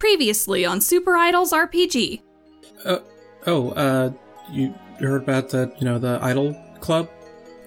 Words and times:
Previously 0.00 0.64
on 0.64 0.80
Super 0.80 1.14
Idols 1.14 1.52
RPG. 1.52 2.22
Uh, 2.86 2.98
oh, 3.46 3.70
uh, 3.72 4.10
you 4.50 4.74
heard 4.98 5.22
about 5.22 5.50
the, 5.50 5.70
you 5.78 5.84
know, 5.84 5.98
the 5.98 6.18
Idol 6.22 6.56
Club? 6.80 7.08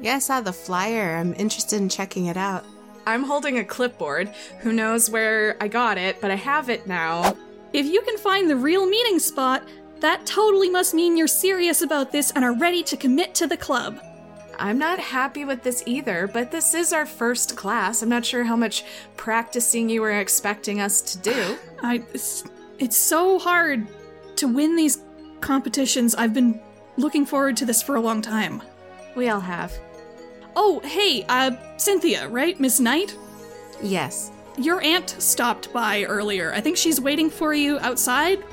Yeah, 0.01 0.15
I 0.15 0.19
saw 0.19 0.41
the 0.41 0.51
flyer. 0.51 1.15
I'm 1.15 1.35
interested 1.35 1.79
in 1.79 1.89
checking 1.89 2.25
it 2.25 2.35
out. 2.35 2.65
I'm 3.05 3.23
holding 3.23 3.59
a 3.59 3.63
clipboard. 3.63 4.29
Who 4.61 4.73
knows 4.73 5.11
where 5.11 5.57
I 5.61 5.67
got 5.67 5.99
it, 5.99 6.19
but 6.21 6.31
I 6.31 6.35
have 6.35 6.69
it 6.69 6.87
now. 6.87 7.37
If 7.71 7.85
you 7.85 8.01
can 8.01 8.17
find 8.17 8.49
the 8.49 8.55
real 8.55 8.87
meeting 8.89 9.19
spot, 9.19 9.63
that 9.99 10.25
totally 10.25 10.71
must 10.71 10.95
mean 10.95 11.15
you're 11.15 11.27
serious 11.27 11.83
about 11.83 12.11
this 12.11 12.31
and 12.31 12.43
are 12.43 12.57
ready 12.57 12.81
to 12.81 12.97
commit 12.97 13.35
to 13.35 13.45
the 13.45 13.57
club. 13.57 13.99
I'm 14.59 14.77
not 14.77 14.99
happy 14.99 15.45
with 15.45 15.63
this 15.63 15.83
either, 15.85 16.27
but 16.27 16.51
this 16.51 16.73
is 16.73 16.93
our 16.93 17.05
first 17.05 17.55
class. 17.55 18.01
I'm 18.01 18.09
not 18.09 18.25
sure 18.25 18.43
how 18.43 18.55
much 18.55 18.83
practicing 19.17 19.89
you 19.89 20.01
were 20.01 20.19
expecting 20.19 20.79
us 20.79 21.01
to 21.01 21.17
do. 21.19 21.57
I 21.81 22.03
it's, 22.13 22.43
it's 22.79 22.97
so 22.97 23.39
hard 23.39 23.87
to 24.37 24.47
win 24.47 24.75
these 24.75 25.01
competitions. 25.41 26.15
I've 26.15 26.33
been 26.33 26.59
looking 26.97 27.25
forward 27.25 27.57
to 27.57 27.65
this 27.65 27.81
for 27.81 27.95
a 27.95 28.01
long 28.01 28.21
time. 28.21 28.61
We 29.15 29.29
all 29.29 29.39
have. 29.39 29.73
Oh, 30.55 30.79
hey, 30.83 31.25
uh 31.29 31.51
Cynthia, 31.77 32.27
right? 32.27 32.59
Miss 32.59 32.79
Knight? 32.79 33.17
Yes. 33.81 34.31
Your 34.57 34.81
aunt 34.81 35.15
stopped 35.19 35.73
by 35.73 36.03
earlier. 36.03 36.53
I 36.53 36.61
think 36.61 36.77
she's 36.77 37.01
waiting 37.01 37.29
for 37.29 37.53
you 37.53 37.79
outside. 37.79 38.43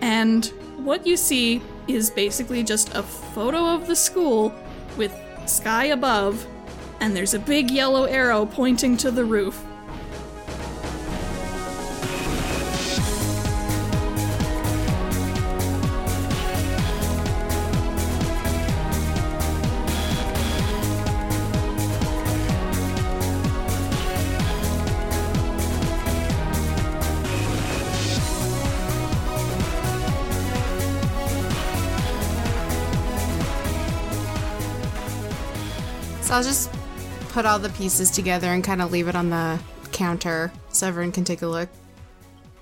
And 0.00 0.46
what 0.78 1.06
you 1.06 1.16
see 1.16 1.62
is 1.86 2.10
basically 2.10 2.62
just 2.62 2.94
a 2.94 3.02
photo 3.02 3.74
of 3.74 3.86
the 3.86 3.96
school 3.96 4.54
with 4.96 5.12
sky 5.50 5.86
above, 5.86 6.46
and 7.00 7.14
there's 7.14 7.34
a 7.34 7.38
big 7.38 7.70
yellow 7.70 8.04
arrow 8.04 8.46
pointing 8.46 8.96
to 8.98 9.10
the 9.10 9.24
roof. 9.24 9.64
So 36.34 36.38
I'll 36.38 36.42
just 36.44 36.72
put 37.28 37.46
all 37.46 37.60
the 37.60 37.68
pieces 37.68 38.10
together 38.10 38.48
and 38.48 38.64
kind 38.64 38.82
of 38.82 38.90
leave 38.90 39.06
it 39.06 39.14
on 39.14 39.30
the 39.30 39.56
counter 39.92 40.50
so 40.68 40.88
everyone 40.88 41.12
can 41.12 41.22
take 41.22 41.42
a 41.42 41.46
look. 41.46 41.68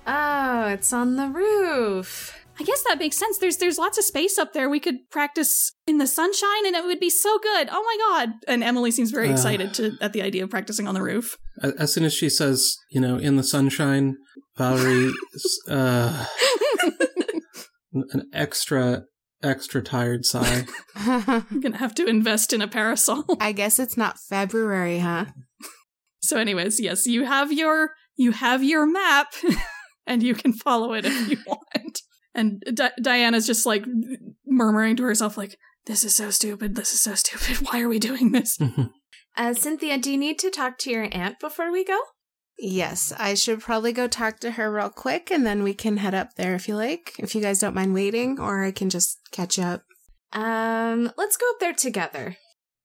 Oh, 0.05 0.67
it's 0.67 0.93
on 0.93 1.15
the 1.15 1.25
roof. 1.29 2.39
I 2.59 2.63
guess 2.65 2.83
that 2.87 2.99
makes 2.99 3.17
sense. 3.17 3.39
There's 3.39 3.57
there's 3.57 3.79
lots 3.79 3.97
of 3.97 4.03
space 4.03 4.37
up 4.37 4.53
there. 4.53 4.69
We 4.69 4.79
could 4.79 5.09
practice 5.09 5.71
in 5.87 5.97
the 5.97 6.05
sunshine 6.05 6.67
and 6.67 6.75
it 6.75 6.85
would 6.85 6.99
be 6.99 7.09
so 7.09 7.39
good. 7.39 7.67
Oh 7.71 7.81
my 7.83 7.97
god. 8.19 8.33
And 8.47 8.63
Emily 8.63 8.91
seems 8.91 9.09
very 9.09 9.29
Uh. 9.29 9.31
excited 9.31 9.73
to 9.73 9.97
at 10.01 10.13
the 10.13 10.21
idea 10.21 10.43
of 10.43 10.51
practicing 10.51 10.87
on 10.87 10.93
the 10.93 11.01
roof. 11.01 11.35
As 11.63 11.91
soon 11.91 12.03
as 12.03 12.13
she 12.13 12.29
says, 12.29 12.77
you 12.91 13.01
know, 13.01 13.17
in 13.17 13.37
the 13.37 13.43
sunshine, 13.43 14.17
Valerie, 14.55 15.11
uh, 15.67 16.25
an 17.93 18.29
extra, 18.33 19.05
extra 19.43 19.81
tired 19.81 20.25
sigh. 20.25 20.65
I'm 20.95 21.59
going 21.59 21.73
to 21.73 21.77
have 21.77 21.95
to 21.95 22.05
invest 22.05 22.53
in 22.53 22.61
a 22.61 22.67
parasol. 22.67 23.25
I 23.39 23.51
guess 23.51 23.79
it's 23.79 23.97
not 23.97 24.19
February, 24.19 24.99
huh? 24.99 25.25
So 26.21 26.37
anyways, 26.37 26.79
yes, 26.79 27.05
you 27.05 27.25
have 27.25 27.51
your 27.51 27.91
you 28.15 28.31
have 28.31 28.63
your 28.63 28.85
map 28.85 29.33
and 30.07 30.23
you 30.23 30.33
can 30.35 30.53
follow 30.53 30.93
it 30.93 31.05
if 31.05 31.29
you 31.29 31.37
want. 31.47 31.99
And 32.33 32.63
Di- 32.73 32.91
Diana's 33.01 33.45
just 33.45 33.65
like 33.65 33.85
murmuring 34.45 34.95
to 34.97 35.03
herself 35.03 35.37
like 35.37 35.57
this 35.85 36.03
is 36.03 36.15
so 36.15 36.29
stupid. 36.31 36.75
This 36.75 36.93
is 36.93 37.01
so 37.01 37.13
stupid. 37.15 37.67
Why 37.67 37.81
are 37.81 37.89
we 37.89 37.99
doing 37.99 38.31
this? 38.31 38.57
Uh, 39.35 39.53
Cynthia, 39.53 39.97
do 39.97 40.11
you 40.11 40.17
need 40.17 40.39
to 40.39 40.49
talk 40.49 40.77
to 40.79 40.91
your 40.91 41.09
aunt 41.11 41.39
before 41.39 41.71
we 41.71 41.83
go? 41.83 41.99
Yes, 42.59 43.11
I 43.17 43.33
should 43.33 43.59
probably 43.59 43.91
go 43.91 44.07
talk 44.07 44.39
to 44.39 44.51
her 44.51 44.71
real 44.71 44.89
quick 44.89 45.31
and 45.31 45.45
then 45.45 45.63
we 45.63 45.73
can 45.73 45.97
head 45.97 46.13
up 46.13 46.35
there 46.35 46.55
if 46.55 46.67
you 46.67 46.75
like. 46.75 47.13
If 47.17 47.35
you 47.35 47.41
guys 47.41 47.59
don't 47.59 47.75
mind 47.75 47.93
waiting, 47.93 48.39
or 48.39 48.63
I 48.63 48.71
can 48.71 48.89
just 48.89 49.19
catch 49.31 49.59
up. 49.59 49.83
Um, 50.31 51.11
let's 51.17 51.37
go 51.37 51.49
up 51.49 51.59
there 51.59 51.73
together. 51.73 52.37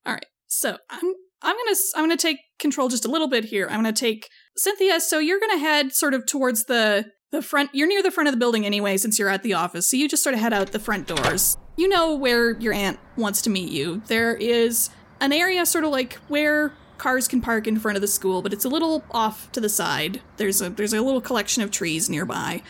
All 0.04 0.14
right. 0.14 0.26
So 0.46 0.78
I'm 0.90 1.14
I'm 1.42 1.56
gonna 1.56 1.76
I'm 1.94 2.02
gonna 2.04 2.16
take 2.16 2.38
control 2.58 2.88
just 2.88 3.04
a 3.04 3.10
little 3.10 3.28
bit 3.28 3.46
here. 3.46 3.68
I'm 3.68 3.76
gonna 3.76 3.92
take 3.92 4.28
Cynthia. 4.56 5.00
So 5.00 5.18
you're 5.18 5.40
gonna 5.40 5.58
head 5.58 5.92
sort 5.92 6.14
of 6.14 6.26
towards 6.26 6.64
the 6.64 7.06
the 7.30 7.42
front. 7.42 7.70
You're 7.72 7.88
near 7.88 8.02
the 8.02 8.10
front 8.10 8.28
of 8.28 8.32
the 8.32 8.38
building 8.38 8.66
anyway, 8.66 8.96
since 8.96 9.18
you're 9.18 9.28
at 9.28 9.42
the 9.42 9.54
office. 9.54 9.88
So 9.90 9.96
you 9.96 10.08
just 10.08 10.22
sort 10.22 10.34
of 10.34 10.40
head 10.40 10.52
out 10.52 10.72
the 10.72 10.78
front 10.78 11.06
doors. 11.06 11.56
You 11.76 11.88
know 11.88 12.14
where 12.14 12.58
your 12.58 12.72
aunt 12.72 12.98
wants 13.16 13.42
to 13.42 13.50
meet 13.50 13.70
you. 13.70 14.02
There 14.06 14.34
is 14.34 14.90
an 15.20 15.32
area 15.32 15.64
sort 15.66 15.84
of 15.84 15.90
like 15.90 16.14
where 16.28 16.72
cars 16.98 17.28
can 17.28 17.40
park 17.40 17.66
in 17.66 17.78
front 17.78 17.96
of 17.96 18.02
the 18.02 18.08
school, 18.08 18.42
but 18.42 18.52
it's 18.52 18.64
a 18.64 18.68
little 18.68 19.04
off 19.10 19.50
to 19.52 19.60
the 19.60 19.68
side. 19.68 20.20
There's 20.36 20.60
a 20.60 20.70
there's 20.70 20.92
a 20.92 21.00
little 21.00 21.20
collection 21.20 21.62
of 21.62 21.70
trees 21.70 22.10
nearby 22.10 22.62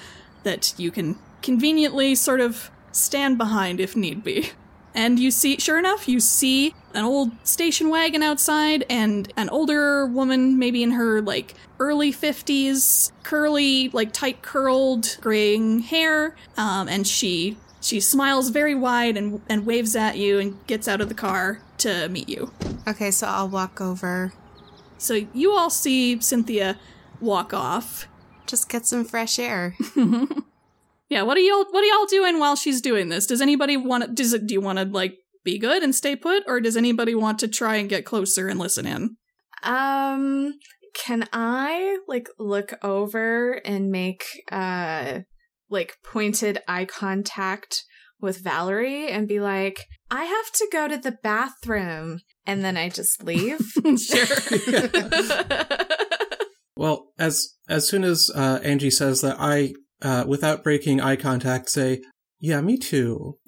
that 0.44 0.74
you 0.76 0.90
can 0.90 1.18
conveniently 1.42 2.14
sort 2.14 2.40
of 2.40 2.70
stand 2.92 3.38
behind 3.38 3.80
if 3.80 3.96
need 3.96 4.22
be. 4.22 4.50
And 4.94 5.18
you 5.20 5.30
see, 5.30 5.58
sure 5.58 5.78
enough, 5.78 6.08
you 6.08 6.18
see 6.18 6.74
an 6.94 7.04
old 7.04 7.30
station 7.46 7.88
wagon 7.88 8.22
outside 8.22 8.84
and 8.90 9.32
an 9.36 9.48
older 9.50 10.06
woman, 10.06 10.58
maybe 10.58 10.82
in 10.82 10.92
her 10.92 11.20
like 11.20 11.54
early 11.78 12.12
50s, 12.12 13.12
curly, 13.22 13.90
like 13.90 14.12
tight 14.12 14.42
curled, 14.42 15.18
graying 15.20 15.80
hair. 15.80 16.34
Um, 16.56 16.88
and 16.88 17.06
she 17.06 17.58
she 17.80 18.00
smiles 18.00 18.48
very 18.48 18.74
wide 18.74 19.16
and, 19.16 19.40
and 19.48 19.64
waves 19.64 19.94
at 19.94 20.16
you 20.16 20.38
and 20.40 20.66
gets 20.66 20.88
out 20.88 21.00
of 21.00 21.08
the 21.08 21.14
car 21.14 21.60
to 21.78 22.08
meet 22.08 22.28
you. 22.28 22.52
Okay, 22.86 23.10
so 23.10 23.26
I'll 23.26 23.48
walk 23.48 23.80
over. 23.80 24.32
So 24.98 25.26
you 25.32 25.52
all 25.52 25.70
see 25.70 26.20
Cynthia 26.20 26.78
walk 27.20 27.54
off. 27.54 28.08
Just 28.46 28.68
get 28.68 28.86
some 28.86 29.04
fresh 29.04 29.38
air. 29.38 29.76
Yeah, 31.08 31.22
what 31.22 31.36
are 31.38 31.40
y'all 31.40 31.64
what 31.70 31.82
are 31.82 31.86
y'all 31.86 32.06
doing 32.06 32.38
while 32.38 32.56
she's 32.56 32.80
doing 32.80 33.08
this? 33.08 33.26
Does 33.26 33.40
anybody 33.40 33.76
want 33.76 34.04
to 34.04 34.10
does 34.10 34.32
it 34.32 34.46
do 34.46 34.54
you 34.54 34.60
want 34.60 34.78
to 34.78 34.84
like 34.84 35.16
be 35.42 35.58
good 35.58 35.82
and 35.82 35.94
stay 35.94 36.14
put 36.14 36.44
or 36.46 36.60
does 36.60 36.76
anybody 36.76 37.14
want 37.14 37.38
to 37.38 37.48
try 37.48 37.76
and 37.76 37.88
get 37.88 38.04
closer 38.04 38.48
and 38.48 38.60
listen 38.60 38.86
in? 38.86 39.16
Um, 39.62 40.54
can 40.94 41.26
I 41.32 41.98
like 42.06 42.28
look 42.38 42.74
over 42.82 43.52
and 43.64 43.90
make 43.90 44.24
uh 44.52 45.20
like 45.70 45.96
pointed 46.04 46.58
eye 46.68 46.84
contact 46.84 47.84
with 48.20 48.42
Valerie 48.42 49.08
and 49.08 49.28
be 49.28 49.40
like, 49.40 49.86
"I 50.10 50.24
have 50.24 50.52
to 50.52 50.68
go 50.72 50.88
to 50.88 50.96
the 50.96 51.18
bathroom," 51.22 52.20
and 52.46 52.64
then 52.64 52.76
I 52.76 52.88
just 52.88 53.22
leave. 53.22 53.60
sure. 53.98 54.26
Well, 56.78 57.08
as 57.18 57.56
as 57.68 57.88
soon 57.88 58.04
as 58.04 58.30
uh, 58.32 58.60
Angie 58.62 58.92
says 58.92 59.20
that, 59.22 59.36
I, 59.40 59.74
uh, 60.00 60.24
without 60.28 60.62
breaking 60.62 61.00
eye 61.00 61.16
contact, 61.16 61.70
say, 61.70 62.02
"Yeah, 62.38 62.60
me 62.60 62.78
too." 62.78 63.38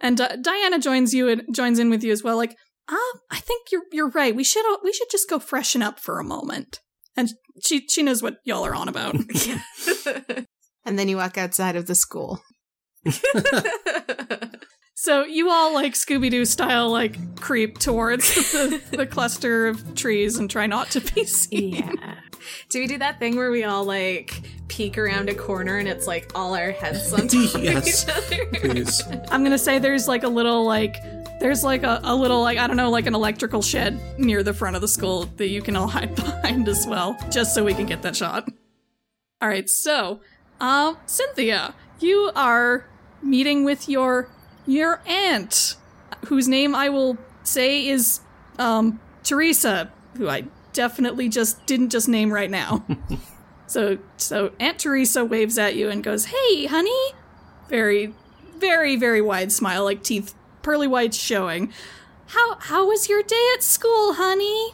and 0.00 0.16
Di- 0.16 0.36
Diana 0.40 0.78
joins 0.78 1.12
you 1.12 1.28
and 1.28 1.42
joins 1.52 1.80
in 1.80 1.90
with 1.90 2.04
you 2.04 2.12
as 2.12 2.22
well 2.22 2.36
like, 2.36 2.54
"Ah, 2.88 3.18
I 3.32 3.40
think 3.40 3.72
you're 3.72 3.82
you're 3.90 4.10
right. 4.10 4.32
We 4.32 4.44
should 4.44 4.64
all, 4.64 4.78
we 4.84 4.92
should 4.92 5.10
just 5.10 5.28
go 5.28 5.40
freshen 5.40 5.82
up 5.82 5.98
for 5.98 6.20
a 6.20 6.24
moment." 6.24 6.78
And 7.16 7.30
she 7.64 7.84
she 7.88 8.04
knows 8.04 8.22
what 8.22 8.36
y'all 8.44 8.64
are 8.64 8.76
on 8.76 8.88
about. 8.88 9.16
And 10.84 10.98
then 10.98 11.08
you 11.08 11.18
walk 11.18 11.36
outside 11.36 11.76
of 11.76 11.86
the 11.86 11.94
school. 11.94 12.40
So 15.00 15.24
you 15.24 15.48
all 15.48 15.72
like 15.74 15.94
Scooby 15.94 16.28
Doo 16.28 16.44
style 16.44 16.90
like 16.90 17.36
creep 17.40 17.78
towards 17.78 18.34
the, 18.34 18.82
the 18.90 19.06
cluster 19.06 19.68
of 19.68 19.94
trees 19.94 20.38
and 20.38 20.50
try 20.50 20.66
not 20.66 20.90
to 20.90 21.00
be 21.00 21.24
seen. 21.24 21.74
yeah. 21.74 22.16
Do 22.68 22.80
we 22.80 22.88
do 22.88 22.98
that 22.98 23.20
thing 23.20 23.36
where 23.36 23.52
we 23.52 23.62
all 23.62 23.84
like 23.84 24.42
peek 24.66 24.98
around 24.98 25.28
a 25.28 25.34
corner 25.36 25.78
and 25.78 25.86
it's 25.86 26.08
like 26.08 26.32
all 26.34 26.52
our 26.56 26.72
heads 26.72 27.12
on 27.12 27.28
top 27.28 27.54
of 27.54 27.62
Yes. 27.62 28.08
each 28.08 28.16
other? 28.16 28.46
Please. 28.54 29.00
I'm 29.30 29.44
gonna 29.44 29.56
say 29.56 29.78
there's 29.78 30.08
like 30.08 30.24
a 30.24 30.28
little 30.28 30.64
like 30.66 30.96
there's 31.38 31.62
like 31.62 31.84
a, 31.84 32.00
a 32.02 32.14
little 32.16 32.42
like 32.42 32.58
I 32.58 32.66
don't 32.66 32.76
know 32.76 32.90
like 32.90 33.06
an 33.06 33.14
electrical 33.14 33.62
shed 33.62 34.00
near 34.18 34.42
the 34.42 34.52
front 34.52 34.74
of 34.74 34.82
the 34.82 34.88
school 34.88 35.26
that 35.36 35.46
you 35.48 35.62
can 35.62 35.76
all 35.76 35.86
hide 35.96 36.16
behind 36.16 36.68
as 36.68 36.88
well, 36.88 37.16
just 37.30 37.54
so 37.54 37.64
we 37.64 37.72
can 37.72 37.86
get 37.86 38.02
that 38.02 38.16
shot. 38.16 38.48
All 39.40 39.48
right, 39.48 39.68
so 39.70 40.18
um, 40.60 40.96
Cynthia, 41.06 41.72
you 42.00 42.30
are 42.34 42.86
meeting 43.22 43.64
with 43.64 43.88
your 43.88 44.28
your 44.66 45.00
aunt, 45.06 45.76
whose 46.26 46.48
name 46.48 46.74
I 46.74 46.88
will 46.88 47.18
say 47.42 47.86
is 47.86 48.20
um 48.58 49.00
Teresa, 49.22 49.90
who 50.16 50.28
I 50.28 50.44
definitely 50.72 51.28
just 51.28 51.64
didn't 51.66 51.90
just 51.90 52.08
name 52.08 52.32
right 52.32 52.50
now. 52.50 52.84
so 53.66 53.98
so 54.16 54.52
Aunt 54.60 54.78
Teresa 54.78 55.24
waves 55.24 55.58
at 55.58 55.74
you 55.74 55.88
and 55.90 56.02
goes, 56.02 56.26
"Hey, 56.26 56.66
honey." 56.66 57.12
Very 57.68 58.14
very 58.56 58.96
very 58.96 59.20
wide 59.20 59.52
smile, 59.52 59.84
like 59.84 60.02
teeth 60.02 60.34
pearly 60.62 60.86
whites 60.86 61.16
showing. 61.16 61.72
How 62.28 62.56
how 62.58 62.86
was 62.86 63.08
your 63.08 63.22
day 63.22 63.46
at 63.54 63.62
school, 63.62 64.14
honey? 64.14 64.72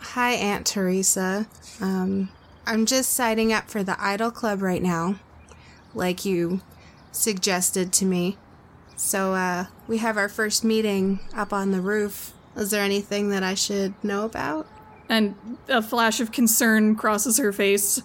Hi, 0.00 0.32
Aunt 0.32 0.66
Teresa. 0.66 1.46
Um, 1.80 2.30
I'm 2.66 2.86
just 2.86 3.12
signing 3.12 3.52
up 3.52 3.70
for 3.70 3.82
the 3.82 4.02
Idol 4.02 4.30
Club 4.30 4.62
right 4.62 4.82
now. 4.82 5.16
Like 5.94 6.24
you 6.24 6.60
suggested 7.12 7.92
to 7.94 8.04
me. 8.04 8.36
So, 8.96 9.34
uh, 9.34 9.66
we 9.88 9.98
have 9.98 10.16
our 10.16 10.28
first 10.28 10.62
meeting 10.62 11.20
up 11.34 11.52
on 11.52 11.70
the 11.70 11.80
roof. 11.80 12.32
Is 12.56 12.70
there 12.70 12.82
anything 12.82 13.30
that 13.30 13.42
I 13.42 13.54
should 13.54 13.94
know 14.04 14.24
about? 14.24 14.66
and 15.10 15.34
a 15.68 15.82
flash 15.82 16.20
of 16.20 16.32
concern 16.32 16.94
crosses 16.94 17.36
her 17.36 17.52
face. 17.52 18.00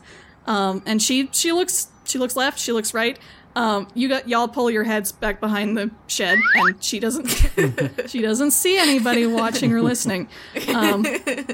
Um, 0.48 0.82
and 0.86 1.02
she 1.02 1.30
she 1.32 1.54
looks 1.54 1.88
she 2.04 2.18
looks 2.18 2.36
left, 2.36 2.60
she 2.60 2.74
looks 2.74 2.94
right. 2.94 3.18
Um, 3.56 3.88
you 3.94 4.10
got 4.10 4.28
y'all 4.28 4.50
pull 4.50 4.70
your 4.70 4.84
heads 4.84 5.14
back 5.14 5.40
behind 5.40 5.78
the 5.78 5.90
shed, 6.08 6.38
and 6.56 6.84
she 6.84 7.00
doesn't 7.00 7.28
she 8.08 8.22
doesn't 8.22 8.52
see 8.52 8.78
anybody 8.78 9.26
watching 9.26 9.72
or 9.72 9.82
listening. 9.82 10.28
Um, 10.74 11.06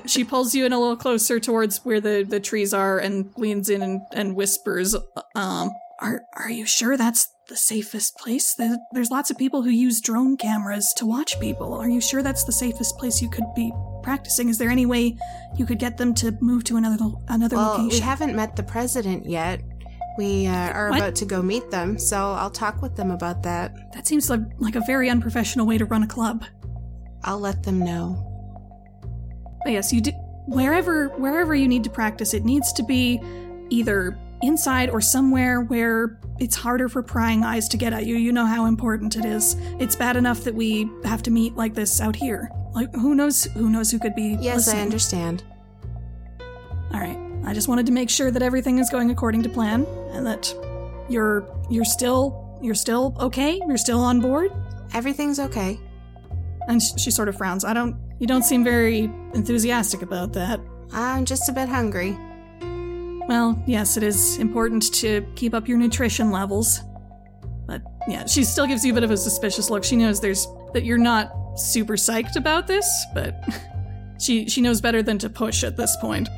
she 0.07 0.24
pulls 0.24 0.56
you 0.56 0.66
in 0.66 0.74
a 0.74 0.80
little 0.80 0.95
closer 0.95 1.39
towards 1.39 1.86
where 1.86 2.01
the, 2.01 2.25
the 2.27 2.39
trees 2.39 2.74
are, 2.74 2.98
and 2.98 3.31
leans 3.38 3.69
in 3.69 3.84
and, 3.84 4.01
and 4.13 4.36
whispers, 4.36 4.95
um, 5.36 5.69
"Are 6.01 6.21
are 6.36 6.50
you 6.50 6.65
sure 6.65 6.98
that's 6.98 7.27
the 7.48 7.56
safest 7.56 8.18
place? 8.18 8.56
There's 8.94 9.12
lots 9.12 9.30
of 9.30 9.38
people 9.38 9.62
who 9.62 9.69
use 9.69 10.01
drone 10.01 10.36
cameras 10.38 10.94
to 10.98 11.06
watch 11.06 11.39
people. 11.39 11.74
Are 11.74 11.89
you 11.89 12.01
sure 12.01 12.24
that's 12.24 12.44
the 12.44 12.51
safest 12.51 12.98
place 12.98 13.21
you 13.21 13.30
could 13.30 13.45
be 13.56 13.71
practicing? 14.03 14.50
Is 14.50 14.57
there 14.57 14.69
any 14.69 14.86
way 14.86 15.18
you 15.57 15.65
could 15.65 15.80
get 15.80 15.98
them 15.98 16.13
to 16.15 16.36
move 16.42 16.63
to 16.65 16.77
another 16.77 16.98
another 17.27 17.56
location? 17.57 17.88
Well, 17.88 17.89
we 17.89 18.00
haven't 18.00 18.36
met 18.36 18.56
the 18.56 18.63
president 18.63 19.25
yet. 19.27 19.62
We 20.18 20.48
uh, 20.48 20.71
are 20.74 20.89
What? 20.89 21.00
about 21.00 21.15
to 21.15 21.25
go 21.25 21.42
meet 21.42 21.69
them, 21.71 21.98
so 21.98 22.18
I'll 22.18 22.50
talk 22.50 22.81
with 22.81 22.95
them 22.95 23.12
about 23.12 23.44
that. 23.44 23.94
that 23.94 24.07
seems 24.07 24.30
like, 24.30 24.42
like 24.59 24.75
a 24.75 24.81
very 24.86 25.09
unprofessional 25.09 25.65
way 25.65 25.77
to 25.77 25.86
run 25.86 26.03
a 26.03 26.07
club. 26.07 26.44
I'll 27.24 27.39
let 27.39 27.63
them 27.63 27.80
know. 27.80 28.27
But 29.63 29.74
yes, 29.74 29.94
you 29.94 30.01
do 30.01 30.12
wherever 30.48 31.09
wherever 31.09 31.53
you 31.56 31.68
need 31.68 31.83
to 31.83 31.89
practice, 31.89 32.33
it 32.33 32.44
needs 32.44 32.74
to 32.74 32.83
be 32.83 33.21
either 33.69 34.18
inside 34.42 34.90
or 34.90 35.02
somewhere 35.02 35.62
where 35.62 36.20
it's 36.40 36.56
harder 36.56 36.90
for 36.90 37.04
prying 37.04 37.44
eyes 37.44 37.68
to 37.70 37.78
get 37.78 37.94
at 37.94 38.06
you. 38.06 38.16
You 38.16 38.32
know 38.32 38.46
how 38.46 38.66
important 38.66 39.16
it 39.16 39.26
is. 39.26 39.56
It's 39.80 39.96
bad 39.96 40.16
enough 40.18 40.44
that 40.44 40.56
we 40.56 40.90
have 41.04 41.22
to 41.24 41.32
meet 41.32 41.56
like 41.56 41.74
this 41.74 42.02
out 42.02 42.16
here. 42.16 42.50
Like 42.74 42.94
who 42.96 43.16
knows 43.16 43.44
who 43.46 43.70
knows 43.70 43.92
who 43.92 44.00
could 44.00 44.16
be 44.16 44.38
Yes, 44.40 44.58
listening. 44.58 44.82
I 44.82 44.84
understand. 44.84 45.44
All 46.94 47.00
right. 47.00 47.18
I 47.46 47.54
just 47.54 47.68
wanted 47.68 47.86
to 47.88 47.92
make 47.92 48.10
sure 48.10 48.32
that 48.32 48.42
everything 48.42 48.80
is 48.80 48.90
going 48.90 49.12
according 49.12 49.44
to 49.44 49.50
plan 49.50 49.86
and 50.12 50.26
that 50.26 50.54
you're 51.10 51.46
you're 51.70 51.86
still 51.86 52.60
you're 52.62 52.76
still 52.76 53.16
okay? 53.20 53.60
You're 53.68 53.78
still 53.78 54.00
on 54.00 54.20
board? 54.20 54.52
Everything's 54.94 55.40
okay. 55.40 55.80
And 56.68 56.82
sh- 56.82 56.92
she 56.98 57.12
sort 57.12 57.28
of 57.30 57.38
frowns. 57.38 57.66
I 57.66 57.74
don't 57.74 57.96
you 58.20 58.28
don't 58.28 58.44
seem 58.44 58.64
very 58.64 59.12
enthusiastic 59.34 60.02
about 60.02 60.34
that. 60.34 60.60
I'm 60.94 61.26
just 61.26 61.50
a 61.50 61.52
bit 61.52 61.70
hungry. 61.70 62.18
Well, 63.28 63.62
yes, 63.66 63.98
it 63.98 64.04
is 64.04 64.38
important 64.38 64.94
to 64.96 65.26
keep 65.36 65.54
up 65.54 65.68
your 65.68 65.78
nutrition 65.78 66.32
levels. 66.32 66.82
But 67.68 67.84
yeah, 68.08 68.26
she 68.26 68.44
still 68.44 68.68
gives 68.68 68.84
you 68.84 68.92
a 68.92 68.96
bit 68.96 69.04
of 69.04 69.12
a 69.12 69.18
suspicious 69.18 69.70
look. 69.70 69.84
She 69.84 69.96
knows 69.96 70.20
there's 70.20 70.48
that 70.74 70.84
you're 70.84 70.98
not 70.98 71.32
super 71.56 71.96
psyched 71.96 72.36
about 72.36 72.68
this, 72.68 73.06
but 73.14 73.44
she 74.20 74.50
she 74.50 74.62
knows 74.62 74.82
better 74.82 75.02
than 75.04 75.18
to 75.20 75.30
push 75.30 75.64
at 75.64 75.78
this 75.78 75.96
point. 75.98 76.30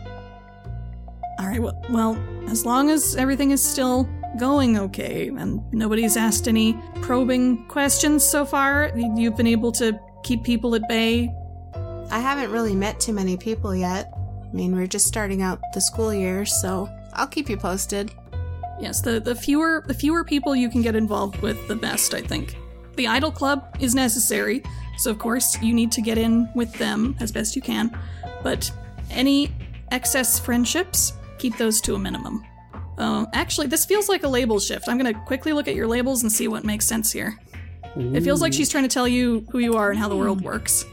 All 1.40 1.48
right, 1.48 1.62
well, 1.62 1.82
well, 1.90 2.24
as 2.48 2.66
long 2.66 2.92
as 2.92 3.16
everything 3.16 3.52
is 3.52 3.64
still 3.64 4.08
going 4.38 4.78
okay 4.78 5.30
and 5.30 5.62
nobody's 5.74 6.16
asked 6.16 6.48
any 6.48 6.78
probing 7.02 7.66
questions 7.68 8.24
so 8.24 8.46
far, 8.46 8.92
you've 8.96 9.36
been 9.36 9.48
able 9.48 9.72
to 9.74 10.00
keep 10.24 10.44
people 10.44 10.76
at 10.76 10.88
bay. 10.88 11.34
I 12.12 12.20
haven't 12.20 12.52
really 12.52 12.76
met 12.76 13.00
too 13.00 13.14
many 13.14 13.38
people 13.38 13.76
yet. 13.76 14.13
I 14.54 14.56
mean, 14.56 14.76
we're 14.76 14.88
just 14.88 15.08
starting 15.08 15.42
out 15.42 15.60
the 15.74 15.82
school 15.82 16.14
year, 16.14 16.46
so 16.46 16.88
I'll 17.14 17.28
keep 17.28 17.50
you 17.50 17.58
posted. 17.58 18.12
Yes, 18.80 19.02
the, 19.02 19.20
the 19.20 19.34
fewer 19.34 19.84
the 19.88 19.94
fewer 19.96 20.24
people 20.24 20.56
you 20.56 20.70
can 20.70 20.84
get 20.84 20.96
involved 20.96 21.42
with, 21.42 21.68
the 21.68 21.76
best, 21.76 22.14
I 22.14 22.22
think. 22.22 22.56
The 22.96 23.08
Idol 23.08 23.32
Club 23.32 23.76
is 23.80 23.96
necessary, 23.96 24.62
so 24.98 25.10
of 25.10 25.18
course 25.18 25.60
you 25.62 25.74
need 25.74 25.92
to 25.94 26.02
get 26.02 26.20
in 26.20 26.48
with 26.54 26.72
them 26.74 27.16
as 27.20 27.32
best 27.32 27.56
you 27.56 27.62
can. 27.64 27.98
But 28.44 28.72
any 29.10 29.52
excess 29.92 30.40
friendships, 30.40 31.14
keep 31.40 31.58
those 31.58 31.82
to 31.82 31.96
a 31.96 32.00
minimum. 32.00 32.44
Uh, 33.00 33.26
actually, 33.34 33.66
this 33.66 33.86
feels 33.86 34.08
like 34.08 34.24
a 34.24 34.28
label 34.28 34.60
shift. 34.60 34.88
I'm 34.88 34.98
gonna 34.98 35.20
quickly 35.26 35.52
look 35.54 35.68
at 35.68 35.74
your 35.74 35.88
labels 35.88 36.22
and 36.22 36.32
see 36.32 36.48
what 36.48 36.64
makes 36.64 36.86
sense 36.86 37.12
here. 37.12 37.40
It 37.96 38.22
feels 38.22 38.42
like 38.42 38.54
she's 38.54 38.70
trying 38.70 38.86
to 38.86 38.90
tell 38.90 39.08
you 39.08 39.46
who 39.52 39.60
you 39.60 39.76
are 39.76 39.92
and 39.92 40.00
how 40.00 40.10
the 40.10 40.18
world 40.18 40.42
works. 40.42 40.86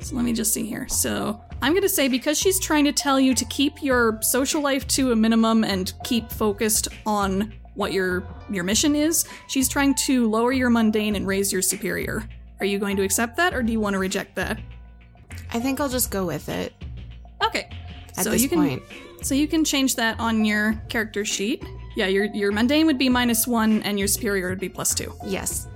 So 0.00 0.16
let 0.16 0.24
me 0.24 0.32
just 0.32 0.52
see 0.52 0.66
here. 0.66 0.88
So 0.88 1.40
I'm 1.62 1.72
going 1.72 1.82
to 1.82 1.88
say 1.88 2.08
because 2.08 2.38
she's 2.38 2.58
trying 2.58 2.84
to 2.86 2.92
tell 2.92 3.20
you 3.20 3.34
to 3.34 3.44
keep 3.46 3.82
your 3.82 4.18
social 4.22 4.62
life 4.62 4.86
to 4.88 5.12
a 5.12 5.16
minimum 5.16 5.62
and 5.64 5.92
keep 6.04 6.30
focused 6.32 6.88
on 7.06 7.52
what 7.74 7.92
your 7.92 8.24
your 8.50 8.64
mission 8.64 8.94
is, 8.96 9.26
she's 9.46 9.68
trying 9.68 9.94
to 9.94 10.28
lower 10.28 10.52
your 10.52 10.70
mundane 10.70 11.16
and 11.16 11.26
raise 11.26 11.52
your 11.52 11.62
superior. 11.62 12.28
Are 12.60 12.66
you 12.66 12.78
going 12.78 12.96
to 12.96 13.02
accept 13.02 13.36
that 13.36 13.54
or 13.54 13.62
do 13.62 13.72
you 13.72 13.80
want 13.80 13.94
to 13.94 13.98
reject 13.98 14.34
that? 14.36 14.58
I 15.52 15.60
think 15.60 15.80
I'll 15.80 15.88
just 15.88 16.10
go 16.10 16.26
with 16.26 16.48
it 16.48 16.72
Okay. 17.42 17.68
at 18.16 18.24
so 18.24 18.30
this 18.30 18.42
you 18.42 18.48
can 18.48 18.58
point. 18.58 18.82
so 19.22 19.34
you 19.34 19.48
can 19.48 19.64
change 19.64 19.96
that 19.96 20.18
on 20.20 20.44
your 20.44 20.74
character 20.88 21.24
sheet. 21.24 21.64
Yeah, 21.96 22.06
your 22.06 22.24
your 22.26 22.52
mundane 22.52 22.86
would 22.86 22.98
be 22.98 23.08
minus 23.08 23.46
1 23.46 23.82
and 23.82 23.98
your 23.98 24.08
superior 24.08 24.48
would 24.50 24.60
be 24.60 24.68
plus 24.68 24.94
2. 24.94 25.12
Yes. 25.26 25.68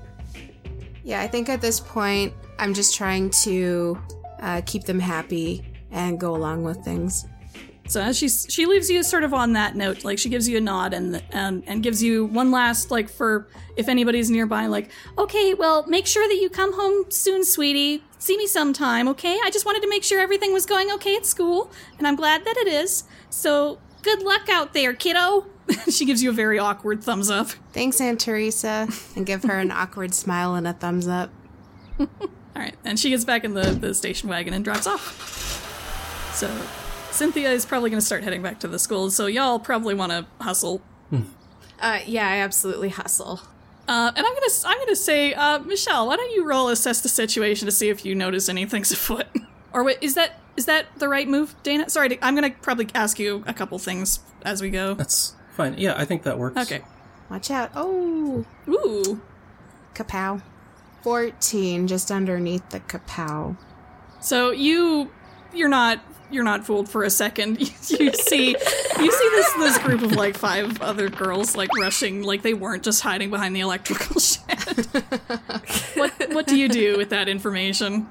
Yeah, 1.02 1.20
I 1.20 1.28
think 1.28 1.48
at 1.48 1.60
this 1.60 1.80
point, 1.80 2.32
I'm 2.58 2.72
just 2.74 2.94
trying 2.94 3.30
to 3.42 3.98
uh, 4.40 4.62
keep 4.64 4.84
them 4.84 4.98
happy 4.98 5.62
and 5.94 6.20
go 6.20 6.34
along 6.34 6.64
with 6.64 6.78
things. 6.84 7.26
So 7.86 8.00
as 8.00 8.16
she 8.16 8.28
she 8.28 8.66
leaves 8.66 8.88
you 8.88 9.02
sort 9.02 9.24
of 9.24 9.34
on 9.34 9.52
that 9.52 9.76
note, 9.76 10.04
like 10.04 10.18
she 10.18 10.28
gives 10.28 10.48
you 10.48 10.56
a 10.56 10.60
nod 10.60 10.94
and 10.94 11.22
and 11.30 11.62
and 11.66 11.82
gives 11.82 12.02
you 12.02 12.24
one 12.26 12.50
last 12.50 12.90
like 12.90 13.10
for 13.10 13.48
if 13.76 13.88
anybody's 13.88 14.30
nearby, 14.30 14.66
like 14.66 14.90
okay, 15.18 15.54
well 15.54 15.86
make 15.86 16.06
sure 16.06 16.26
that 16.26 16.36
you 16.36 16.48
come 16.48 16.74
home 16.74 17.10
soon, 17.10 17.44
sweetie. 17.44 18.02
See 18.18 18.38
me 18.38 18.46
sometime, 18.46 19.06
okay? 19.08 19.38
I 19.44 19.50
just 19.50 19.66
wanted 19.66 19.82
to 19.82 19.88
make 19.88 20.02
sure 20.02 20.18
everything 20.18 20.54
was 20.54 20.64
going 20.64 20.90
okay 20.92 21.14
at 21.16 21.26
school, 21.26 21.70
and 21.98 22.06
I'm 22.06 22.16
glad 22.16 22.46
that 22.46 22.56
it 22.56 22.68
is. 22.68 23.04
So 23.28 23.78
good 24.02 24.22
luck 24.22 24.48
out 24.48 24.72
there, 24.72 24.94
kiddo. 24.94 25.46
she 25.90 26.06
gives 26.06 26.22
you 26.22 26.30
a 26.30 26.32
very 26.32 26.58
awkward 26.58 27.04
thumbs 27.04 27.28
up. 27.30 27.48
Thanks, 27.72 28.00
Aunt 28.00 28.18
Teresa, 28.18 28.88
and 29.14 29.26
give 29.26 29.42
her 29.42 29.58
an 29.58 29.70
awkward 29.70 30.14
smile 30.14 30.54
and 30.54 30.66
a 30.66 30.72
thumbs 30.72 31.06
up. 31.06 31.30
All 31.98 32.08
right, 32.56 32.76
and 32.82 32.98
she 32.98 33.10
gets 33.10 33.26
back 33.26 33.44
in 33.44 33.52
the 33.52 33.72
the 33.72 33.92
station 33.94 34.30
wagon 34.30 34.54
and 34.54 34.64
drives 34.64 34.86
off. 34.86 35.53
So 36.34 36.50
Cynthia 37.10 37.50
is 37.50 37.64
probably 37.64 37.90
going 37.90 38.00
to 38.00 38.04
start 38.04 38.24
heading 38.24 38.42
back 38.42 38.58
to 38.60 38.68
the 38.68 38.78
school, 38.78 39.10
so 39.10 39.26
y'all 39.26 39.58
probably 39.58 39.94
want 39.94 40.12
to 40.12 40.26
hustle 40.42 40.82
Uh, 41.80 42.00
yeah, 42.06 42.28
I 42.28 42.36
absolutely 42.38 42.88
hustle. 42.88 43.40
Uh, 43.86 44.10
and 44.16 44.26
I'm 44.26 44.32
gonna 44.34 44.52
I'm 44.66 44.78
gonna 44.78 44.96
say, 44.96 45.34
uh, 45.34 45.58
Michelle, 45.58 46.06
why 46.06 46.16
don't 46.16 46.32
you 46.32 46.44
roll 46.46 46.68
assess 46.70 47.02
the 47.02 47.08
situation 47.08 47.66
to 47.66 47.72
see 47.72 47.90
if 47.90 48.04
you 48.04 48.14
notice 48.14 48.48
anything's 48.48 48.90
afoot? 48.92 49.26
or 49.72 49.84
wait, 49.84 49.98
is 50.00 50.14
that 50.14 50.40
is 50.56 50.64
that 50.66 50.86
the 50.98 51.08
right 51.08 51.28
move, 51.28 51.54
Dana? 51.62 51.90
Sorry, 51.90 52.18
I'm 52.22 52.34
gonna 52.34 52.50
probably 52.62 52.88
ask 52.94 53.18
you 53.18 53.44
a 53.46 53.52
couple 53.52 53.78
things 53.78 54.20
as 54.42 54.62
we 54.62 54.70
go. 54.70 54.94
That's 54.94 55.34
fine. 55.52 55.74
Yeah, 55.76 55.94
I 55.96 56.04
think 56.06 56.22
that 56.22 56.38
works. 56.38 56.56
Okay. 56.56 56.80
Watch 57.30 57.50
out. 57.50 57.70
Oh, 57.74 58.44
Ooh. 58.68 59.20
kapow. 59.94 60.42
14, 61.02 61.86
just 61.86 62.10
underneath 62.10 62.68
the 62.70 62.80
kapow. 62.80 63.58
So 64.20 64.50
you 64.52 65.10
you're 65.54 65.68
not 65.68 66.00
you're 66.30 66.44
not 66.44 66.66
fooled 66.66 66.88
for 66.88 67.04
a 67.04 67.10
second. 67.10 67.60
you 67.60 67.66
see 68.12 68.48
you 68.48 69.12
see 69.12 69.28
this 69.30 69.52
this 69.54 69.78
group 69.78 70.02
of 70.02 70.12
like 70.12 70.36
five 70.36 70.80
other 70.82 71.08
girls 71.08 71.56
like 71.56 71.70
rushing 71.78 72.22
like 72.22 72.42
they 72.42 72.54
weren't 72.54 72.82
just 72.82 73.02
hiding 73.02 73.30
behind 73.30 73.54
the 73.54 73.60
electrical 73.60 74.20
shed. 74.20 74.86
what 75.94 76.12
what 76.32 76.46
do 76.46 76.56
you 76.56 76.68
do 76.68 76.96
with 76.96 77.10
that 77.10 77.28
information? 77.28 78.08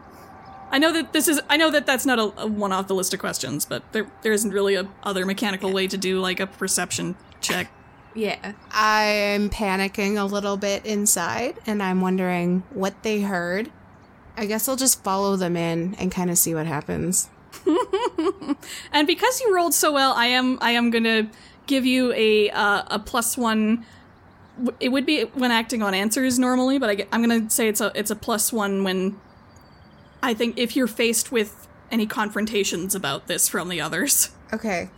I 0.71 0.79
know 0.79 0.91
that 0.91 1.13
this 1.13 1.27
is 1.27 1.39
I 1.49 1.57
know 1.57 1.69
that 1.69 1.85
that's 1.85 2.05
not 2.05 2.17
a, 2.17 2.41
a 2.41 2.47
one 2.47 2.71
off 2.71 2.87
the 2.87 2.95
list 2.95 3.13
of 3.13 3.19
questions, 3.19 3.65
but 3.65 3.83
there 3.91 4.07
there 4.21 4.31
isn't 4.31 4.51
really 4.51 4.75
a 4.75 4.89
other 5.03 5.25
mechanical 5.25 5.71
way 5.71 5.87
to 5.87 5.97
do 5.97 6.19
like 6.19 6.39
a 6.39 6.47
perception 6.47 7.15
check. 7.41 7.69
Yeah. 8.15 8.53
I'm 8.71 9.49
panicking 9.49 10.19
a 10.19 10.25
little 10.25 10.57
bit 10.57 10.85
inside, 10.85 11.59
and 11.65 11.81
I'm 11.81 12.01
wondering 12.01 12.63
what 12.69 13.03
they 13.03 13.21
heard. 13.21 13.71
I 14.37 14.45
guess 14.45 14.67
I'll 14.67 14.75
just 14.75 15.03
follow 15.03 15.35
them 15.35 15.55
in 15.55 15.95
and 15.95 16.11
kind 16.11 16.29
of 16.31 16.37
see 16.37 16.53
what 16.55 16.65
happens. 16.67 17.29
And 18.91 19.07
because 19.07 19.41
you 19.41 19.53
rolled 19.53 19.73
so 19.73 19.91
well, 19.91 20.13
I 20.13 20.27
am 20.27 20.57
I 20.61 20.71
am 20.71 20.89
gonna 20.89 21.29
give 21.67 21.85
you 21.85 22.13
a 22.13 22.49
uh, 22.51 22.83
a 22.87 22.99
plus 22.99 23.37
one. 23.37 23.85
It 24.79 24.89
would 24.89 25.05
be 25.05 25.23
when 25.23 25.51
acting 25.51 25.81
on 25.81 25.93
answers 25.93 26.37
normally, 26.39 26.77
but 26.77 26.89
I, 26.89 26.95
get- 26.95 27.07
I'm 27.11 27.21
gonna 27.21 27.49
say 27.49 27.67
it's 27.67 27.81
a 27.81 27.91
it's 27.95 28.11
a 28.11 28.15
plus 28.15 28.53
one 28.53 28.83
when 28.83 29.19
I 30.21 30.33
think 30.33 30.57
if 30.57 30.75
you're 30.75 30.87
faced 30.87 31.31
with 31.31 31.67
any 31.91 32.05
confrontations 32.05 32.95
about 32.95 33.27
this 33.27 33.47
from 33.47 33.69
the 33.69 33.81
others. 33.81 34.29
Okay. 34.53 34.91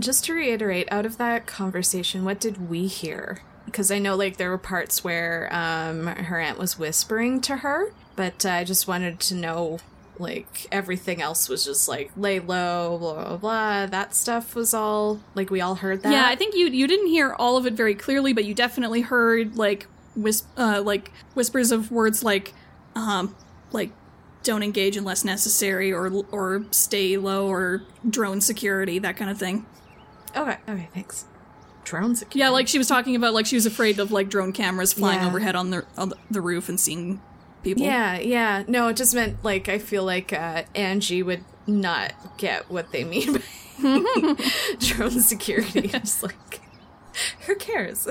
Just 0.00 0.24
to 0.24 0.32
reiterate, 0.34 0.88
out 0.90 1.06
of 1.06 1.16
that 1.18 1.46
conversation, 1.46 2.24
what 2.24 2.40
did 2.40 2.68
we 2.68 2.88
hear? 2.88 3.38
Because 3.66 3.92
I 3.92 4.00
know, 4.00 4.16
like, 4.16 4.36
there 4.36 4.50
were 4.50 4.58
parts 4.58 5.04
where 5.04 5.48
um, 5.52 6.08
her 6.08 6.40
aunt 6.40 6.58
was 6.58 6.76
whispering 6.76 7.40
to 7.42 7.58
her, 7.58 7.92
but 8.16 8.44
uh, 8.44 8.50
I 8.50 8.64
just 8.64 8.88
wanted 8.88 9.20
to 9.20 9.34
know 9.34 9.78
like 10.18 10.66
everything 10.72 11.20
else 11.20 11.48
was 11.48 11.64
just 11.64 11.88
like 11.88 12.10
lay 12.16 12.40
low, 12.40 12.96
blah 12.98 13.14
blah 13.24 13.36
blah. 13.36 13.86
That 13.86 14.14
stuff 14.14 14.54
was 14.54 14.72
all 14.74 15.20
like 15.34 15.50
we 15.50 15.60
all 15.60 15.74
heard 15.76 16.02
that. 16.02 16.12
Yeah, 16.12 16.26
I 16.26 16.34
think 16.36 16.54
you 16.54 16.66
you 16.68 16.86
didn't 16.86 17.08
hear 17.08 17.34
all 17.34 17.56
of 17.56 17.66
it 17.66 17.74
very 17.74 17.94
clearly, 17.94 18.32
but 18.32 18.44
you 18.44 18.54
definitely 18.54 19.02
heard 19.02 19.56
like 19.56 19.86
whisp 20.16 20.48
uh, 20.56 20.80
like 20.84 21.12
whispers 21.34 21.70
of 21.70 21.90
words 21.92 22.22
like 22.24 22.54
um 22.94 23.36
like 23.72 23.90
don't 24.42 24.62
engage 24.62 24.96
unless 24.96 25.24
necessary 25.24 25.92
or 25.92 26.10
or 26.30 26.64
stay 26.70 27.18
low 27.18 27.46
or 27.48 27.82
drone 28.08 28.40
security 28.40 28.98
that 28.98 29.16
kind 29.16 29.30
of 29.30 29.36
thing. 29.38 29.66
Okay. 30.34 30.56
Okay. 30.68 30.88
Thanks. 30.94 31.26
Drone 31.84 32.16
security. 32.16 32.38
Yeah, 32.40 32.48
like 32.48 32.68
she 32.68 32.78
was 32.78 32.88
talking 32.88 33.14
about 33.16 33.34
like 33.34 33.44
she 33.46 33.56
was 33.56 33.66
afraid 33.66 33.98
of 33.98 34.10
like 34.12 34.28
drone 34.30 34.52
cameras 34.52 34.92
flying 34.92 35.20
Yeah. 35.20 35.26
overhead 35.28 35.54
on 35.56 35.70
the 35.70 35.84
on 35.98 36.12
the 36.30 36.40
roof 36.40 36.68
and 36.70 36.80
seeing 36.80 37.20
people. 37.74 37.84
Yeah, 37.84 38.18
yeah. 38.18 38.62
No, 38.68 38.88
it 38.88 38.96
just 38.96 39.14
meant 39.14 39.42
like 39.44 39.68
I 39.68 39.78
feel 39.78 40.04
like 40.04 40.32
uh, 40.32 40.62
Angie 40.74 41.22
would 41.22 41.44
not 41.66 42.12
get 42.38 42.70
what 42.70 42.92
they 42.92 43.04
mean 43.04 43.34
by 43.34 44.34
drone 44.78 45.20
security. 45.20 45.88
just 45.88 46.22
like, 46.22 46.60
who 47.46 47.56
cares? 47.56 48.06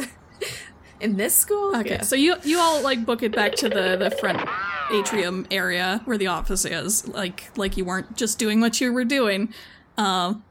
In 1.00 1.18
this 1.18 1.36
school? 1.36 1.76
Okay, 1.76 1.96
Yeah. 1.96 2.02
so 2.02 2.16
you 2.16 2.36
you 2.44 2.60
all 2.60 2.82
like 2.82 3.06
book 3.06 3.24
it 3.24 3.34
back 3.36 3.56
to 3.56 3.70
the 3.70 3.96
the 3.98 4.12
front 4.12 4.48
atrium 4.92 5.46
area 5.52 6.02
where 6.06 6.18
the 6.18 6.28
office 6.28 6.66
is, 6.66 7.08
like 7.08 7.50
like 7.58 7.78
you 7.78 7.86
weren't 7.86 8.16
just 8.18 8.38
doing 8.40 8.60
what 8.62 8.80
you 8.82 8.92
were 8.94 9.06
doing. 9.06 9.54
Um, 9.98 10.44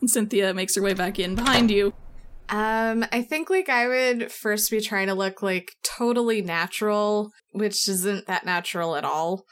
and 0.00 0.10
Cynthia 0.10 0.54
makes 0.54 0.74
her 0.76 0.82
way 0.82 0.94
back 0.94 1.18
in 1.18 1.34
behind 1.34 1.70
you. 1.70 1.94
Um, 2.52 3.06
I 3.10 3.22
think 3.22 3.48
like 3.48 3.70
I 3.70 3.88
would 3.88 4.30
first 4.30 4.70
be 4.70 4.82
trying 4.82 5.06
to 5.06 5.14
look 5.14 5.42
like 5.42 5.72
totally 5.82 6.42
natural, 6.42 7.30
which 7.52 7.88
isn't 7.88 8.26
that 8.26 8.44
natural 8.44 8.94
at 8.94 9.06
all. 9.06 9.44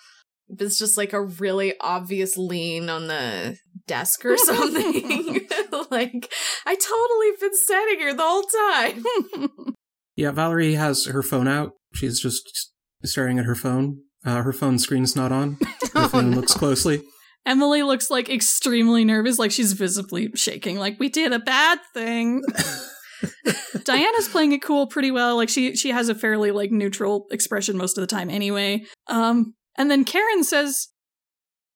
It's 0.50 0.78
just 0.78 0.98
like 0.98 1.14
a 1.14 1.22
really 1.22 1.74
obvious 1.80 2.36
lean 2.36 2.90
on 2.90 3.06
the 3.06 3.56
desk 3.86 4.24
or 4.26 4.36
something. 4.36 5.48
like 5.90 6.30
I 6.66 6.74
totally 6.74 7.30
have 7.30 7.40
been 7.40 7.56
standing 7.56 7.98
here 7.98 8.14
the 8.14 8.22
whole 8.22 8.42
time. 8.42 9.74
Yeah, 10.16 10.32
Valerie 10.32 10.74
has 10.74 11.06
her 11.06 11.22
phone 11.22 11.48
out. 11.48 11.72
She's 11.94 12.20
just 12.20 12.72
staring 13.02 13.38
at 13.38 13.46
her 13.46 13.54
phone. 13.54 14.02
Uh, 14.22 14.42
her 14.42 14.52
phone 14.52 14.78
screen's 14.78 15.16
not 15.16 15.32
on. 15.32 15.56
If 15.62 16.14
anyone 16.14 16.36
looks 16.36 16.52
closely. 16.52 17.00
Emily 17.46 17.82
looks 17.82 18.10
like 18.10 18.28
extremely 18.28 19.04
nervous, 19.04 19.38
like 19.38 19.50
she's 19.50 19.72
visibly 19.72 20.30
shaking, 20.34 20.78
like 20.78 20.98
we 21.00 21.08
did 21.08 21.32
a 21.32 21.38
bad 21.38 21.78
thing. 21.94 22.42
Diana's 23.84 24.28
playing 24.28 24.52
it 24.52 24.62
cool 24.62 24.86
pretty 24.86 25.10
well. 25.10 25.36
Like 25.36 25.48
she 25.48 25.74
she 25.76 25.90
has 25.90 26.08
a 26.08 26.14
fairly 26.14 26.50
like 26.50 26.70
neutral 26.70 27.26
expression 27.30 27.76
most 27.76 27.96
of 27.96 28.02
the 28.02 28.06
time 28.06 28.30
anyway. 28.30 28.84
Um 29.06 29.54
and 29.76 29.90
then 29.90 30.04
Karen 30.04 30.44
says, 30.44 30.88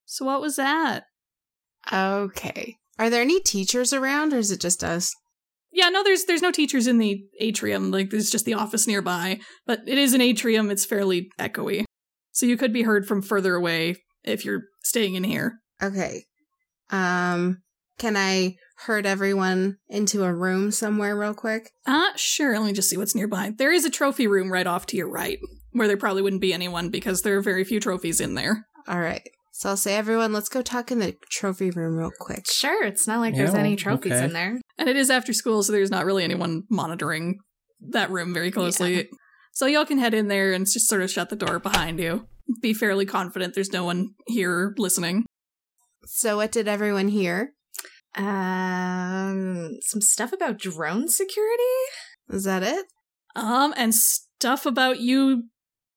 "So 0.05 0.25
what 0.25 0.41
was 0.41 0.55
that?" 0.57 1.05
Okay. 1.91 2.77
Are 2.97 3.09
there 3.09 3.21
any 3.21 3.41
teachers 3.41 3.91
around 3.93 4.33
or 4.33 4.37
is 4.37 4.51
it 4.51 4.61
just 4.61 4.83
us? 4.83 5.13
Yeah, 5.71 5.89
no, 5.89 6.03
there's 6.03 6.25
there's 6.25 6.41
no 6.41 6.51
teachers 6.51 6.87
in 6.87 6.99
the 6.99 7.25
atrium. 7.39 7.91
Like 7.91 8.11
there's 8.11 8.29
just 8.29 8.45
the 8.45 8.53
office 8.53 8.87
nearby, 8.87 9.39
but 9.65 9.81
it 9.87 9.97
is 9.97 10.13
an 10.13 10.21
atrium. 10.21 10.69
It's 10.71 10.85
fairly 10.85 11.29
echoey, 11.39 11.85
so 12.31 12.45
you 12.45 12.55
could 12.55 12.71
be 12.71 12.83
heard 12.83 13.07
from 13.07 13.21
further 13.21 13.55
away 13.55 13.95
if 14.25 14.45
you're 14.45 14.63
staying 14.83 15.15
in 15.15 15.23
here. 15.23 15.59
Okay. 15.81 16.23
Um, 16.91 17.61
can 17.97 18.17
I 18.17 18.55
herd 18.85 19.05
everyone 19.05 19.77
into 19.87 20.23
a 20.23 20.33
room 20.33 20.71
somewhere 20.71 21.17
real 21.17 21.33
quick? 21.33 21.71
Uh, 21.85 22.09
sure. 22.15 22.59
Let 22.59 22.67
me 22.67 22.73
just 22.73 22.89
see 22.89 22.97
what's 22.97 23.15
nearby. 23.15 23.53
There 23.57 23.71
is 23.71 23.85
a 23.85 23.89
trophy 23.89 24.27
room 24.27 24.51
right 24.51 24.67
off 24.67 24.85
to 24.87 24.97
your 24.97 25.09
right, 25.09 25.39
where 25.71 25.87
there 25.87 25.97
probably 25.97 26.21
wouldn't 26.21 26.41
be 26.41 26.53
anyone 26.53 26.89
because 26.89 27.21
there 27.21 27.37
are 27.37 27.41
very 27.41 27.63
few 27.63 27.79
trophies 27.79 28.19
in 28.19 28.33
there. 28.35 28.67
All 28.87 28.99
right. 28.99 29.27
So 29.51 29.69
I'll 29.69 29.77
say, 29.77 29.95
everyone, 29.95 30.33
let's 30.33 30.49
go 30.49 30.61
talk 30.61 30.91
in 30.91 30.99
the 30.99 31.15
trophy 31.31 31.71
room 31.71 31.95
real 31.95 32.11
quick. 32.19 32.45
Sure, 32.51 32.83
it's 32.83 33.07
not 33.07 33.21
like 33.21 33.35
there's 33.35 33.53
any 33.53 33.77
trophies 33.77 34.11
okay. 34.11 34.25
in 34.25 34.33
there. 34.33 34.59
And 34.77 34.89
it 34.89 34.97
is 34.97 35.09
after 35.09 35.31
school, 35.31 35.63
so 35.63 35.71
there's 35.71 35.89
not 35.89 36.05
really 36.05 36.25
anyone 36.25 36.63
monitoring 36.69 37.39
that 37.91 38.11
room 38.11 38.33
very 38.33 38.51
closely. 38.51 39.07
So 39.53 39.65
y'all 39.65 39.85
can 39.85 39.97
head 39.97 40.13
in 40.13 40.27
there 40.27 40.51
and 40.51 40.65
just 40.65 40.89
sort 40.89 41.01
of 41.01 41.09
shut 41.09 41.29
the 41.29 41.37
door 41.37 41.59
behind 41.59 42.01
you. 42.01 42.27
Be 42.61 42.73
fairly 42.73 43.05
confident 43.05 43.55
there's 43.55 43.73
no 43.73 43.83
one 43.83 44.09
here 44.27 44.73
listening. 44.77 45.25
So 46.05 46.37
what 46.37 46.51
did 46.51 46.67
everyone 46.67 47.07
hear? 47.07 47.53
Um, 48.15 49.77
some 49.81 50.01
stuff 50.01 50.31
about 50.31 50.59
drone 50.59 51.07
security. 51.07 51.63
Is 52.29 52.43
that 52.43 52.63
it? 52.63 52.85
Um, 53.35 53.73
and 53.75 53.93
stuff 53.93 54.65
about 54.65 54.99
you 54.99 55.49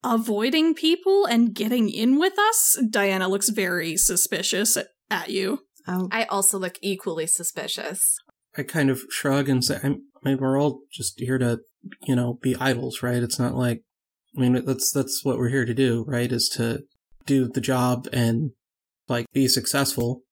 avoiding 0.03 0.75
people 0.75 1.27
and 1.27 1.55
getting 1.55 1.91
in 1.91 2.19
with 2.19 2.39
us. 2.39 2.79
Diana 2.91 3.29
looks 3.29 3.51
very 3.51 3.97
suspicious 3.97 4.77
at, 4.77 4.89
at 5.11 5.31
you. 5.31 5.61
Oh, 5.87 6.09
I 6.11 6.25
also 6.25 6.59
look 6.59 6.79
equally 6.83 7.27
suspicious. 7.27 8.17
I 8.57 8.63
kind 8.63 8.91
of 8.91 9.03
shrug 9.11 9.49
and 9.49 9.65
say, 9.65 9.79
I'm, 9.83 10.03
I 10.25 10.31
mean, 10.31 10.39
we're 10.39 10.61
all 10.61 10.81
just 10.93 11.21
here 11.21 11.39
to, 11.39 11.61
you 12.03 12.17
know, 12.17 12.39
be 12.43 12.57
idols, 12.57 13.03
right? 13.03 13.23
It's 13.23 13.39
not 13.39 13.55
like, 13.55 13.83
I 14.39 14.41
mean, 14.41 14.65
that's, 14.65 14.93
that's 14.93 15.25
what 15.25 15.37
we're 15.37 15.49
here 15.49 15.65
to 15.65 15.75
do, 15.75 16.05
right? 16.07 16.31
Is 16.31 16.49
to 16.51 16.85
do 17.27 17.49
the 17.49 17.61
job 17.61 18.07
and, 18.13 18.53
like, 19.09 19.27
be 19.33 19.49
successful. 19.49 20.23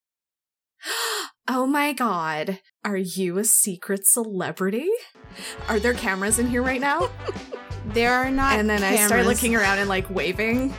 Oh 1.48 1.64
my 1.64 1.92
god. 1.92 2.58
Are 2.84 2.96
you 2.96 3.38
a 3.38 3.44
secret 3.44 4.04
celebrity? 4.04 4.88
Are 5.68 5.78
there 5.78 5.94
cameras 5.94 6.40
in 6.40 6.48
here 6.48 6.60
right 6.60 6.80
now? 6.80 7.08
there 7.86 8.14
are 8.14 8.32
not. 8.32 8.58
and 8.58 8.68
then 8.68 8.82
I 8.82 8.96
start 9.06 9.26
looking 9.26 9.54
around 9.54 9.78
and 9.78 9.88
like 9.88 10.10
waving. 10.10 10.74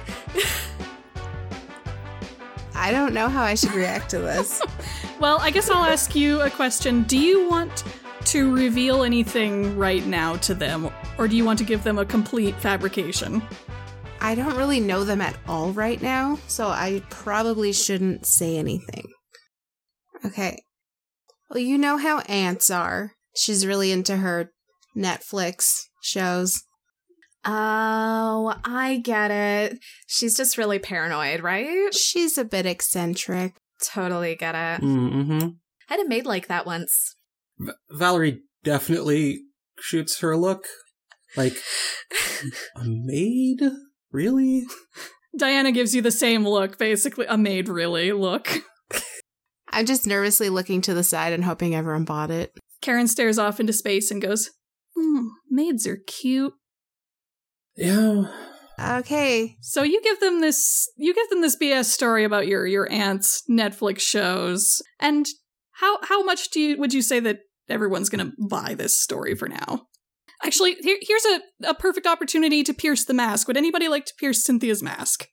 I 2.76 2.92
don't 2.92 3.14
know 3.14 3.30
how 3.30 3.44
I 3.44 3.56
should 3.56 3.74
react 3.74 4.10
to 4.10 4.20
this. 4.20 4.62
Well, 5.20 5.40
I 5.42 5.50
guess 5.50 5.68
I'll 5.68 5.84
ask 5.84 6.14
you 6.16 6.42
a 6.42 6.50
question. 6.50 7.02
Do 7.02 7.18
you 7.18 7.50
want 7.50 7.84
to 8.28 8.54
reveal 8.54 9.04
anything 9.04 9.78
right 9.78 10.06
now 10.06 10.36
to 10.38 10.54
them, 10.54 10.90
or 11.18 11.28
do 11.28 11.36
you 11.36 11.46
want 11.46 11.60
to 11.60 11.66
give 11.66 11.84
them 11.84 11.98
a 11.98 12.06
complete 12.06 12.56
fabrication? 12.56 13.42
I 14.20 14.36
don't 14.36 14.58
really 14.58 14.80
know 14.80 15.04
them 15.04 15.22
at 15.22 15.38
all 15.48 15.72
right 15.72 16.02
now, 16.02 16.40
so 16.48 16.68
I 16.68 17.04
probably 17.10 17.72
shouldn't 17.72 18.26
say 18.26 18.58
anything. 18.58 19.06
Okay. 20.26 20.62
Well, 21.50 21.60
you 21.60 21.78
know 21.78 21.98
how 21.98 22.20
aunts 22.22 22.70
are. 22.70 23.14
She's 23.36 23.66
really 23.66 23.92
into 23.92 24.18
her 24.18 24.52
Netflix 24.96 25.84
shows. 26.02 26.64
Oh, 27.46 28.56
I 28.66 29.00
get 29.04 29.32
it. 29.32 29.80
She's 30.08 30.36
just 30.36 30.58
really 30.58 30.80
paranoid, 30.80 31.40
right? 31.42 31.94
She's 31.94 32.38
a 32.38 32.44
bit 32.44 32.66
eccentric. 32.66 33.56
Totally 33.82 34.36
get 34.36 34.56
it. 34.56 34.84
Mm-hmm. 34.84 35.50
I 35.90 35.94
had 35.94 36.06
a 36.06 36.10
maid 36.10 36.26
like 36.26 36.48
that 36.48 36.66
once. 36.66 37.16
V- 37.60 37.72
Valerie 37.92 38.42
definitely 38.64 39.42
shoots 39.80 40.20
her 40.20 40.32
a 40.32 40.38
look. 40.38 40.66
Like, 41.36 41.58
a 42.76 42.84
maid? 42.86 43.62
Really? 44.12 44.64
Diana 45.38 45.72
gives 45.72 45.94
you 45.94 46.02
the 46.02 46.12
same 46.12 46.48
look, 46.48 46.80
basically 46.80 47.26
a 47.28 47.38
maid 47.38 47.70
really 47.70 48.12
look. 48.12 48.64
I'm 49.70 49.86
just 49.86 50.08
nervously 50.08 50.50
looking 50.50 50.82
to 50.82 50.94
the 50.94 51.04
side 51.04 51.34
and 51.34 51.44
hoping 51.44 51.76
everyone 51.76 52.06
bought 52.06 52.32
it. 52.32 52.54
Karen 52.82 53.08
stares 53.08 53.38
off 53.38 53.60
into 53.60 53.74
space 53.74 54.10
and 54.10 54.22
goes, 54.22 54.50
Hmm, 54.96 55.28
maids 55.50 55.86
are 55.86 56.00
cute. 56.08 56.54
Yeah. 57.76 58.24
Okay. 58.80 59.58
So 59.62 59.84
you 59.84 60.02
give 60.02 60.20
them 60.20 60.42
this 60.42 60.90
you 60.98 61.14
give 61.14 61.30
them 61.30 61.42
this 61.42 61.56
BS 61.56 61.86
story 61.86 62.24
about 62.24 62.48
your 62.48 62.66
your 62.66 62.92
aunt's 62.92 63.44
Netflix 63.50 64.00
shows. 64.00 64.82
And 65.00 65.28
how 65.74 66.00
how 66.04 66.24
much 66.24 66.50
do 66.50 66.60
you 66.60 66.78
would 66.78 66.94
you 66.94 67.02
say 67.02 67.20
that 67.20 67.40
everyone's 67.70 68.10
gonna 68.10 68.32
buy 68.50 68.74
this 68.74 69.02
story 69.02 69.36
for 69.36 69.48
now? 69.48 69.88
Actually, 70.44 70.76
here, 70.82 70.98
here's 71.02 71.26
a, 71.26 71.70
a 71.70 71.74
perfect 71.74 72.06
opportunity 72.06 72.64
to 72.64 72.74
pierce 72.74 73.06
the 73.06 73.14
mask. 73.14 73.48
Would 73.48 73.58
anybody 73.58 73.88
like 73.88 74.06
to 74.06 74.14
pierce 74.20 74.44
Cynthia's 74.44 74.84
mask? 74.84 75.28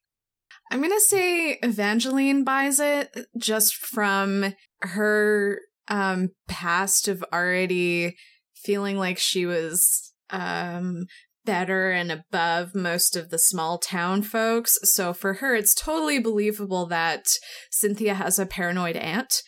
I'm 0.70 0.80
gonna 0.80 1.00
say 1.00 1.58
Evangeline 1.62 2.44
buys 2.44 2.80
it 2.80 3.14
just 3.36 3.76
from 3.76 4.54
her 4.80 5.60
um 5.88 6.30
past 6.48 7.08
of 7.08 7.22
already 7.32 8.16
feeling 8.54 8.96
like 8.96 9.18
she 9.18 9.44
was 9.44 10.12
um 10.30 11.04
better 11.44 11.90
and 11.90 12.10
above 12.10 12.74
most 12.74 13.16
of 13.16 13.28
the 13.28 13.38
small 13.38 13.76
town 13.76 14.22
folks. 14.22 14.78
So 14.84 15.12
for 15.12 15.34
her 15.34 15.54
it's 15.54 15.74
totally 15.74 16.18
believable 16.18 16.86
that 16.86 17.26
Cynthia 17.70 18.14
has 18.14 18.38
a 18.38 18.46
paranoid 18.46 18.96
aunt. 18.96 19.42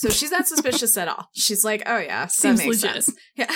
So 0.00 0.08
she's 0.08 0.30
not 0.30 0.48
suspicious 0.48 0.96
at 0.96 1.08
all. 1.08 1.28
She's 1.34 1.62
like, 1.64 1.82
"Oh 1.86 1.98
yeah, 1.98 2.24
that 2.24 2.32
Seems 2.32 2.58
makes 2.60 2.82
legit. 2.82 3.04
sense." 3.04 3.16
Yeah. 3.36 3.50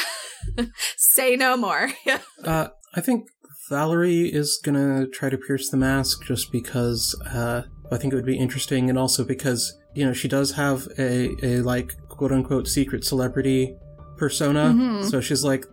say 0.97 1.37
no 1.37 1.57
more. 1.57 1.89
Yeah. 2.07 2.19
Uh, 2.45 2.69
I 2.95 3.01
think 3.01 3.27
Valerie 3.71 4.27
is 4.33 4.61
gonna 4.63 5.07
try 5.07 5.31
to 5.31 5.39
pierce 5.39 5.71
the 5.71 5.79
mask 5.79 6.25
just 6.27 6.53
because 6.53 7.19
uh, 7.33 7.63
I 7.91 7.97
think 7.97 8.13
it 8.13 8.17
would 8.17 8.27
be 8.27 8.37
interesting, 8.39 8.91
and 8.91 8.99
also 8.99 9.25
because 9.25 9.75
you 9.95 10.05
know 10.05 10.13
she 10.13 10.29
does 10.29 10.53
have 10.53 10.87
a 10.99 11.31
a 11.43 11.63
like 11.63 11.93
quote 12.11 12.31
unquote 12.33 12.69
secret 12.69 13.05
celebrity 13.05 13.75
persona. 14.19 14.65
Mhm. 14.67 15.11
So 15.11 15.21
she's 15.23 15.45
like, 15.45 15.65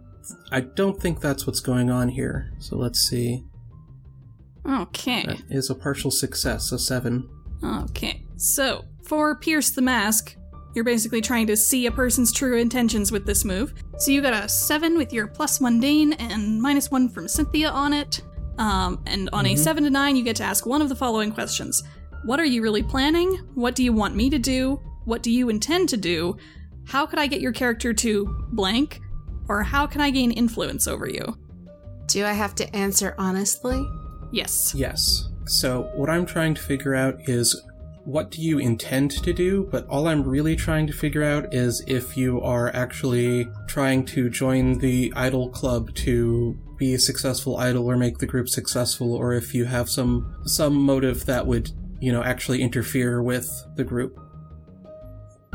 I 0.54 0.62
don't 0.62 1.00
think 1.02 1.20
that's 1.20 1.46
what's 1.46 1.60
going 1.60 1.92
on 1.92 2.08
here. 2.10 2.54
So 2.60 2.78
let's 2.78 3.00
see. 3.00 3.44
Okay. 4.68 5.26
That 5.26 5.42
is 5.50 5.70
a 5.70 5.76
partial 5.76 6.12
success, 6.12 6.72
a 6.72 6.80
seven. 6.80 7.28
Okay, 7.64 8.24
so 8.38 8.86
for 9.06 9.36
Pierce 9.36 9.70
the 9.72 9.82
Mask, 9.82 10.36
you're 10.74 10.86
basically 10.86 11.22
trying 11.22 11.48
to 11.48 11.58
see 11.58 11.86
a 11.86 11.92
person's 11.92 12.32
true 12.32 12.58
intentions 12.58 13.12
with 13.12 13.26
this 13.26 13.44
move. 13.44 13.74
So 13.98 14.12
you 14.12 14.22
got 14.22 14.34
a 14.34 14.48
7 14.48 14.98
with 14.98 15.12
your 15.14 15.28
plus 15.28 15.60
mundane 15.60 16.14
and 16.14 16.62
minus 16.62 16.92
1 16.92 17.10
from 17.10 17.28
Cynthia 17.28 17.70
on 17.70 17.94
it. 17.94 18.22
Um, 18.58 19.02
and 19.06 19.30
on 19.34 19.46
a 19.46 19.56
7 19.56 19.84
to 19.84 19.90
9, 19.90 20.16
you 20.16 20.24
get 20.24 20.36
to 20.38 20.44
ask 20.44 20.66
one 20.66 20.82
of 20.82 20.90
the 20.90 20.96
following 20.96 21.32
questions 21.32 21.84
What 22.24 22.40
are 22.40 22.46
you 22.46 22.62
really 22.62 22.84
planning? 22.84 23.38
What 23.56 23.76
do 23.76 23.84
you 23.84 23.94
want 23.94 24.16
me 24.16 24.30
to 24.30 24.40
do? 24.40 24.80
What 25.06 25.24
do 25.24 25.32
you 25.32 25.50
intend 25.50 25.90
to 25.90 25.98
do? 25.98 26.38
How 26.86 27.06
could 27.06 27.20
I 27.20 27.28
get 27.28 27.42
your 27.42 27.52
character 27.52 27.94
to 27.94 28.46
blank? 28.52 29.02
Or 29.48 29.64
how 29.64 29.88
can 29.88 30.02
I 30.02 30.12
gain 30.12 30.32
influence 30.32 30.88
over 30.88 31.08
you? 31.08 31.38
Do 32.08 32.26
I 32.26 32.34
have 32.34 32.56
to 32.56 32.76
answer 32.76 33.16
honestly? 33.18 33.86
Yes. 34.32 34.74
Yes. 34.76 35.30
So, 35.46 35.90
what 35.96 36.10
I'm 36.10 36.26
trying 36.26 36.54
to 36.54 36.62
figure 36.62 36.96
out 36.96 37.28
is 37.28 37.62
what 38.06 38.32
do 38.32 38.42
you 38.42 38.58
intend 38.58 39.12
to 39.12 39.34
do, 39.34 39.68
but 39.72 39.88
all 39.88 40.08
I'm 40.08 40.24
really 40.24 40.56
trying 40.56 40.88
to 40.88 40.94
figure 40.94 41.24
out 41.24 41.54
is 41.54 41.84
if 41.88 42.18
you 42.18 42.42
are 42.42 42.74
actually 42.76 43.48
trying 43.68 44.06
to 44.06 44.30
join 44.30 44.80
the 44.80 45.14
idol 45.16 45.50
club 45.50 45.94
to 45.96 46.58
be 46.78 46.96
a 46.96 47.00
successful 47.00 47.58
idol 47.58 47.86
or 47.86 47.98
make 47.98 48.18
the 48.18 48.26
group 48.26 48.50
successful, 48.50 49.14
or 49.14 49.34
if 49.34 49.54
you 49.54 49.66
have 49.66 49.90
some 49.90 50.36
some 50.46 50.74
motive 50.74 51.26
that 51.26 51.46
would, 51.46 51.72
you 52.00 52.12
know, 52.12 52.24
actually 52.24 52.62
interfere 52.62 53.22
with 53.22 53.50
the 53.76 53.84
group. 53.84 54.20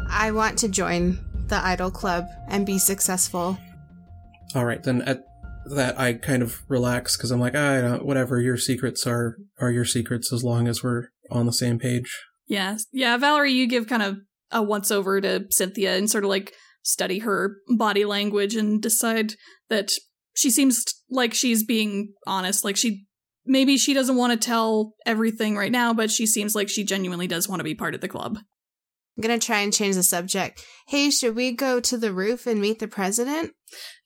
I 0.09 0.31
want 0.31 0.57
to 0.59 0.69
join 0.69 1.19
the 1.49 1.57
idol 1.57 1.91
club 1.91 2.26
and 2.49 2.65
be 2.65 2.79
successful. 2.79 3.59
All 4.55 4.65
right, 4.65 4.83
then 4.83 5.03
at 5.03 5.25
that 5.75 5.99
I 5.99 6.12
kind 6.12 6.43
of 6.43 6.62
relax 6.69 7.17
because 7.17 7.33
I'm 7.33 7.41
like, 7.41 7.55
ah, 7.57 7.75
I 7.75 7.81
don't, 7.81 8.07
whatever. 8.07 8.41
Your 8.41 8.57
secrets 8.57 9.05
are 9.05 9.37
are 9.59 9.73
your 9.73 9.85
secrets 9.85 10.33
as 10.33 10.45
long 10.45 10.69
as 10.69 10.85
we're 10.85 11.09
on 11.31 11.47
the 11.47 11.53
same 11.53 11.81
page. 11.81 12.23
Yeah, 12.47 12.79
yeah, 12.93 13.17
Valerie, 13.17 13.53
you 13.53 13.67
give 13.67 13.88
kind 13.88 14.03
of 14.03 14.19
a 14.50 14.62
once 14.62 14.91
over 14.91 15.21
to 15.21 15.47
Cynthia 15.50 15.97
and 15.97 16.11
sort 16.11 16.25
of 16.25 16.31
like 16.31 16.55
study 16.83 17.19
her 17.21 17.57
body 17.76 18.05
language 18.05 18.55
and 18.55 18.81
decide 18.81 19.35
that 19.69 19.91
she 20.35 20.50
seems 20.50 20.85
like 21.11 21.35
she's 21.35 21.65
being 21.65 22.12
honest. 22.26 22.65
Like 22.65 22.76
she 22.76 23.07
maybe 23.45 23.76
she 23.76 23.95
doesn't 23.95 24.17
want 24.17 24.33
to 24.33 24.47
tell 24.47 24.95
everything 25.05 25.57
right 25.57 25.73
now, 25.73 25.93
but 25.93 26.11
she 26.11 26.26
seems 26.26 26.55
like 26.55 26.69
she 26.69 26.85
genuinely 26.85 27.26
does 27.26 27.49
want 27.49 27.61
to 27.61 27.65
be 27.65 27.75
part 27.75 27.95
of 27.95 28.00
the 28.00 28.09
club. 28.09 28.38
I'm 29.17 29.23
gonna 29.23 29.38
try 29.38 29.61
and 29.61 29.73
change 29.73 29.95
the 29.97 30.03
subject. 30.03 30.62
Hey, 30.88 31.11
should 31.11 31.35
we 31.35 31.53
go 31.53 31.81
to 31.81 31.97
the 31.97 32.12
roof 32.12 32.47
and 32.47 32.61
meet 32.61 32.79
the 32.79 32.88
president? 32.88 33.53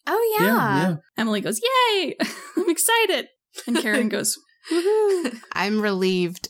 Oh 0.07 0.37
yeah. 0.39 0.97
Emily 1.17 1.41
goes, 1.41 1.61
"Yay! 1.61 2.17
I'm 2.57 2.71
excited." 2.71 3.27
And 3.67 3.77
Karen 3.79 4.09
goes, 4.09 4.39
"Woohoo!" 4.71 5.41
I'm 5.53 5.81
relieved. 5.81 6.49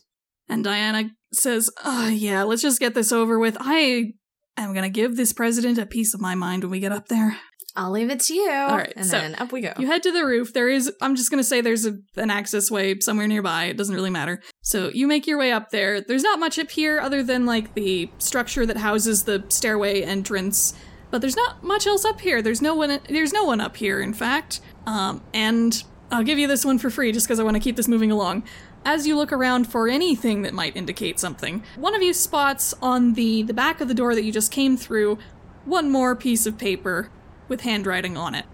And 0.50 0.64
Diana 0.64 1.11
says, 1.33 1.71
Oh, 1.85 2.09
yeah, 2.09 2.42
let's 2.42 2.62
just 2.62 2.80
get 2.80 2.95
this 2.95 3.12
over 3.12 3.38
with. 3.38 3.57
I 3.61 4.12
am 4.57 4.73
going 4.73 4.83
to 4.83 4.90
give 4.90 5.16
this 5.16 5.33
president 5.33 5.78
a 5.78 5.87
piece 5.87 6.14
of 6.14 6.21
my 6.21 6.35
mind 6.35 6.64
when 6.64 6.71
we 6.71 6.80
get 6.80 6.92
up 6.92 7.09
there. 7.09 7.38
I'll 7.76 7.92
leave 7.92 8.11
it 8.11 8.21
to 8.21 8.35
you. 8.35 8.50
All 8.50 8.76
right, 8.76 8.92
And 8.97 9.07
so 9.07 9.21
then 9.21 9.37
up 9.37 9.52
we 9.52 9.61
go. 9.61 9.73
You 9.78 9.87
head 9.87 10.02
to 10.02 10.12
the 10.12 10.26
roof. 10.26 10.52
There 10.52 10.69
is, 10.69 10.92
I'm 11.00 11.14
just 11.14 11.30
going 11.30 11.38
to 11.38 11.45
say 11.45 11.61
there's 11.61 11.87
a, 11.87 11.99
an 12.16 12.30
access 12.30 12.71
way 12.71 12.99
somewhere 12.99 13.28
nearby. 13.28 13.66
It 13.66 13.76
doesn't 13.76 13.95
really 13.95 14.11
matter. 14.11 14.42
So 14.62 14.88
you 14.88 15.07
make 15.07 15.26
your 15.26 15.38
way 15.38 15.52
up 15.52 15.71
there. 15.71 16.00
There's 16.00 16.25
not 16.25 16.40
much 16.40 16.59
up 16.59 16.71
here 16.71 16.99
other 16.99 17.23
than 17.23 17.47
like 17.47 17.75
the 17.75 18.11
structure 18.19 18.66
that 18.66 18.76
houses 18.76 19.25
the 19.25 19.45
stairway 19.49 20.02
entrance. 20.02 20.75
But 21.11 21.21
there's 21.21 21.37
not 21.37 21.62
much 21.62 21.87
else 21.87 22.04
up 22.04 22.21
here. 22.21 22.42
There's 22.42 22.62
no 22.62 22.75
one. 22.75 23.00
There's 23.09 23.33
no 23.33 23.45
one 23.45 23.61
up 23.61 23.76
here, 23.76 24.00
in 24.00 24.14
fact. 24.14 24.61
Um, 24.87 25.23
and 25.35 25.83
I'll 26.11 26.25
give 26.25 26.38
you 26.38 26.47
this 26.47 26.64
one 26.64 26.78
for 26.78 26.90
free 26.90 27.12
just 27.12 27.26
because 27.26 27.40
I 27.40 27.45
want 27.45 27.57
to 27.57 27.61
keep 27.61 27.76
this 27.76 27.88
moving 27.88 28.11
along. 28.11 28.45
As 28.84 29.06
you 29.06 29.16
look 29.16 29.32
around 29.32 29.64
for 29.70 29.88
anything 29.88 30.42
that 30.42 30.54
might 30.54 30.76
indicate 30.76 31.20
something, 31.20 31.62
one 31.76 31.94
of 31.94 32.02
you 32.02 32.14
spots 32.14 32.75
on 32.80 33.12
the, 33.12 33.42
the 33.42 33.54
back 33.54 33.80
of 33.80 33.88
the 33.88 33.94
door 33.94 34.14
that 34.14 34.25
you 34.25 34.32
just 34.32 34.50
came 34.50 34.76
through 34.76 35.18
one 35.64 35.90
more 35.90 36.16
piece 36.16 36.46
of 36.46 36.56
paper 36.56 37.10
with 37.49 37.60
handwriting 37.60 38.16
on 38.16 38.34
it. 38.34 38.46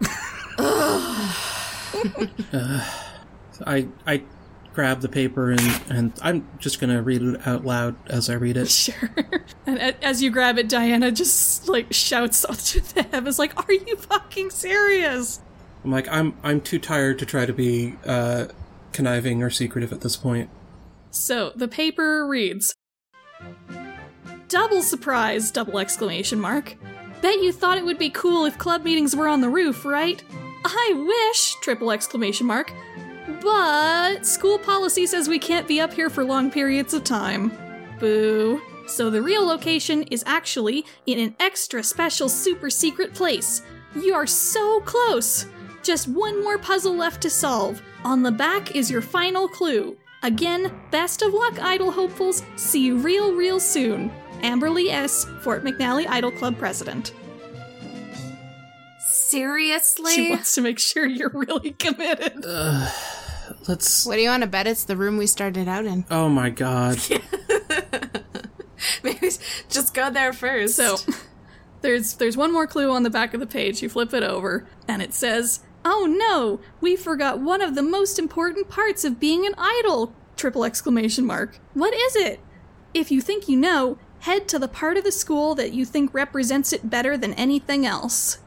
I 3.66 3.88
I 4.06 4.22
grab 4.72 5.00
the 5.00 5.08
paper 5.08 5.50
and 5.50 5.82
and 5.88 6.12
I'm 6.22 6.48
just 6.58 6.80
gonna 6.80 7.02
read 7.02 7.22
it 7.22 7.46
out 7.46 7.64
loud 7.64 7.96
as 8.08 8.30
I 8.30 8.34
read 8.34 8.56
it. 8.56 8.70
Sure. 8.70 9.10
and 9.66 9.78
as 10.02 10.22
you 10.22 10.30
grab 10.30 10.58
it, 10.58 10.68
Diana 10.68 11.10
just 11.10 11.68
like 11.68 11.92
shouts 11.92 12.42
to 12.72 12.80
the 12.94 13.02
heavens, 13.02 13.38
like, 13.38 13.56
"Are 13.56 13.72
you 13.72 13.96
fucking 13.96 14.50
serious?" 14.50 15.40
I'm 15.84 15.90
like 15.90 16.08
I'm 16.08 16.34
I'm 16.42 16.60
too 16.60 16.78
tired 16.78 17.18
to 17.18 17.26
try 17.26 17.46
to 17.46 17.52
be 17.52 17.96
uh, 18.06 18.46
conniving 18.92 19.42
or 19.42 19.50
secretive 19.50 19.92
at 19.92 20.00
this 20.00 20.16
point. 20.16 20.50
So 21.10 21.52
the 21.56 21.68
paper 21.68 22.26
reads 22.26 22.74
Double 24.48 24.82
surprise, 24.82 25.50
double 25.50 25.78
exclamation 25.78 26.40
mark. 26.40 26.76
Bet 27.22 27.42
you 27.42 27.52
thought 27.52 27.78
it 27.78 27.84
would 27.84 27.98
be 27.98 28.10
cool 28.10 28.46
if 28.46 28.58
club 28.58 28.84
meetings 28.84 29.14
were 29.14 29.28
on 29.28 29.40
the 29.40 29.48
roof, 29.48 29.84
right? 29.84 30.22
I 30.64 31.28
wish, 31.30 31.54
triple 31.62 31.90
exclamation 31.90 32.46
mark. 32.46 32.72
But 33.40 34.26
school 34.26 34.58
policy 34.58 35.06
says 35.06 35.28
we 35.28 35.38
can't 35.38 35.68
be 35.68 35.80
up 35.80 35.92
here 35.92 36.10
for 36.10 36.24
long 36.24 36.50
periods 36.50 36.94
of 36.94 37.04
time. 37.04 37.52
Boo. 37.98 38.60
So 38.86 39.08
the 39.08 39.22
real 39.22 39.46
location 39.46 40.02
is 40.04 40.24
actually 40.26 40.84
in 41.06 41.18
an 41.18 41.36
extra 41.38 41.82
special 41.82 42.28
super 42.28 42.70
secret 42.70 43.14
place. 43.14 43.62
You 43.94 44.14
are 44.14 44.26
so 44.26 44.80
close. 44.80 45.46
Just 45.82 46.08
one 46.08 46.42
more 46.42 46.58
puzzle 46.58 46.94
left 46.94 47.22
to 47.22 47.30
solve. 47.30 47.82
On 48.04 48.22
the 48.22 48.32
back 48.32 48.76
is 48.76 48.90
your 48.90 49.02
final 49.02 49.48
clue. 49.48 49.96
Again, 50.22 50.72
best 50.90 51.22
of 51.22 51.32
luck, 51.32 51.58
Idol 51.60 51.90
hopefuls. 51.90 52.42
See 52.56 52.84
you 52.84 52.98
real, 52.98 53.32
real 53.34 53.58
soon. 53.58 54.10
Amberly 54.42 54.90
S., 54.90 55.24
Fort 55.42 55.64
McNally 55.64 56.06
Idol 56.08 56.30
Club 56.30 56.58
President. 56.58 57.12
Seriously? 58.98 60.14
She 60.14 60.30
wants 60.30 60.54
to 60.54 60.60
make 60.60 60.78
sure 60.78 61.06
you're 61.06 61.30
really 61.32 61.72
committed. 61.72 62.44
Let's. 63.68 64.06
What 64.06 64.16
do 64.16 64.22
you 64.22 64.28
want 64.28 64.42
to 64.42 64.48
bet 64.48 64.66
it's 64.66 64.84
the 64.84 64.96
room 64.96 65.16
we 65.16 65.26
started 65.26 65.68
out 65.68 65.84
in? 65.84 66.04
Oh 66.10 66.28
my 66.28 66.50
god. 66.50 66.98
Maybe 69.02 69.30
just 69.68 69.94
go 69.94 70.10
there 70.10 70.32
first. 70.32 70.76
So, 70.76 70.96
there's 71.82 72.14
there's 72.14 72.36
one 72.36 72.52
more 72.52 72.66
clue 72.66 72.90
on 72.90 73.02
the 73.02 73.10
back 73.10 73.34
of 73.34 73.40
the 73.40 73.46
page. 73.46 73.82
You 73.82 73.88
flip 73.88 74.14
it 74.14 74.22
over, 74.22 74.66
and 74.88 75.02
it 75.02 75.14
says, 75.14 75.60
"Oh 75.84 76.06
no, 76.06 76.60
we 76.80 76.96
forgot 76.96 77.40
one 77.40 77.62
of 77.62 77.74
the 77.74 77.82
most 77.82 78.18
important 78.18 78.68
parts 78.68 79.04
of 79.04 79.20
being 79.20 79.46
an 79.46 79.54
idol!" 79.56 80.12
Triple 80.36 80.64
exclamation 80.64 81.26
mark. 81.26 81.58
What 81.74 81.94
is 81.94 82.16
it? 82.16 82.40
If 82.94 83.10
you 83.10 83.20
think 83.20 83.48
you 83.48 83.56
know, 83.56 83.98
head 84.20 84.48
to 84.48 84.58
the 84.58 84.68
part 84.68 84.96
of 84.96 85.04
the 85.04 85.12
school 85.12 85.54
that 85.54 85.72
you 85.72 85.84
think 85.84 86.12
represents 86.12 86.72
it 86.72 86.90
better 86.90 87.16
than 87.16 87.34
anything 87.34 87.86
else. 87.86 88.38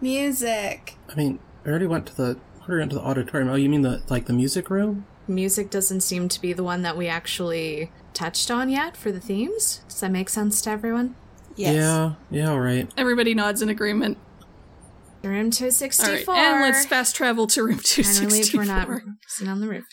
Music. 0.00 0.96
I 1.08 1.14
mean, 1.14 1.38
I 1.64 1.68
already 1.68 1.86
went 1.86 2.06
to 2.06 2.16
the 2.16 2.38
I 2.60 2.68
already 2.68 2.80
went 2.80 2.90
to 2.92 2.96
the 2.98 3.04
auditorium. 3.04 3.50
Oh, 3.50 3.54
you 3.54 3.68
mean 3.68 3.82
the 3.82 4.02
like 4.08 4.26
the 4.26 4.32
music 4.32 4.70
room? 4.70 5.06
music 5.28 5.70
doesn't 5.70 6.00
seem 6.00 6.28
to 6.28 6.40
be 6.40 6.52
the 6.52 6.64
one 6.64 6.82
that 6.82 6.96
we 6.96 7.08
actually 7.08 7.90
touched 8.12 8.50
on 8.50 8.68
yet 8.68 8.96
for 8.96 9.12
the 9.12 9.20
themes. 9.20 9.80
Does 9.88 10.00
that 10.00 10.10
make 10.10 10.28
sense 10.28 10.60
to 10.62 10.70
everyone? 10.70 11.14
Yes. 11.56 11.76
Yeah. 11.76 12.14
Yeah. 12.30 12.50
All 12.50 12.60
right. 12.60 12.90
Everybody 12.96 13.34
nods 13.34 13.62
in 13.62 13.68
agreement. 13.68 14.18
Room 15.22 15.50
264. 15.50 16.06
right, 16.06 16.28
and 16.28 16.62
let's 16.62 16.84
fast 16.84 17.14
travel 17.14 17.46
to 17.48 17.62
room 17.62 17.78
264. 17.78 18.60
And 18.60 18.68
we're 18.68 18.74
not 18.74 19.02
sitting 19.28 19.52
on 19.52 19.60
the 19.60 19.68
roof. 19.68 19.84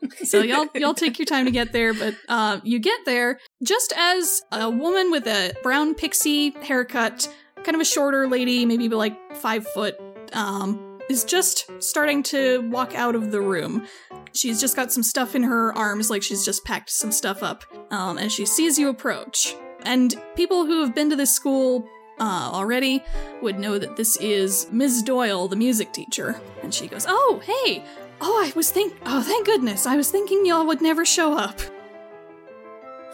so 0.24 0.42
y'all 0.42 0.66
y'all 0.74 0.94
take 0.94 1.18
your 1.18 1.26
time 1.26 1.44
to 1.46 1.50
get 1.50 1.72
there, 1.72 1.94
but 1.94 2.14
uh, 2.28 2.60
you 2.62 2.78
get 2.78 3.04
there 3.04 3.38
just 3.62 3.92
as 3.96 4.42
a 4.52 4.70
woman 4.70 5.10
with 5.10 5.26
a 5.26 5.54
brown 5.62 5.94
pixie 5.94 6.50
haircut, 6.62 7.32
kind 7.64 7.74
of 7.74 7.80
a 7.80 7.84
shorter 7.84 8.28
lady, 8.28 8.64
maybe 8.64 8.88
like 8.88 9.36
five 9.36 9.66
foot, 9.66 9.96
um, 10.34 11.00
is 11.08 11.24
just 11.24 11.70
starting 11.82 12.22
to 12.24 12.60
walk 12.70 12.94
out 12.94 13.14
of 13.14 13.32
the 13.32 13.40
room. 13.40 13.86
She's 14.32 14.60
just 14.60 14.76
got 14.76 14.92
some 14.92 15.02
stuff 15.02 15.34
in 15.34 15.42
her 15.42 15.76
arms, 15.76 16.10
like 16.10 16.22
she's 16.22 16.44
just 16.44 16.64
packed 16.64 16.90
some 16.90 17.10
stuff 17.10 17.42
up, 17.42 17.64
um, 17.90 18.18
and 18.18 18.30
she 18.30 18.46
sees 18.46 18.78
you 18.78 18.88
approach. 18.88 19.56
And 19.82 20.14
people 20.36 20.66
who 20.66 20.80
have 20.80 20.94
been 20.94 21.08
to 21.10 21.16
this 21.16 21.34
school 21.34 21.88
uh, 22.20 22.50
already 22.52 23.02
would 23.42 23.58
know 23.58 23.78
that 23.78 23.96
this 23.96 24.16
is 24.18 24.66
Ms. 24.72 25.02
Doyle, 25.02 25.48
the 25.48 25.56
music 25.56 25.92
teacher. 25.92 26.40
And 26.62 26.72
she 26.74 26.86
goes, 26.88 27.06
"Oh, 27.08 27.40
hey, 27.44 27.84
oh, 28.20 28.44
I 28.44 28.52
was 28.56 28.70
think, 28.70 28.94
oh, 29.06 29.22
thank 29.22 29.46
goodness, 29.46 29.86
I 29.86 29.96
was 29.96 30.10
thinking 30.10 30.44
y'all 30.46 30.66
would 30.66 30.80
never 30.80 31.04
show 31.04 31.34
up." 31.36 31.60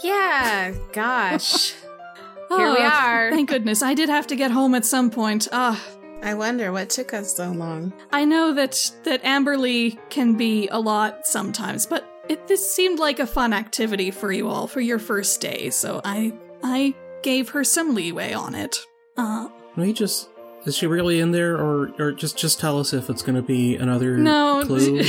Yeah, 0.03 0.73
gosh. 0.93 1.73
Here 2.51 2.71
we 2.73 2.77
Oh, 2.79 2.83
are. 2.93 3.31
Thank 3.31 3.49
goodness, 3.49 3.83
I 3.83 3.95
did 3.95 4.09
have 4.09 4.27
to 4.29 4.37
get 4.37 4.51
home 4.51 4.75
at 4.75 4.85
some 4.85 5.11
point. 5.11 5.49
Ah, 5.51 5.83
I 6.23 6.35
wonder 6.35 6.73
what 6.73 6.91
took 6.91 7.15
us 7.15 7.35
so 7.35 7.51
long. 7.51 7.93
I 8.13 8.25
know 8.25 8.53
that 8.55 8.93
that 9.05 9.23
Amberly 9.23 9.99
can 10.11 10.35
be 10.35 10.69
a 10.69 10.79
lot 10.79 11.27
sometimes, 11.27 11.87
but 11.87 12.05
it, 12.29 12.47
this 12.47 12.75
seemed 12.75 12.99
like 12.99 13.19
a 13.19 13.27
fun 13.27 13.53
activity 13.53 14.11
for 14.11 14.31
you 14.33 14.49
all 14.49 14.67
for 14.67 14.81
your 14.81 14.99
first 14.99 15.41
day, 15.41 15.71
so 15.71 16.01
I 16.05 16.33
I 16.63 16.95
gave 17.23 17.51
her 17.51 17.65
some 17.65 17.95
leeway 17.95 18.33
on 18.35 18.55
it. 18.55 18.79
Uh, 19.17 19.49
Can 19.75 19.83
we 19.83 19.93
just? 19.93 20.29
Is 20.65 20.77
she 20.77 20.87
really 20.87 21.21
in 21.21 21.31
there, 21.31 21.57
or 21.57 21.91
or 21.99 22.13
just 22.13 22.39
just 22.39 22.59
tell 22.59 22.79
us 22.79 22.93
if 22.93 23.11
it's 23.11 23.23
going 23.23 23.37
to 23.37 23.43
be 23.43 23.77
another 23.77 24.17
no, 24.17 24.63
clue? 24.67 25.03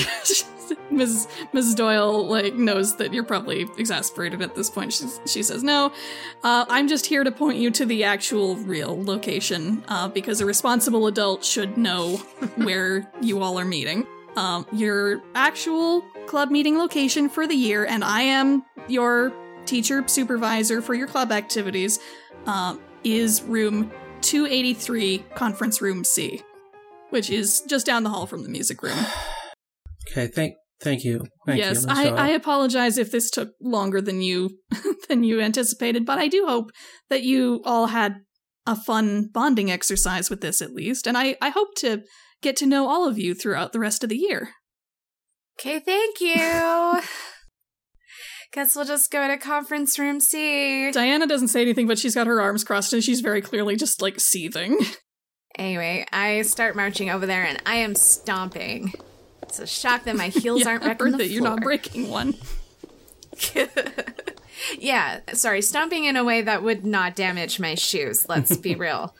Mrs. 0.91 1.28
Mrs. 1.54 1.76
Doyle 1.76 2.28
like 2.28 2.56
knows 2.56 2.96
that 2.98 3.13
you're 3.13 3.24
probably 3.24 3.68
exasperated 3.78 4.41
at 4.41 4.56
this 4.56 4.70
point. 4.70 4.94
She's, 4.94 5.20
she 5.26 5.44
says, 5.44 5.63
"No, 5.63 5.91
uh, 6.44 6.65
I'm 6.70 6.88
just 6.88 7.06
here 7.06 7.24
to 7.24 7.32
point 7.32 7.58
you 7.58 7.72
to 7.72 7.86
the 7.86 8.04
actual 8.04 8.56
real 8.58 9.02
location 9.04 9.84
uh, 9.88 10.08
because 10.08 10.41
a 10.41 10.46
responsible 10.46 11.08
adult 11.08 11.44
should 11.44 11.78
know 11.78 12.18
where 12.56 13.10
you 13.22 13.41
all 13.41 13.60
are 13.60 13.65
meeting. 13.65 14.06
Um, 14.36 14.65
your 14.74 15.22
actual 15.34 16.02
club 16.28 16.52
meeting 16.52 16.78
location 16.78 17.30
for 17.30 17.48
the 17.48 17.56
year, 17.56 17.86
and 17.86 18.04
I 18.04 18.22
am 18.24 18.65
your 18.88 19.32
teacher 19.65 20.06
supervisor 20.08 20.82
for 20.82 20.94
your 20.94 21.08
club 21.08 21.32
activities, 21.32 22.00
uh, 22.46 22.76
is 23.06 23.41
room 23.44 23.91
283, 24.22 25.20
conference 25.36 25.82
room 25.82 26.04
C, 26.04 26.41
which 27.12 27.30
is 27.30 27.62
just 27.62 27.86
down 27.86 28.04
the 28.04 28.10
hall 28.10 28.26
from 28.26 28.44
the 28.44 28.50
music 28.50 28.82
room." 28.82 28.98
Okay, 30.12 30.28
thank 30.28 30.54
thank 30.82 31.04
you. 31.04 31.26
Thank 31.48 31.58
yes, 31.58 31.84
you. 31.84 31.88
I, 31.89 32.10
I 32.10 32.28
apologize 32.30 33.00
if 33.00 33.12
this 33.12 33.32
took 33.32 33.54
longer 33.60 34.02
than 34.02 34.22
you 34.22 34.52
than 35.10 35.24
you 35.24 35.41
anticipated, 35.41 36.06
but 36.06 36.20
I 36.20 36.28
do 36.28 36.46
hope 36.48 36.70
that 37.10 37.24
you 37.24 37.62
all 37.65 37.88
had 37.88 38.18
a 38.68 38.76
fun 38.76 39.30
bonding 39.34 39.72
exercise 39.72 40.30
with 40.30 40.41
this 40.41 40.62
at 40.62 40.74
least, 40.74 41.08
and 41.08 41.18
I, 41.18 41.38
I 41.41 41.50
hope 41.50 41.76
to 41.78 42.04
get 42.41 42.56
to 42.58 42.65
know 42.65 42.88
all 42.88 43.08
of 43.08 43.18
you 43.18 43.34
throughout 43.34 43.74
the 43.74 43.80
rest 43.80 44.04
of 44.04 44.10
the 44.10 44.18
year. 44.18 44.50
Okay, 45.60 45.80
thank 45.80 46.22
you. 46.22 47.02
Guess 48.56 48.74
we'll 48.74 48.86
just 48.86 49.12
go 49.12 49.28
to 49.28 49.36
conference 49.36 50.00
room 50.00 50.22
C. 50.22 50.89
Diana 50.89 51.28
doesn't 51.28 51.50
say 51.50 51.62
anything, 51.62 51.88
but 51.88 52.00
she's 52.00 52.15
got 52.15 52.26
her 52.26 52.39
arms 52.39 52.63
crossed 52.63 52.94
and 52.94 53.04
she's 53.04 53.20
very 53.20 53.41
clearly 53.41 53.76
just 53.76 54.02
like 54.02 54.18
seething. 54.18 54.80
Anyway, 55.58 56.06
I 56.13 56.41
start 56.44 56.74
marching 56.74 57.10
over 57.10 57.26
there 57.26 57.44
and 57.44 57.62
I 57.65 57.76
am 57.76 57.96
stomping. 57.96 58.94
It's 59.41 59.60
a 59.60 59.68
shock 59.68 60.06
that 60.06 60.15
my 60.15 60.28
heels 60.30 60.62
Yeah, 60.62 60.70
aren't 60.70 60.84
I 60.84 60.88
wrecking 60.88 61.12
the 61.12 61.18
that 61.18 61.28
you're 61.28 61.44
not 61.44 61.63
breaking 61.63 62.10
one. 62.10 62.36
yeah, 64.80 65.20
sorry, 65.34 65.62
stomping 65.62 66.06
in 66.06 66.15
a 66.15 66.24
way 66.24 66.41
that 66.41 66.63
would 66.63 66.86
not 66.86 67.18
damage 67.18 67.60
my 67.60 67.76
shoes. 67.76 68.26
Let's 68.30 68.56
be 68.56 68.76
real. 68.76 69.13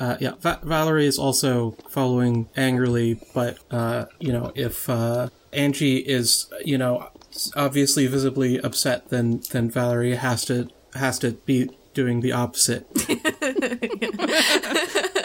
Uh, 0.00 0.16
yeah, 0.18 0.32
Va- 0.40 0.60
Valerie 0.62 1.06
is 1.06 1.18
also 1.18 1.72
following 1.90 2.48
angrily, 2.56 3.20
but 3.34 3.58
uh, 3.70 4.06
you 4.18 4.32
know, 4.32 4.50
if 4.54 4.88
uh, 4.88 5.28
Angie 5.52 5.98
is, 5.98 6.50
you 6.64 6.78
know, 6.78 7.10
obviously 7.56 8.06
visibly 8.06 8.58
upset, 8.60 9.08
then 9.10 9.42
then 9.50 9.70
Valerie 9.70 10.16
has 10.16 10.44
to 10.46 10.68
has 10.94 11.18
to 11.20 11.32
be 11.32 11.70
doing 11.94 12.20
the 12.20 12.32
opposite. 12.32 12.86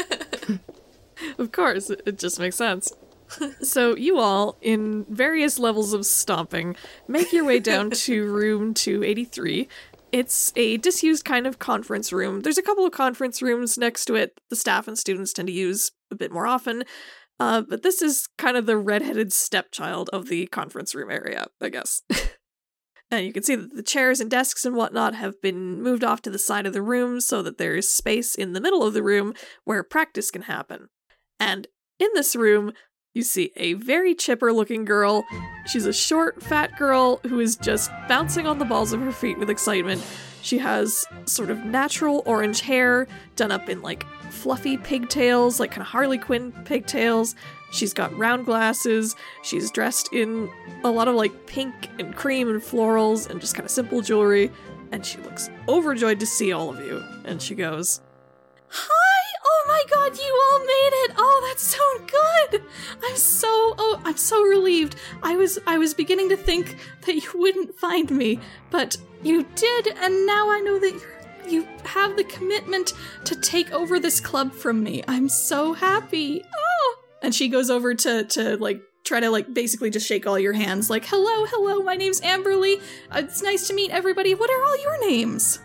Of 1.38 1.52
course, 1.52 1.90
it 1.90 2.02
it 2.06 2.20
just 2.20 2.40
makes 2.40 2.56
sense. 2.56 2.92
so 3.62 3.96
you 3.96 4.20
all, 4.20 4.58
in 4.62 5.06
various 5.10 5.58
levels 5.58 5.94
of 5.94 6.06
stomping, 6.06 6.76
make 7.08 7.32
your 7.32 7.46
way 7.46 7.60
down 7.60 7.92
to 7.92 8.32
room 8.32 8.74
283. 8.74 9.68
It's 10.12 10.52
a 10.58 10.78
disused 10.78 11.24
kind 11.24 11.48
of 11.48 11.58
conference 11.58 12.12
room. 12.12 12.42
There's 12.42 12.58
a 12.58 12.62
couple 12.62 12.86
of 12.86 12.92
conference 12.92 13.42
rooms 13.42 13.78
next 13.78 14.06
to 14.06 14.16
it 14.16 14.40
the 14.50 14.56
staff 14.56 14.88
and 14.88 14.98
students 14.98 15.34
tend 15.34 15.48
to 15.48 15.54
use 15.54 15.92
a 16.12 16.16
bit 16.16 16.32
more 16.32 16.46
often. 16.46 16.84
Uh, 17.42 17.60
but 17.60 17.82
this 17.82 18.04
is 18.04 18.30
kind 18.38 18.56
of 18.56 18.68
the 18.68 18.78
redheaded 18.78 19.34
stepchild 19.34 20.12
of 20.14 20.28
the 20.28 20.46
conference 20.46 20.94
room 20.94 21.10
area, 21.10 21.48
I 21.60 21.70
guess. 21.70 22.04
and 23.12 23.26
you 23.26 23.34
can 23.34 23.42
see 23.42 23.56
that 23.56 23.76
the 23.76 23.82
chairs 23.82 24.20
and 24.20 24.30
desks 24.30 24.64
and 24.64 24.76
whatnot 24.76 25.16
have 25.16 25.42
been 25.42 25.82
moved 25.82 26.04
off 26.04 26.22
to 26.22 26.30
the 26.30 26.38
side 26.38 26.68
of 26.68 26.74
the 26.74 26.84
room 26.84 27.20
so 27.20 27.42
that 27.42 27.58
there 27.58 27.76
is 27.76 27.92
space 27.92 28.36
in 28.36 28.54
the 28.54 28.62
middle 28.62 28.84
of 28.84 28.94
the 28.94 29.02
room 29.02 29.34
where 29.64 29.82
practice 29.82 30.30
can 30.30 30.44
happen. 30.44 30.90
And 31.40 31.66
in 31.98 32.10
this 32.14 32.36
room, 32.36 32.74
you 33.14 33.24
see 33.24 33.52
a 33.58 33.74
very 33.74 34.16
chipper 34.16 34.54
looking 34.54 34.86
girl. 34.86 35.26
She's 35.66 35.86
a 35.86 35.94
short, 35.94 36.42
fat 36.42 36.78
girl 36.78 37.20
who 37.28 37.40
is 37.40 37.56
just 37.56 37.92
bouncing 38.08 38.48
on 38.48 38.60
the 38.60 38.66
balls 38.66 38.94
of 38.94 39.02
her 39.02 39.12
feet 39.12 39.38
with 39.38 39.50
excitement. 39.50 40.04
She 40.42 40.58
has 40.58 41.06
sort 41.26 41.50
of 41.50 41.66
natural 41.66 42.24
orange 42.26 42.62
hair 42.62 43.08
done 43.36 43.52
up 43.52 43.70
in 43.70 43.82
like 43.82 44.06
fluffy 44.32 44.78
pigtails, 44.78 45.60
like 45.60 45.72
kind 45.72 45.82
of 45.82 45.88
Harley 45.88 46.18
Quinn 46.18 46.52
pigtails. 46.66 47.36
She's 47.72 47.94
got 47.94 48.18
round 48.18 48.46
glasses. 48.46 49.16
She's 49.44 49.72
dressed 49.72 50.12
in 50.14 50.50
a 50.84 50.90
lot 50.90 51.08
of 51.08 51.16
like 51.16 51.48
pink 51.48 51.90
and 52.00 52.16
cream 52.16 52.50
and 52.50 52.62
florals 52.62 53.30
and 53.30 53.40
just 53.40 53.56
kind 53.56 53.66
of 53.66 53.72
simple 53.72 54.02
jewelry. 54.02 54.52
And 54.92 55.06
she 55.06 55.18
looks 55.20 55.50
overjoyed 55.70 56.20
to 56.20 56.26
see 56.26 56.52
all 56.52 56.70
of 56.70 56.80
you. 56.86 57.04
And 57.24 57.42
she 57.42 57.56
goes, 57.56 58.02
Hi! 58.68 59.22
Oh 59.46 59.64
my 59.68 59.84
god, 59.90 60.18
you 60.18 60.42
all 60.52 60.60
made 60.60 60.92
it! 61.06 61.12
Oh, 61.18 61.48
that's 61.48 61.64
so 61.64 62.06
good! 62.08 62.41
I'm 63.12 63.18
so 63.18 63.76
oh 63.78 64.02
I'm 64.06 64.16
so 64.16 64.42
relieved. 64.42 64.96
I 65.22 65.36
was 65.36 65.60
I 65.68 65.78
was 65.78 65.94
beginning 65.94 66.30
to 66.30 66.38
think 66.38 66.78
that 67.06 67.16
you 67.16 67.30
wouldn't 67.36 67.76
find 67.76 68.10
me, 68.10 68.40
but 68.70 68.96
you 69.22 69.46
did, 69.56 69.88
and 69.98 70.26
now 70.26 70.50
I 70.50 70.62
know 70.62 70.80
that 70.80 70.98
you 71.46 71.68
have 71.84 72.16
the 72.16 72.24
commitment 72.24 72.94
to 73.26 73.36
take 73.36 73.74
over 73.74 74.00
this 74.00 74.22
club 74.22 74.54
from 74.54 74.82
me. 74.82 75.04
I'm 75.10 75.28
so 75.28 75.74
happy. 75.74 76.42
Oh! 76.42 76.96
And 77.22 77.36
she 77.36 77.50
goes 77.50 77.70
over 77.70 77.94
to 77.96 78.24
to 78.24 78.56
like 78.56 78.82
try 79.04 79.20
to 79.20 79.30
like 79.30 79.54
basically 79.54 79.90
just 79.90 80.08
shake 80.08 80.26
all 80.26 80.40
your 80.40 80.54
hands 80.54 80.90
like, 80.90 81.04
"Hello, 81.04 81.46
hello, 81.48 81.84
my 81.84 81.96
name's 81.96 82.22
Amberly. 82.22 82.80
Uh, 83.12 83.24
it's 83.26 83.44
nice 83.44 83.68
to 83.68 83.74
meet 83.74 83.92
everybody. 83.92 84.36
What 84.36 84.50
are 84.50 84.64
all 84.64 84.82
your 84.82 85.10
names?" 85.10 85.60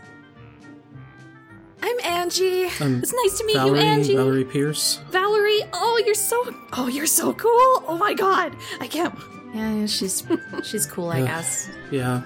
I'm 1.83 1.97
Angie. 2.05 2.65
Um, 2.81 3.01
It's 3.03 3.13
nice 3.13 3.39
to 3.39 3.47
meet 3.47 3.57
Valerie, 3.57 3.81
you, 3.81 3.85
Angie. 3.87 4.17
Valerie 4.17 4.45
Pierce. 4.45 5.01
Valerie, 5.11 5.63
oh, 5.73 6.03
you're 6.05 6.15
so 6.15 6.55
oh, 6.73 6.89
you're 6.89 7.07
so 7.07 7.33
cool. 7.35 7.85
Oh 7.87 7.97
my 7.99 8.15
god. 8.15 8.57
I 8.81 8.87
can't 8.87 9.15
Yeah, 9.55 9.87
she's 9.87 10.23
she's 10.65 10.87
cool, 10.87 11.09
I 11.11 11.19
Yeah. 11.21 11.27
guess. 11.27 11.71
Yeah, 11.91 12.23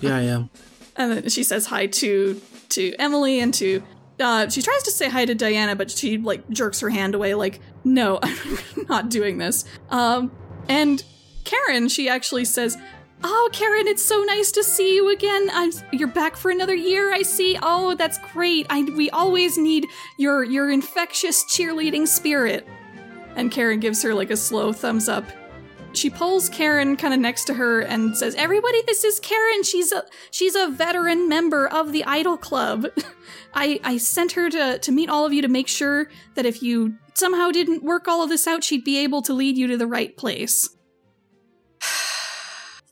yeah, 0.00 0.16
I 0.16 0.22
am. 0.22 0.50
And 0.96 1.12
then 1.12 1.28
she 1.30 1.44
says 1.44 1.66
hi 1.66 1.86
to 1.86 2.40
to 2.70 2.94
Emily 2.98 3.40
and 3.40 3.54
to 3.54 3.82
uh 4.18 4.48
she 4.48 4.60
tries 4.60 4.82
to 4.82 4.90
say 4.90 5.08
hi 5.08 5.24
to 5.24 5.34
Diana, 5.34 5.76
but 5.76 5.90
she 5.90 6.18
like 6.18 6.48
jerks 6.50 6.80
her 6.80 6.90
hand 6.90 7.14
away 7.14 7.34
like, 7.34 7.60
"No, 7.84 8.18
I'm 8.22 8.58
not 8.88 9.08
doing 9.08 9.38
this." 9.38 9.64
Um 9.90 10.30
and 10.68 11.02
Karen, 11.44 11.88
she 11.88 12.08
actually 12.08 12.44
says, 12.44 12.76
"Oh, 13.22 13.50
Karen, 13.52 13.86
it's 13.86 14.04
so 14.04 14.22
nice 14.22 14.50
to 14.52 14.64
see 14.64 14.94
you 14.94 15.10
again. 15.10 15.50
I'm 15.52 15.70
you're 15.92 16.08
back 16.08 16.36
for 16.36 16.50
another 16.50 16.74
year, 16.74 17.12
I 17.12 17.22
see. 17.22 17.58
Oh, 17.62 17.94
that's 17.94 18.18
great. 18.32 18.66
I 18.70 18.82
we 18.82 19.10
always 19.10 19.58
need 19.58 19.86
your 20.16 20.44
your 20.44 20.70
infectious 20.70 21.44
cheerleading 21.44 22.06
spirit." 22.06 22.66
And 23.36 23.50
Karen 23.50 23.80
gives 23.80 24.02
her 24.02 24.14
like 24.14 24.30
a 24.30 24.36
slow 24.36 24.72
thumbs 24.72 25.08
up 25.08 25.24
she 25.92 26.10
pulls 26.10 26.48
Karen 26.48 26.96
kind 26.96 27.12
of 27.12 27.20
next 27.20 27.44
to 27.44 27.54
her 27.54 27.80
and 27.80 28.16
says, 28.16 28.34
"Everybody, 28.36 28.82
this 28.86 29.04
is 29.04 29.18
Karen. 29.20 29.62
She's 29.62 29.92
a 29.92 30.04
she's 30.30 30.54
a 30.54 30.68
veteran 30.68 31.28
member 31.28 31.66
of 31.66 31.92
the 31.92 32.04
Idol 32.04 32.36
Club. 32.36 32.86
I 33.54 33.80
I 33.82 33.96
sent 33.98 34.32
her 34.32 34.48
to 34.50 34.78
to 34.78 34.92
meet 34.92 35.10
all 35.10 35.26
of 35.26 35.32
you 35.32 35.42
to 35.42 35.48
make 35.48 35.68
sure 35.68 36.08
that 36.34 36.46
if 36.46 36.62
you 36.62 36.94
somehow 37.14 37.50
didn't 37.50 37.82
work 37.82 38.08
all 38.08 38.22
of 38.22 38.28
this 38.28 38.46
out, 38.46 38.64
she'd 38.64 38.84
be 38.84 38.98
able 38.98 39.22
to 39.22 39.32
lead 39.32 39.56
you 39.58 39.66
to 39.68 39.76
the 39.76 39.86
right 39.86 40.16
place." 40.16 40.70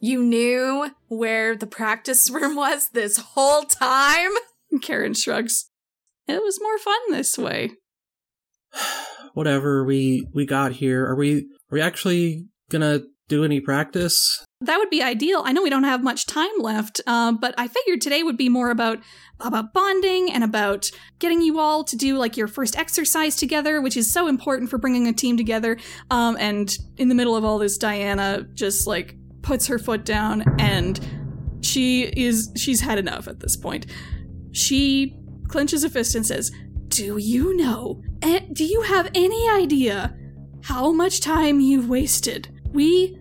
You 0.01 0.23
knew 0.23 0.91
where 1.09 1.57
the 1.57 1.67
practice 1.67 2.31
room 2.31 2.57
was 2.57 2.91
this 2.91 3.19
whole 3.19 3.63
time? 3.63 4.31
Karen 4.83 5.15
shrugs. 5.15 5.71
It 6.27 6.43
was 6.43 6.61
more 6.61 6.79
fun 6.79 6.99
this 7.11 7.39
way. 7.39 7.73
Whatever 9.35 9.85
we 9.85 10.27
we 10.33 10.47
got 10.47 10.73
here. 10.73 11.07
Are 11.07 11.15
we 11.17 11.39
are 11.39 11.73
we 11.73 11.81
actually 11.81 12.47
gonna 12.71 13.03
do 13.29 13.45
any 13.45 13.61
practice? 13.61 14.45
That 14.61 14.79
would 14.79 14.91
be 14.91 15.03
ideal. 15.03 15.43
I 15.45 15.53
know 15.53 15.63
we 15.63 15.71
don't 15.71 15.85
have 15.85 16.03
much 16.03 16.27
time 16.27 16.51
left, 16.59 17.01
um, 17.07 17.37
but 17.37 17.55
I 17.57 17.69
figured 17.69 18.01
today 18.01 18.23
would 18.23 18.37
be 18.37 18.49
more 18.49 18.71
about 18.71 18.99
about 19.39 19.73
bonding 19.73 20.33
and 20.33 20.43
about 20.43 20.91
getting 21.21 21.41
you 21.41 21.61
all 21.61 21.85
to 21.85 21.97
do 21.97 22.17
like 22.17 22.37
your 22.37 22.49
first 22.49 22.77
exercise 22.77 23.37
together, 23.37 23.81
which 23.81 23.97
is 23.97 24.13
so 24.13 24.27
important 24.27 24.71
for 24.71 24.79
bringing 24.79 25.07
a 25.07 25.13
team 25.13 25.37
together. 25.37 25.79
Um, 26.11 26.37
and 26.41 26.77
in 26.97 27.09
the 27.09 27.15
middle 27.15 27.37
of 27.37 27.45
all 27.45 27.59
this, 27.59 27.79
Diana 27.79 28.47
just 28.55 28.87
like 28.87 29.15
puts 29.49 29.67
her 29.67 29.79
foot 29.79 30.05
down, 30.05 30.45
and 30.61 31.01
she 31.63 32.03
is 32.03 32.53
she's 32.55 32.81
had 32.83 32.99
enough 32.99 33.27
at 33.27 33.41
this 33.41 33.57
point. 33.57 33.87
She 34.53 35.17
clenches 35.49 35.83
a 35.85 35.91
fist 35.91 36.15
and 36.15 36.25
says, 36.27 36.53
"Do 36.89 37.17
you 37.17 37.57
know? 37.57 38.03
eh, 38.23 38.41
Do 38.53 38.65
you 38.65 38.83
have 38.83 39.11
any 39.15 39.49
idea 39.49 40.15
how 40.65 40.93
much 40.93 41.21
time 41.21 41.61
you've 41.61 41.89
wasted? 41.89 42.49
We." 42.73 43.17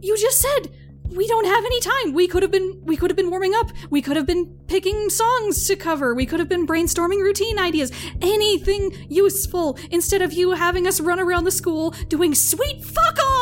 You 0.00 0.16
just 0.16 0.40
said 0.40 0.62
we 1.10 1.26
don't 1.26 1.46
have 1.46 1.64
any 1.64 1.80
time. 1.80 2.12
We 2.12 2.28
could 2.28 2.42
have 2.44 2.52
been 2.52 2.80
we 2.84 2.96
could 2.96 3.10
have 3.10 3.16
been 3.16 3.30
warming 3.30 3.54
up. 3.60 3.68
We 3.90 4.00
could 4.00 4.16
have 4.16 4.26
been 4.26 4.44
picking 4.68 5.10
songs 5.10 5.66
to 5.68 5.74
cover. 5.74 6.14
We 6.14 6.26
could 6.26 6.38
have 6.38 6.48
been 6.48 6.66
brainstorming 6.66 7.20
routine 7.28 7.58
ideas. 7.58 7.90
Anything 8.22 8.82
useful 9.08 9.76
instead 9.90 10.22
of 10.22 10.32
you 10.32 10.52
having 10.52 10.86
us 10.86 11.00
run 11.00 11.18
around 11.18 11.44
the 11.44 11.50
school 11.50 11.90
doing 12.16 12.32
sweet 12.34 12.84
fuck 12.84 13.18
all. 13.20 13.37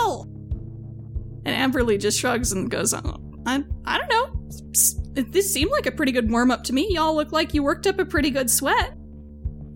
And 1.47 1.73
Amberly 1.73 1.99
just 1.99 2.19
shrugs 2.19 2.51
and 2.51 2.69
goes, 2.69 2.93
oh, 2.93 3.17
I 3.47 3.63
I 3.85 3.99
don't 3.99 4.11
know. 4.11 5.23
This 5.31 5.53
seemed 5.53 5.71
like 5.71 5.87
a 5.87 5.93
pretty 5.93 6.11
good 6.11 6.29
warm 6.29 6.51
up 6.51 6.65
to 6.65 6.73
me. 6.73 6.89
Y'all 6.91 7.15
look 7.15 7.31
like 7.31 7.55
you 7.55 7.63
worked 7.63 7.87
up 7.87 8.01
a 8.01 8.05
pretty 8.05 8.31
good 8.31 8.51
sweat. 8.51 8.99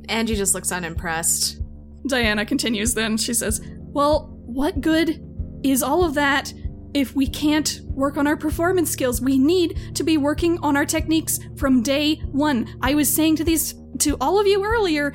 Angie 0.09 0.35
just 0.35 0.53
looks 0.53 0.73
unimpressed. 0.73 1.63
Diana 2.09 2.45
continues 2.45 2.93
then. 2.95 3.17
She 3.17 3.33
says, 3.33 3.61
Well, 3.79 4.37
what 4.45 4.81
good 4.81 5.25
is 5.63 5.81
all 5.81 6.05
of 6.05 6.15
that 6.15 6.53
if 6.93 7.15
we 7.15 7.29
can't 7.29 7.81
work 7.85 8.17
on 8.17 8.27
our 8.27 8.37
performance 8.37 8.91
skills, 8.91 9.21
we 9.21 9.39
need 9.39 9.95
to 9.95 10.03
be 10.03 10.17
working 10.17 10.59
on 10.59 10.77
our 10.77 10.85
techniques 10.85 11.39
from 11.57 11.83
day 11.83 12.17
one. 12.33 12.67
I 12.83 12.95
was 12.95 13.09
saying 13.09 13.37
to 13.37 13.45
these 13.45 13.77
to 13.99 14.17
all 14.21 14.41
of 14.41 14.47
you 14.49 14.65
earlier 14.65 15.15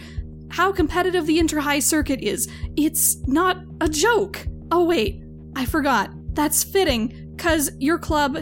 how 0.51 0.71
competitive 0.71 1.25
the 1.25 1.37
inter 1.37 1.59
high 1.59 1.79
circuit 1.79 2.21
is. 2.21 2.47
It's 2.77 3.17
not 3.27 3.57
a 3.81 3.89
joke. 3.89 4.47
Oh 4.71 4.85
wait, 4.85 5.21
I 5.53 5.65
forgot. 5.65 6.11
That's 6.35 6.63
fitting, 6.63 7.35
cause 7.37 7.71
your 7.79 7.97
club 7.97 8.37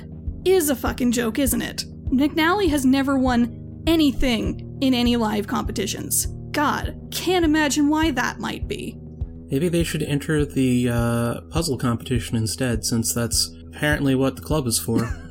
is 0.45 0.69
a 0.69 0.75
fucking 0.75 1.11
joke, 1.11 1.39
isn't 1.39 1.61
it? 1.61 1.85
McNally 2.11 2.69
has 2.69 2.85
never 2.85 3.17
won 3.17 3.83
anything 3.87 4.77
in 4.81 4.93
any 4.93 5.15
live 5.15 5.47
competitions. 5.47 6.27
God, 6.51 7.07
can't 7.11 7.45
imagine 7.45 7.87
why 7.87 8.11
that 8.11 8.39
might 8.39 8.67
be. 8.67 8.97
Maybe 9.49 9.69
they 9.69 9.83
should 9.83 10.03
enter 10.03 10.45
the 10.45 10.89
uh, 10.89 11.41
puzzle 11.49 11.77
competition 11.77 12.35
instead, 12.35 12.83
since 12.83 13.13
that's 13.13 13.53
apparently 13.67 14.15
what 14.15 14.35
the 14.35 14.41
club 14.41 14.67
is 14.67 14.79
for. 14.79 15.09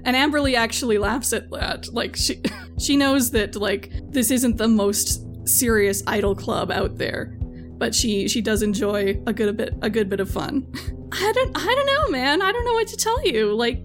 And 0.04 0.16
Amberly 0.16 0.54
actually 0.54 0.98
laughs 0.98 1.32
at 1.32 1.50
that. 1.50 1.92
Like 1.92 2.16
she 2.16 2.42
she 2.78 2.96
knows 2.96 3.30
that 3.32 3.56
like 3.56 3.92
this 4.08 4.30
isn't 4.30 4.56
the 4.56 4.68
most 4.68 5.22
serious 5.46 6.02
idol 6.06 6.34
club 6.34 6.70
out 6.70 6.96
there, 6.96 7.36
but 7.78 7.94
she 7.94 8.28
she 8.28 8.40
does 8.40 8.62
enjoy 8.62 9.20
a 9.26 9.32
good 9.32 9.48
a 9.48 9.52
bit 9.52 9.74
a 9.82 9.90
good 9.90 10.08
bit 10.08 10.20
of 10.20 10.30
fun. 10.30 10.66
I 11.12 11.32
don't 11.34 11.56
I 11.56 11.74
don't 11.74 11.86
know, 11.86 12.10
man. 12.10 12.42
I 12.42 12.52
don't 12.52 12.64
know 12.64 12.74
what 12.74 12.88
to 12.88 12.96
tell 12.96 13.26
you. 13.26 13.54
Like 13.54 13.82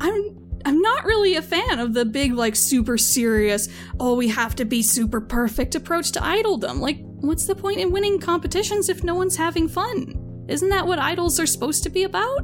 I'm 0.00 0.44
I'm 0.66 0.80
not 0.80 1.04
really 1.04 1.36
a 1.36 1.42
fan 1.42 1.78
of 1.78 1.94
the 1.94 2.04
big 2.04 2.32
like 2.32 2.56
super 2.56 2.96
serious, 2.96 3.68
oh 4.00 4.14
we 4.14 4.28
have 4.28 4.56
to 4.56 4.64
be 4.64 4.82
super 4.82 5.20
perfect 5.20 5.74
approach 5.74 6.12
to 6.12 6.20
idoldom. 6.20 6.80
Like 6.80 6.98
what's 7.02 7.46
the 7.46 7.54
point 7.54 7.78
in 7.78 7.92
winning 7.92 8.18
competitions 8.18 8.88
if 8.88 9.04
no 9.04 9.14
one's 9.14 9.36
having 9.36 9.68
fun? 9.68 10.44
Isn't 10.48 10.68
that 10.70 10.86
what 10.86 10.98
idols 10.98 11.40
are 11.40 11.46
supposed 11.46 11.82
to 11.84 11.90
be 11.90 12.04
about? 12.04 12.40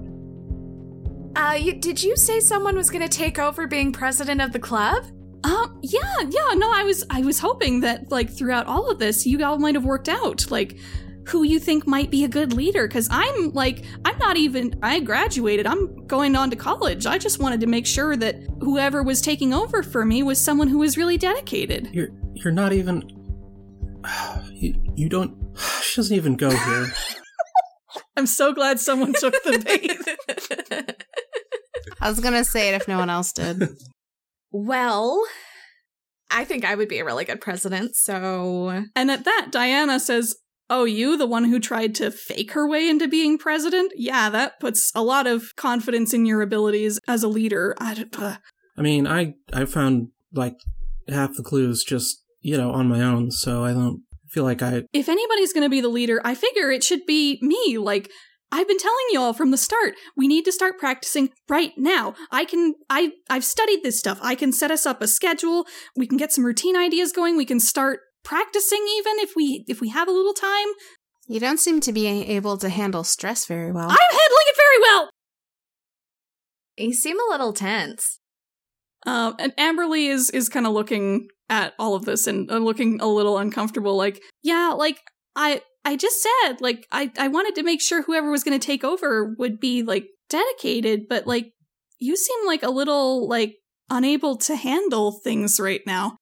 Uh, 1.37 1.55
you, 1.55 1.75
did 1.75 2.03
you 2.03 2.17
say 2.17 2.41
someone 2.41 2.77
was 2.77 2.91
going 2.91 3.07
to 3.07 3.09
take 3.09 3.39
over 3.39 3.67
being 3.67 3.93
president 3.93 4.41
of 4.41 4.53
the 4.53 4.59
club? 4.59 5.05
Um, 5.45 5.79
yeah, 5.83 6.01
yeah, 6.29 6.55
no, 6.55 6.71
I 6.73 6.83
was 6.85 7.05
I 7.09 7.23
was 7.23 7.39
hoping 7.39 7.81
that 7.81 8.11
like 8.11 8.31
throughout 8.31 8.67
all 8.67 8.91
of 8.91 8.99
this 8.99 9.27
you 9.27 9.43
all 9.45 9.59
might 9.59 9.75
have 9.75 9.85
worked 9.85 10.09
out 10.09 10.51
like 10.51 10.79
who 11.31 11.43
you 11.43 11.59
think 11.59 11.87
might 11.87 12.11
be 12.11 12.25
a 12.25 12.29
good 12.29 12.53
leader 12.53 12.87
cuz 12.89 13.09
I'm 13.11 13.53
like 13.53 13.85
I'm 14.05 14.19
not 14.19 14.37
even 14.37 14.79
I 14.83 15.01
graduated. 15.01 15.67
I'm 15.67 16.07
going 16.07 16.37
on 16.37 16.51
to 16.51 16.57
college. 16.57 17.07
I 17.07 17.19
just 17.19 17.39
wanted 17.39 17.61
to 17.61 17.67
make 17.67 17.87
sure 17.87 18.17
that 18.17 18.37
whoever 18.61 19.03
was 19.03 19.21
taking 19.21 19.55
over 19.55 19.83
for 19.83 20.05
me 20.05 20.23
was 20.23 20.41
someone 20.41 20.69
who 20.69 20.79
was 20.79 20.97
really 20.97 21.17
dedicated. 21.17 21.89
You're 21.93 22.11
you're 22.35 22.53
not 22.53 22.73
even. 22.73 23.17
You, 24.53 24.75
you 24.95 25.09
don't. 25.09 25.37
She 25.83 25.97
doesn't 25.97 26.17
even 26.17 26.37
go 26.37 26.51
here. 26.51 26.87
I'm 28.17 28.27
so 28.27 28.53
glad 28.53 28.79
someone 28.79 29.13
took 29.13 29.35
the 29.45 29.59
bait. 29.59 31.05
I 32.01 32.09
was 32.09 32.21
gonna 32.21 32.45
say 32.45 32.69
it 32.69 32.75
if 32.75 32.87
no 32.87 32.99
one 32.99 33.11
else 33.11 33.33
did. 33.33 33.69
Well, 34.53 35.25
I 36.31 36.45
think 36.45 36.65
I 36.65 36.75
would 36.75 36.89
be 36.89 36.99
a 36.99 37.05
really 37.05 37.25
good 37.25 37.41
president, 37.41 37.97
so. 37.97 38.85
and 38.95 39.11
at 39.11 39.25
that 39.25 39.49
Diana 39.51 39.99
says, 39.99 40.37
"Oh, 40.71 40.85
you 40.85 41.19
the 41.19 41.27
one 41.27 41.45
who 41.45 41.61
tried 41.61 41.95
to 41.97 42.11
fake 42.11 42.53
her 42.53 42.67
way 42.67 42.89
into 42.89 43.09
being 43.09 43.37
president? 43.37 43.93
Yeah, 43.97 44.31
that 44.31 44.59
puts 44.61 44.91
a 44.95 45.03
lot 45.03 45.27
of 45.27 45.55
confidence 45.57 46.15
in 46.15 46.25
your 46.25 46.41
abilities 46.41 46.99
as 47.07 47.23
a 47.23 47.29
leader." 47.29 47.75
I 47.79 48.07
uh, 48.17 48.37
I 48.79 48.83
mean, 48.83 49.07
I 49.07 49.35
I 49.53 49.67
found 49.67 50.09
like 50.33 50.57
half 51.09 51.37
the 51.37 51.43
clues 51.43 51.85
just 51.85 52.25
you 52.41 52.57
know 52.57 52.71
on 52.71 52.89
my 52.89 53.03
own, 53.03 53.31
so 53.31 53.65
I 53.65 53.73
don't 53.73 54.03
feel 54.31 54.45
like 54.45 54.63
I. 54.63 54.85
if 54.93 55.09
anybody's 55.09 55.53
going 55.53 55.65
to 55.65 55.71
be 55.71 55.81
the 55.81 55.89
leader, 55.89 56.21
I 56.25 56.35
figure 56.35 56.71
it 56.71 56.85
should 56.85 57.05
be 57.05 57.39
me. 57.43 57.79
Like, 57.79 58.11
I've 58.53 58.67
been 58.67 58.79
telling 58.79 58.97
you 59.13 59.21
all 59.21 59.33
from 59.33 59.51
the 59.51 59.57
start, 59.57 59.95
we 60.17 60.29
need 60.29 60.45
to 60.45 60.53
start 60.53 60.79
practicing 60.79 61.31
right 61.49 61.73
now. 61.77 62.15
I 62.31 62.45
can, 62.45 62.75
I, 62.89 63.13
I've 63.29 63.45
studied 63.45 63.83
this 63.83 63.99
stuff. 63.99 64.19
I 64.23 64.35
can 64.35 64.53
set 64.53 64.71
us 64.71 64.87
up 64.87 65.03
a 65.03 65.09
schedule. 65.09 65.67
We 65.97 66.07
can 66.07 66.17
get 66.17 66.33
some 66.33 66.45
routine 66.45 66.77
ideas 66.77 67.13
going. 67.13 67.37
We 67.37 67.45
can 67.45 67.61
start 67.61 68.01
practicing 68.25 68.85
even 68.99 69.19
if 69.19 69.33
we, 69.37 69.65
if 69.69 69.81
we 69.81 69.89
have 69.91 70.09
a 70.09 70.13
little 70.13 70.35
time. 70.35 70.69
You 71.27 71.41
don't 71.41 71.61
seem 71.61 71.81
to 71.81 71.93
be 71.93 72.07
able 72.07 72.59
to 72.59 72.69
handle 72.69 73.05
stress 73.05 73.47
very 73.47 73.71
well. 73.71 73.89
I'm 73.89 73.97
handling 73.97 74.47
it 74.47 74.57
very 74.57 74.83
well. 74.83 75.11
You 76.77 76.93
seem 76.93 77.19
a 77.21 77.31
little 77.31 77.53
tense. 77.53 78.19
Um, 79.07 79.35
and 79.39 79.55
Amberly 79.57 80.11
is 80.11 80.31
is 80.31 80.49
kind 80.49 80.67
of 80.67 80.73
looking 80.73 81.29
at 81.49 81.75
all 81.79 81.95
of 81.95 82.05
this 82.05 82.27
and 82.27 82.51
uh, 82.51 82.59
looking 82.59 83.01
a 83.01 83.07
little 83.07 83.39
uncomfortable. 83.39 83.97
Like, 83.97 84.21
yeah, 84.43 84.75
like 84.77 85.01
I 85.35 85.63
I 85.85 85.97
just 85.97 86.23
said, 86.23 86.61
like 86.61 86.87
I 86.93 87.11
I 87.19 87.29
wanted 87.29 87.55
to 87.57 87.63
make 87.63 87.81
sure 87.81 88.03
whoever 88.03 88.31
was 88.31 88.45
going 88.45 88.59
to 88.59 88.65
take 88.65 88.85
over 88.85 89.35
would 89.39 89.59
be 89.59 89.83
like 89.83 90.07
dedicated, 90.29 91.09
but 91.09 91.27
like 91.27 91.53
you 91.99 92.17
seem 92.17 92.47
like 92.47 92.63
a 92.63 92.71
little 92.71 93.27
like 93.29 93.57
unable 93.89 94.37
to 94.37 94.57
handle 94.57 95.21
things 95.25 95.59
right 95.59 95.81
now. 95.87 96.17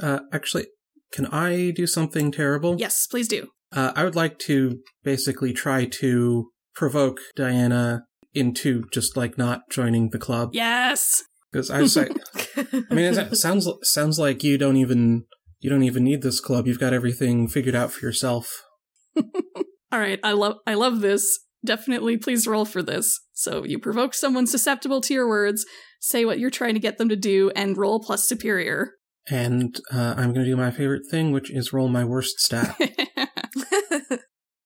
Uh, 0.00 0.20
actually, 0.32 0.66
can 1.14 1.26
I 1.26 1.70
do 1.70 1.86
something 1.86 2.32
terrible? 2.32 2.76
Yes, 2.78 3.06
please 3.06 3.28
do. 3.28 3.46
Uh, 3.72 3.92
I 3.94 4.02
would 4.04 4.16
like 4.16 4.38
to 4.40 4.80
basically 5.04 5.52
try 5.52 5.84
to 5.86 6.50
provoke 6.74 7.20
Diana 7.36 8.02
into 8.34 8.84
just 8.92 9.16
like 9.16 9.38
not 9.38 9.62
joining 9.70 10.10
the 10.10 10.18
club 10.18 10.50
Yes. 10.52 11.22
because 11.52 11.70
I 11.70 11.80
was 11.80 11.96
like, 11.96 12.10
I 12.56 12.94
mean, 12.94 13.14
it 13.14 13.36
sounds 13.36 13.68
sounds 13.82 14.18
like 14.18 14.42
you 14.42 14.58
don't 14.58 14.76
even 14.76 15.24
you 15.60 15.70
don't 15.70 15.84
even 15.84 16.02
need 16.04 16.22
this 16.22 16.40
club. 16.40 16.66
You've 16.66 16.80
got 16.80 16.92
everything 16.92 17.46
figured 17.48 17.76
out 17.76 17.92
for 17.92 18.04
yourself. 18.04 18.64
All 19.16 20.00
right, 20.00 20.18
I 20.24 20.32
love 20.32 20.56
I 20.66 20.74
love 20.74 21.00
this. 21.00 21.40
Definitely 21.64 22.16
please 22.18 22.46
roll 22.46 22.64
for 22.64 22.82
this. 22.82 23.20
So 23.32 23.64
you 23.64 23.78
provoke 23.78 24.14
someone 24.14 24.46
susceptible 24.46 25.00
to 25.02 25.14
your 25.14 25.28
words, 25.28 25.64
say 26.00 26.24
what 26.24 26.38
you're 26.40 26.50
trying 26.50 26.74
to 26.74 26.80
get 26.80 26.98
them 26.98 27.08
to 27.08 27.16
do 27.16 27.50
and 27.56 27.78
roll 27.78 28.00
plus 28.00 28.28
superior. 28.28 28.94
And 29.30 29.74
uh, 29.92 30.14
I'm 30.16 30.32
going 30.34 30.44
to 30.44 30.50
do 30.50 30.56
my 30.56 30.70
favorite 30.70 31.06
thing, 31.10 31.32
which 31.32 31.50
is 31.50 31.72
roll 31.72 31.88
my 31.88 32.04
worst 32.04 32.40
stat. 32.40 32.76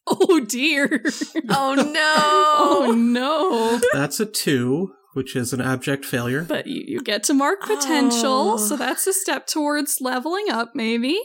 oh 0.06 0.40
dear. 0.40 1.02
oh 1.50 1.74
no! 1.74 2.34
Oh 2.60 2.92
no. 2.92 3.80
That's 3.92 4.18
a 4.20 4.26
two, 4.26 4.92
which 5.14 5.36
is 5.36 5.52
an 5.52 5.60
abject 5.60 6.04
failure. 6.04 6.42
But 6.42 6.66
you, 6.66 6.82
you 6.86 7.00
get 7.02 7.22
to 7.24 7.34
mark 7.34 7.60
potential, 7.60 8.52
Oh. 8.52 8.56
so 8.56 8.76
that's 8.76 9.06
a 9.06 9.12
step 9.12 9.46
towards 9.46 9.98
leveling 10.00 10.46
up, 10.50 10.72
maybe. 10.74 11.18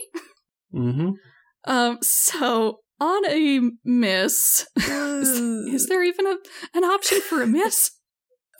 Mm-hmm. 0.74 1.10
Um, 1.66 1.98
so 2.02 2.78
on 3.00 3.26
a 3.26 3.60
miss, 3.84 4.66
is, 4.76 5.28
is 5.28 5.86
there 5.88 6.02
even 6.04 6.26
a 6.26 6.36
an 6.74 6.84
option 6.84 7.20
for 7.20 7.42
a 7.42 7.46
miss? 7.46 7.90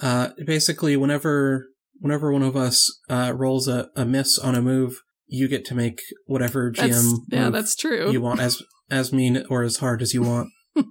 Uh, 0.00 0.30
basically, 0.44 0.96
whenever 0.96 1.66
whenever 2.00 2.32
one 2.32 2.42
of 2.42 2.56
us 2.56 3.00
uh, 3.08 3.32
rolls 3.34 3.68
a, 3.68 3.88
a 3.96 4.04
miss 4.04 4.38
on 4.38 4.54
a 4.54 4.62
move, 4.62 5.02
you 5.26 5.48
get 5.48 5.64
to 5.66 5.74
make 5.74 6.00
whatever 6.26 6.70
GM 6.70 6.90
That's, 6.90 7.20
yeah, 7.28 7.50
that's 7.50 7.76
true. 7.76 8.10
you 8.10 8.20
want, 8.20 8.40
as 8.40 8.62
as 8.90 9.12
mean 9.12 9.44
or 9.48 9.62
as 9.62 9.78
hard 9.78 10.02
as 10.02 10.14
you 10.14 10.22
want. 10.22 10.50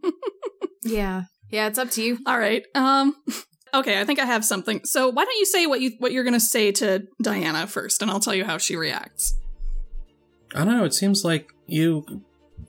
yeah. 0.83 1.23
Yeah, 1.49 1.67
it's 1.67 1.77
up 1.77 1.91
to 1.91 2.03
you. 2.03 2.19
All 2.25 2.39
right. 2.39 2.63
Um. 2.75 3.15
Okay, 3.75 3.99
I 3.99 4.05
think 4.05 4.19
I 4.19 4.25
have 4.25 4.45
something. 4.45 4.81
So 4.83 5.09
why 5.09 5.25
don't 5.25 5.39
you 5.39 5.47
say 5.47 5.65
what 5.65 5.81
you 5.81 5.93
what 5.97 6.11
you're 6.11 6.23
gonna 6.23 6.39
say 6.39 6.71
to 6.73 7.07
Diana 7.23 7.65
first, 7.65 8.03
and 8.03 8.11
I'll 8.11 8.19
tell 8.19 8.35
you 8.35 8.45
how 8.45 8.59
she 8.59 8.75
reacts. 8.75 9.35
I 10.53 10.63
don't 10.63 10.77
know. 10.77 10.83
It 10.83 10.93
seems 10.93 11.23
like 11.23 11.51
you 11.65 12.21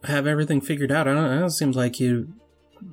have 0.05 0.27
everything 0.27 0.63
figured 0.63 0.91
out. 0.91 1.07
I 1.07 1.13
don't 1.13 1.39
know. 1.39 1.45
It 1.45 1.51
seems 1.51 1.77
like 1.77 2.01
you 2.01 2.33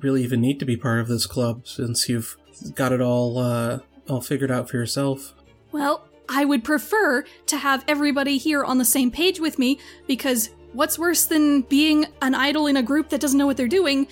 really 0.00 0.22
even 0.24 0.42
need 0.42 0.58
to 0.60 0.66
be 0.66 0.76
part 0.76 1.00
of 1.00 1.08
this 1.08 1.24
club 1.24 1.66
since 1.66 2.06
you've 2.06 2.36
got 2.74 2.92
it 2.92 3.00
all 3.00 3.38
uh, 3.38 3.78
all 4.08 4.20
figured 4.20 4.50
out 4.50 4.68
for 4.68 4.76
yourself. 4.76 5.34
Well, 5.70 6.08
I 6.28 6.44
would 6.44 6.64
prefer 6.64 7.24
to 7.46 7.56
have 7.56 7.84
everybody 7.88 8.38
here 8.38 8.64
on 8.64 8.78
the 8.78 8.84
same 8.84 9.10
page 9.10 9.40
with 9.40 9.58
me 9.58 9.78
because 10.06 10.50
what's 10.72 10.98
worse 10.98 11.26
than 11.26 11.62
being 11.62 12.06
an 12.22 12.34
idol 12.34 12.66
in 12.66 12.76
a 12.76 12.82
group 12.82 13.08
that 13.10 13.20
doesn't 13.20 13.38
know 13.38 13.46
what 13.46 13.56
they're 13.56 13.68
doing? 13.68 14.06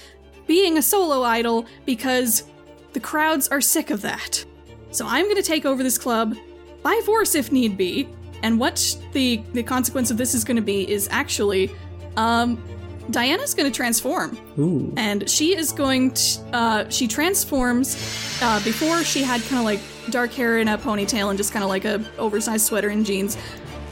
Being 0.46 0.78
a 0.78 0.82
solo 0.82 1.22
idol 1.22 1.66
because 1.86 2.44
the 2.92 3.00
crowds 3.00 3.48
are 3.48 3.60
sick 3.60 3.90
of 3.90 4.02
that. 4.02 4.44
So 4.90 5.06
I'm 5.06 5.24
going 5.24 5.36
to 5.36 5.42
take 5.42 5.64
over 5.64 5.82
this 5.82 5.98
club 5.98 6.36
by 6.82 7.00
force 7.04 7.34
if 7.34 7.52
need 7.52 7.76
be. 7.76 8.08
And 8.42 8.58
what 8.58 8.96
the 9.12 9.42
the 9.52 9.62
consequence 9.62 10.10
of 10.10 10.16
this 10.16 10.34
is 10.34 10.44
going 10.44 10.56
to 10.56 10.62
be 10.62 10.90
is 10.90 11.08
actually 11.10 11.70
um 12.16 12.62
Diana's 13.10 13.54
going 13.54 13.70
to 13.70 13.76
transform. 13.76 14.38
Ooh. 14.58 14.92
and 14.96 15.28
she 15.28 15.56
is 15.56 15.72
going 15.72 16.12
to 16.12 16.40
uh, 16.52 16.88
she 16.88 17.06
transforms 17.06 17.96
uh, 18.42 18.62
before 18.64 19.02
she 19.04 19.22
had 19.22 19.40
kind 19.42 19.58
of 19.58 19.64
like 19.64 19.80
dark 20.10 20.32
hair 20.32 20.58
and 20.58 20.68
a 20.68 20.76
ponytail 20.76 21.28
and 21.30 21.36
just 21.36 21.52
kind 21.52 21.62
of 21.62 21.68
like 21.68 21.84
a 21.84 22.04
oversized 22.18 22.66
sweater 22.66 22.88
and 22.88 23.04
jeans. 23.06 23.36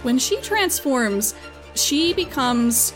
When 0.03 0.19
she 0.19 0.41
transforms 0.41 1.35
she 1.75 2.13
becomes 2.13 2.93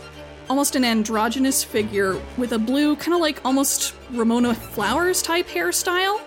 almost 0.49 0.75
an 0.75 0.83
androgynous 0.83 1.63
figure 1.63 2.19
with 2.37 2.51
a 2.51 2.59
blue 2.59 2.95
kind 2.95 3.15
of 3.15 3.21
like 3.21 3.43
almost 3.45 3.95
ramona 4.11 4.53
flowers 4.53 5.21
type 5.21 5.47
hairstyle. 5.47 6.19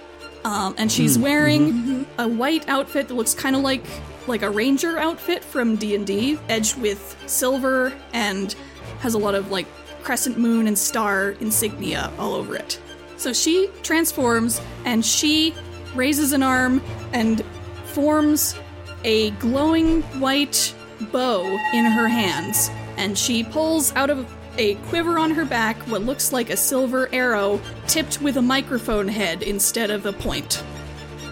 Um, 0.44 0.74
and 0.78 0.90
she's 0.90 1.18
wearing 1.18 2.06
a 2.18 2.26
white 2.28 2.68
outfit 2.68 3.09
that 3.09 3.14
looks 3.14 3.35
kind 3.35 3.56
of 3.56 3.62
like 3.62 3.85
like 4.26 4.42
a 4.42 4.50
ranger 4.50 4.98
outfit 4.98 5.44
from 5.44 5.76
d&d 5.76 6.38
edged 6.48 6.76
with 6.80 7.16
silver 7.26 7.92
and 8.12 8.54
has 9.00 9.14
a 9.14 9.18
lot 9.18 9.35
of 9.37 9.50
like 9.52 9.66
crescent 10.06 10.38
moon 10.38 10.68
and 10.68 10.78
star 10.78 11.30
insignia 11.40 12.12
all 12.16 12.32
over 12.32 12.54
it. 12.54 12.80
So 13.16 13.32
she 13.32 13.68
transforms 13.82 14.60
and 14.84 15.04
she 15.04 15.52
raises 15.96 16.32
an 16.32 16.44
arm 16.44 16.80
and 17.12 17.44
forms 17.86 18.54
a 19.02 19.30
glowing 19.32 20.02
white 20.20 20.72
bow 21.10 21.44
in 21.74 21.84
her 21.86 22.06
hands. 22.06 22.70
And 22.96 23.18
she 23.18 23.42
pulls 23.42 23.92
out 23.96 24.08
of 24.08 24.32
a 24.58 24.76
quiver 24.86 25.18
on 25.18 25.32
her 25.32 25.44
back 25.44 25.76
what 25.88 26.02
looks 26.02 26.32
like 26.32 26.50
a 26.50 26.56
silver 26.56 27.12
arrow 27.12 27.60
tipped 27.88 28.22
with 28.22 28.36
a 28.36 28.42
microphone 28.42 29.08
head 29.08 29.42
instead 29.42 29.90
of 29.90 30.06
a 30.06 30.12
point. 30.12 30.62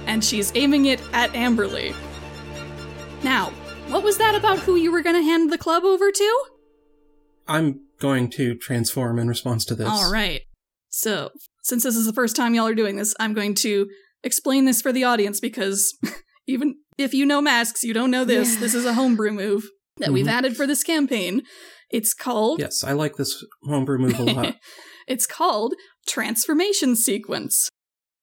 And 0.09 0.25
she's 0.25 0.51
aiming 0.57 0.87
it 0.87 1.01
at 1.13 1.31
Amberly. 1.31 1.95
Now, 3.23 3.51
what 3.87 4.03
was 4.03 4.19
that 4.19 4.35
about 4.35 4.59
who 4.59 4.75
you 4.75 4.91
were 4.91 5.03
going 5.03 5.17
to 5.17 5.23
hand 5.23 5.53
the 5.53 5.59
club 5.59 5.85
over 5.85 6.11
to? 6.11 6.45
I'm 7.47 7.84
going 8.01 8.31
to 8.33 8.57
transform 8.57 9.19
in 9.19 9.29
response 9.29 9.65
to 9.67 9.75
this. 9.75 9.89
All 9.89 10.11
right. 10.13 10.43
So, 10.91 11.31
since 11.63 11.83
this 11.83 11.97
is 11.97 12.07
the 12.07 12.13
first 12.13 12.37
time 12.37 12.55
y'all 12.55 12.67
are 12.67 12.75
doing 12.75 12.97
this, 12.97 13.15
I'm 13.19 13.35
going 13.35 13.55
to 13.57 13.89
explain 14.23 14.65
this 14.65 14.81
for 14.83 14.93
the 14.93 15.05
audience 15.05 15.41
because 15.41 15.97
even 16.47 16.77
if 16.99 17.13
you 17.15 17.27
know 17.27 17.41
masks, 17.41 17.83
you 17.83 17.93
don't 17.95 18.11
know 18.11 18.25
this. 18.25 18.55
Yeah. 18.55 18.61
This 18.61 18.75
is 18.75 18.85
a 18.85 18.95
homebrew 18.95 19.33
move 19.33 19.65
that 19.99 20.13
we've 20.13 20.27
Mhm. 20.27 20.31
added 20.33 20.57
for 20.57 20.67
this 20.67 20.83
campaign. 20.83 21.43
It's 21.91 22.15
called 22.15 22.61
Yes, 22.61 22.83
I 22.85 22.93
like 22.93 23.17
this 23.17 23.45
homebrew 23.65 23.99
move 23.99 24.19
a 24.19 24.25
lot. 24.25 24.57
it's 25.09 25.27
called 25.27 25.75
Transformation 26.09 26.97
Sequence. 26.97 27.69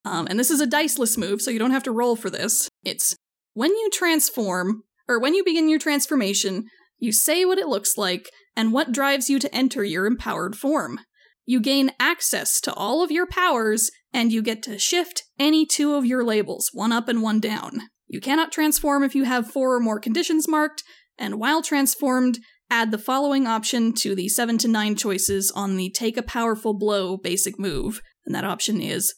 Um, 0.04 0.28
and 0.30 0.40
this 0.40 0.50
is 0.50 0.60
a 0.62 0.66
diceless 0.68 1.18
move, 1.18 1.42
so 1.42 1.52
you 1.52 1.60
don't 1.60 1.72
have 1.72 1.84
to 1.84 1.92
roll 1.92 2.16
for 2.16 2.30
this. 2.30 2.68
It's 2.84 3.16
when 3.54 3.70
you 3.72 3.90
transform, 3.94 4.84
or 5.08 5.20
when 5.20 5.36
you 5.36 5.44
begin 5.44 5.70
your 5.70 5.78
transformation, 5.80 6.66
you 6.98 7.12
say 7.12 7.46
what 7.46 7.60
it 7.60 7.68
looks 7.68 7.98
like 7.98 8.30
and 8.56 8.74
what 8.74 8.92
drives 8.92 9.30
you 9.30 9.40
to 9.40 9.54
enter 9.56 9.84
your 9.84 10.06
empowered 10.06 10.56
form. 10.56 11.00
You 11.46 11.60
gain 11.60 11.92
access 12.00 12.62
to 12.62 12.74
all 12.74 13.04
of 13.04 13.12
your 13.12 13.26
powers, 13.26 13.92
and 14.14 14.32
you 14.32 14.42
get 14.42 14.62
to 14.64 14.78
shift 14.78 15.24
any 15.40 15.66
two 15.66 15.96
of 15.96 16.06
your 16.06 16.24
labels, 16.24 16.70
one 16.74 16.92
up 16.92 17.08
and 17.08 17.22
one 17.22 17.40
down. 17.40 17.82
You 18.08 18.20
cannot 18.20 18.52
transform 18.52 19.04
if 19.04 19.16
you 19.16 19.24
have 19.24 19.52
four 19.52 19.76
or 19.76 19.80
more 19.80 20.00
conditions 20.00 20.48
marked, 20.48 20.84
and 21.18 21.40
while 21.40 21.62
transformed, 21.62 22.40
add 22.70 22.92
the 22.92 22.98
following 22.98 23.48
option 23.48 23.94
to 23.94 24.16
the 24.16 24.30
7 24.30 24.58
to 24.60 24.68
9 24.68 24.96
choices 24.96 25.52
on 25.52 25.78
the 25.78 25.90
Take 25.90 26.18
a 26.18 26.24
Powerful 26.24 26.74
Blow 26.74 27.18
basic 27.18 27.60
move. 27.60 28.02
And 28.26 28.36
that 28.36 28.46
option 28.46 28.80
is 28.82 29.14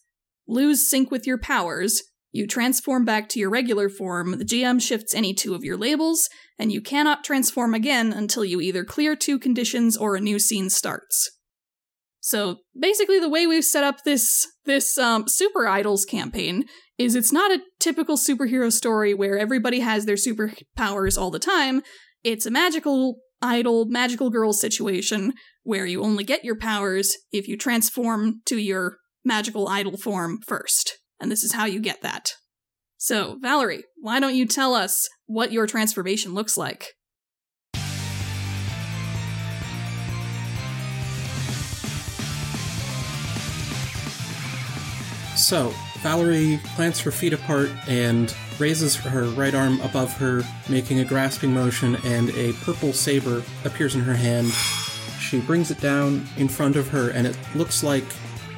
Lose 0.47 0.89
sync 0.89 1.09
with 1.09 1.25
your 1.25 1.37
powers. 1.37 2.03
You 2.33 2.47
transform 2.47 3.05
back 3.05 3.29
to 3.29 3.39
your 3.39 3.51
regular 3.51 3.89
form, 3.89 4.39
the 4.39 4.43
GM 4.43 4.81
shifts 4.81 5.13
any 5.13 5.35
two 5.35 5.53
of 5.53 5.63
your 5.63 5.77
labels, 5.77 6.27
and 6.57 6.71
you 6.71 6.81
cannot 6.81 7.23
transform 7.23 7.75
again 7.75 8.11
until 8.11 8.43
you 8.43 8.59
either 8.59 8.83
clear 8.83 9.15
two 9.15 9.37
conditions 9.37 9.95
or 9.95 10.15
a 10.15 10.19
new 10.19 10.39
scene 10.39 10.71
starts. 10.71 11.29
So 12.21 12.57
basically 12.77 13.19
the 13.19 13.29
way 13.29 13.45
we've 13.45 13.63
set 13.63 13.83
up 13.83 14.03
this 14.03 14.47
this 14.65 14.97
um, 14.97 15.25
Super 15.27 15.67
Idols 15.67 16.05
campaign 16.05 16.63
is 16.97 17.13
it's 17.13 17.31
not 17.31 17.51
a 17.51 17.61
typical 17.79 18.17
superhero 18.17 18.71
story 18.71 19.13
where 19.13 19.37
everybody 19.37 19.81
has 19.81 20.05
their 20.05 20.15
superpowers 20.15 21.17
all 21.17 21.29
the 21.29 21.37
time. 21.37 21.83
It's 22.23 22.47
a 22.47 22.51
magical 22.51 23.17
idol, 23.43 23.85
magical 23.85 24.31
girl 24.31 24.53
situation 24.53 25.33
where 25.61 25.85
you 25.85 26.01
only 26.01 26.23
get 26.23 26.43
your 26.43 26.57
powers 26.57 27.15
if 27.31 27.47
you 27.47 27.57
transform 27.57 28.41
to 28.45 28.57
your 28.57 28.97
magical 29.23 29.67
idol 29.67 29.97
form 29.97 30.39
first. 30.47 30.97
And 31.23 31.31
this 31.31 31.45
is 31.45 31.53
how 31.53 31.63
you 31.63 31.79
get 31.79 32.01
that. 32.01 32.33
So, 32.97 33.37
Valerie, 33.41 33.85
why 33.95 34.19
don't 34.19 34.35
you 34.35 34.45
tell 34.45 34.73
us 34.73 35.07
what 35.25 35.53
your 35.53 35.65
transformation 35.65 36.33
looks 36.33 36.57
like? 36.57 36.87
So, 45.37 45.73
Valerie 45.99 46.59
plants 46.75 46.99
her 46.99 47.11
feet 47.11 47.31
apart 47.31 47.71
and 47.87 48.35
raises 48.59 48.97
her 48.97 49.23
right 49.29 49.55
arm 49.55 49.79
above 49.79 50.11
her, 50.17 50.43
making 50.67 50.99
a 50.99 51.05
grasping 51.05 51.53
motion, 51.53 51.95
and 52.03 52.31
a 52.31 52.51
purple 52.65 52.91
saber 52.91 53.43
appears 53.63 53.95
in 53.95 54.01
her 54.01 54.13
hand. 54.13 54.51
She 55.21 55.39
brings 55.39 55.71
it 55.71 55.79
down 55.79 56.27
in 56.35 56.49
front 56.49 56.75
of 56.75 56.89
her, 56.89 57.11
and 57.11 57.25
it 57.25 57.37
looks 57.55 57.81
like 57.81 58.03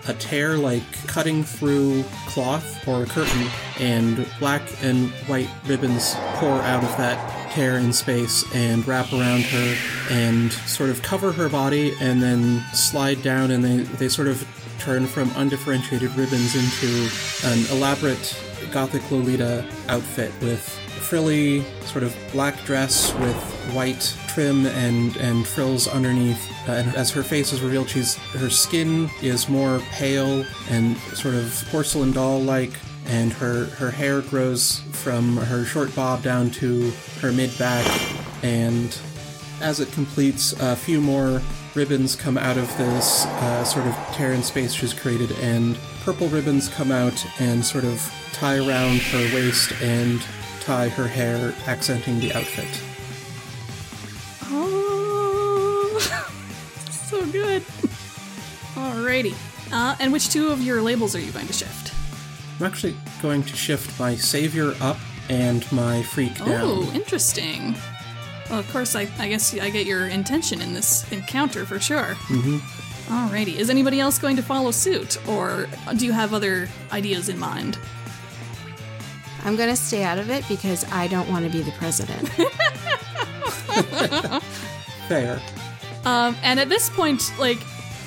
a 0.08 0.14
tear, 0.14 0.58
like 0.58 0.84
cutting 1.08 1.44
through 1.44 2.04
cloth 2.28 2.88
or 2.88 3.04
a 3.04 3.06
curtain, 3.06 3.48
and 3.80 4.28
black 4.40 4.62
and 4.82 5.10
white 5.28 5.50
ribbons 5.66 6.16
pour 6.36 6.62
out 6.62 6.84
of 6.84 6.98
that 6.98 7.52
tear 7.52 7.78
in 7.78 7.94
space 7.94 8.44
and 8.54 8.86
wrap 8.88 9.12
around 9.14 9.44
her 9.44 9.76
and 10.12 10.52
sort 10.52 10.90
of 10.90 11.02
cover 11.02 11.32
her 11.32 11.50
body 11.50 11.94
and 12.02 12.22
then 12.22 12.62
slide 12.74 13.22
down, 13.24 13.52
and 13.52 13.64
they, 13.64 13.78
they 13.78 14.10
sort 14.10 14.28
of 14.28 14.46
turn 14.80 15.08
from 15.08 15.32
undifferentiated 15.36 16.14
ribbons 16.16 16.56
into 16.56 17.10
an 17.48 17.66
elaborate 17.78 18.40
gothic 18.72 19.10
Lolita 19.10 19.66
outfit 19.88 20.32
with 20.42 20.62
frilly 21.06 21.64
sort 21.86 22.04
of 22.04 22.16
black 22.32 22.62
dress 22.66 23.14
with 23.16 23.36
white 23.74 24.16
trim 24.36 24.66
and 24.66 25.16
and 25.16 25.48
frills 25.48 25.88
underneath. 25.88 26.52
Uh, 26.68 26.74
and 26.74 26.96
as 26.96 27.10
her 27.10 27.24
face 27.24 27.54
is 27.54 27.62
revealed, 27.62 27.90
she's 27.90 28.16
her 28.36 28.50
skin 28.50 29.10
is 29.22 29.48
more 29.48 29.80
pale 29.92 30.46
and 30.70 30.98
sort 31.16 31.36
of 31.36 31.66
porcelain 31.72 32.12
doll 32.12 32.42
like. 32.42 32.74
And 33.08 33.32
her, 33.34 33.66
her 33.66 33.92
hair 33.92 34.22
grows 34.22 34.80
from 34.92 35.38
her 35.38 35.64
short 35.64 35.96
bob 35.96 36.24
down 36.24 36.50
to 36.52 36.92
her 37.22 37.32
mid 37.32 37.56
back, 37.60 37.86
and 38.42 38.98
as 39.62 39.80
it 39.80 39.92
completes, 39.92 40.54
a 40.60 40.76
few 40.76 41.00
more 41.00 41.40
ribbons 41.76 42.16
come 42.16 42.36
out 42.36 42.58
of 42.58 42.68
this 42.80 43.26
uh, 43.28 43.64
sort 43.64 43.86
of 43.86 43.94
tear 44.14 44.34
in 44.34 44.42
space 44.42 44.74
she's 44.74 44.92
created, 44.94 45.32
and 45.34 45.78
purple 46.04 46.28
ribbons 46.30 46.68
come 46.68 46.92
out 46.92 47.24
and 47.40 47.64
sort 47.64 47.84
of 47.84 48.02
tie 48.34 48.58
around 48.58 49.00
her 49.00 49.36
waist 49.36 49.72
and 49.84 50.20
tie 50.62 50.90
her 50.90 51.08
hair, 51.08 51.54
accenting 51.68 52.20
the 52.20 52.34
outfit. 52.34 52.95
Good. 57.36 57.62
Alrighty. 58.76 59.34
Uh, 59.72 59.96
and 60.00 60.12
which 60.14 60.30
two 60.30 60.50
of 60.50 60.62
your 60.62 60.82
labels 60.82 61.16
are 61.16 61.20
you 61.20 61.32
going 61.32 61.48
to 61.48 61.54
shift? 61.54 61.94
I'm 62.60 62.66
actually 62.68 62.96
going 63.22 63.44
to 63.44 63.56
shift 63.56 64.00
my 64.00 64.16
savior 64.16 64.74
up 64.82 64.98
and 65.30 65.70
my 65.72 66.04
freak 66.04 66.38
down. 66.38 66.50
Oh, 66.62 66.92
interesting. 66.94 67.76
Well, 68.50 68.60
of 68.60 68.72
course, 68.72 68.96
I, 68.96 69.08
I 69.20 69.28
guess 69.28 69.58
I 69.58 69.70
get 69.70 69.86
your 69.88 70.08
intention 70.08 70.62
in 70.62 70.74
this 70.74 71.10
encounter 71.12 71.66
for 71.66 71.80
sure. 71.80 72.16
Mhm. 72.28 72.60
Alrighty. 73.08 73.56
Is 73.58 73.70
anybody 73.70 74.00
else 74.00 74.20
going 74.20 74.36
to 74.36 74.44
follow 74.44 74.72
suit, 74.72 75.18
or 75.28 75.68
do 75.98 76.06
you 76.06 76.12
have 76.14 76.34
other 76.34 76.70
ideas 76.92 77.28
in 77.30 77.38
mind? 77.40 77.78
I'm 79.44 79.56
gonna 79.56 79.76
stay 79.76 80.04
out 80.04 80.18
of 80.18 80.32
it 80.32 80.44
because 80.48 80.86
I 80.92 81.08
don't 81.08 81.30
want 81.30 81.46
to 81.46 81.52
be 81.52 81.62
the 81.62 81.72
president. 81.74 82.28
Fair. 85.08 85.40
Um, 86.06 86.36
and 86.44 86.60
at 86.60 86.70
this 86.70 86.90
point, 86.90 87.34
like, 87.40 87.58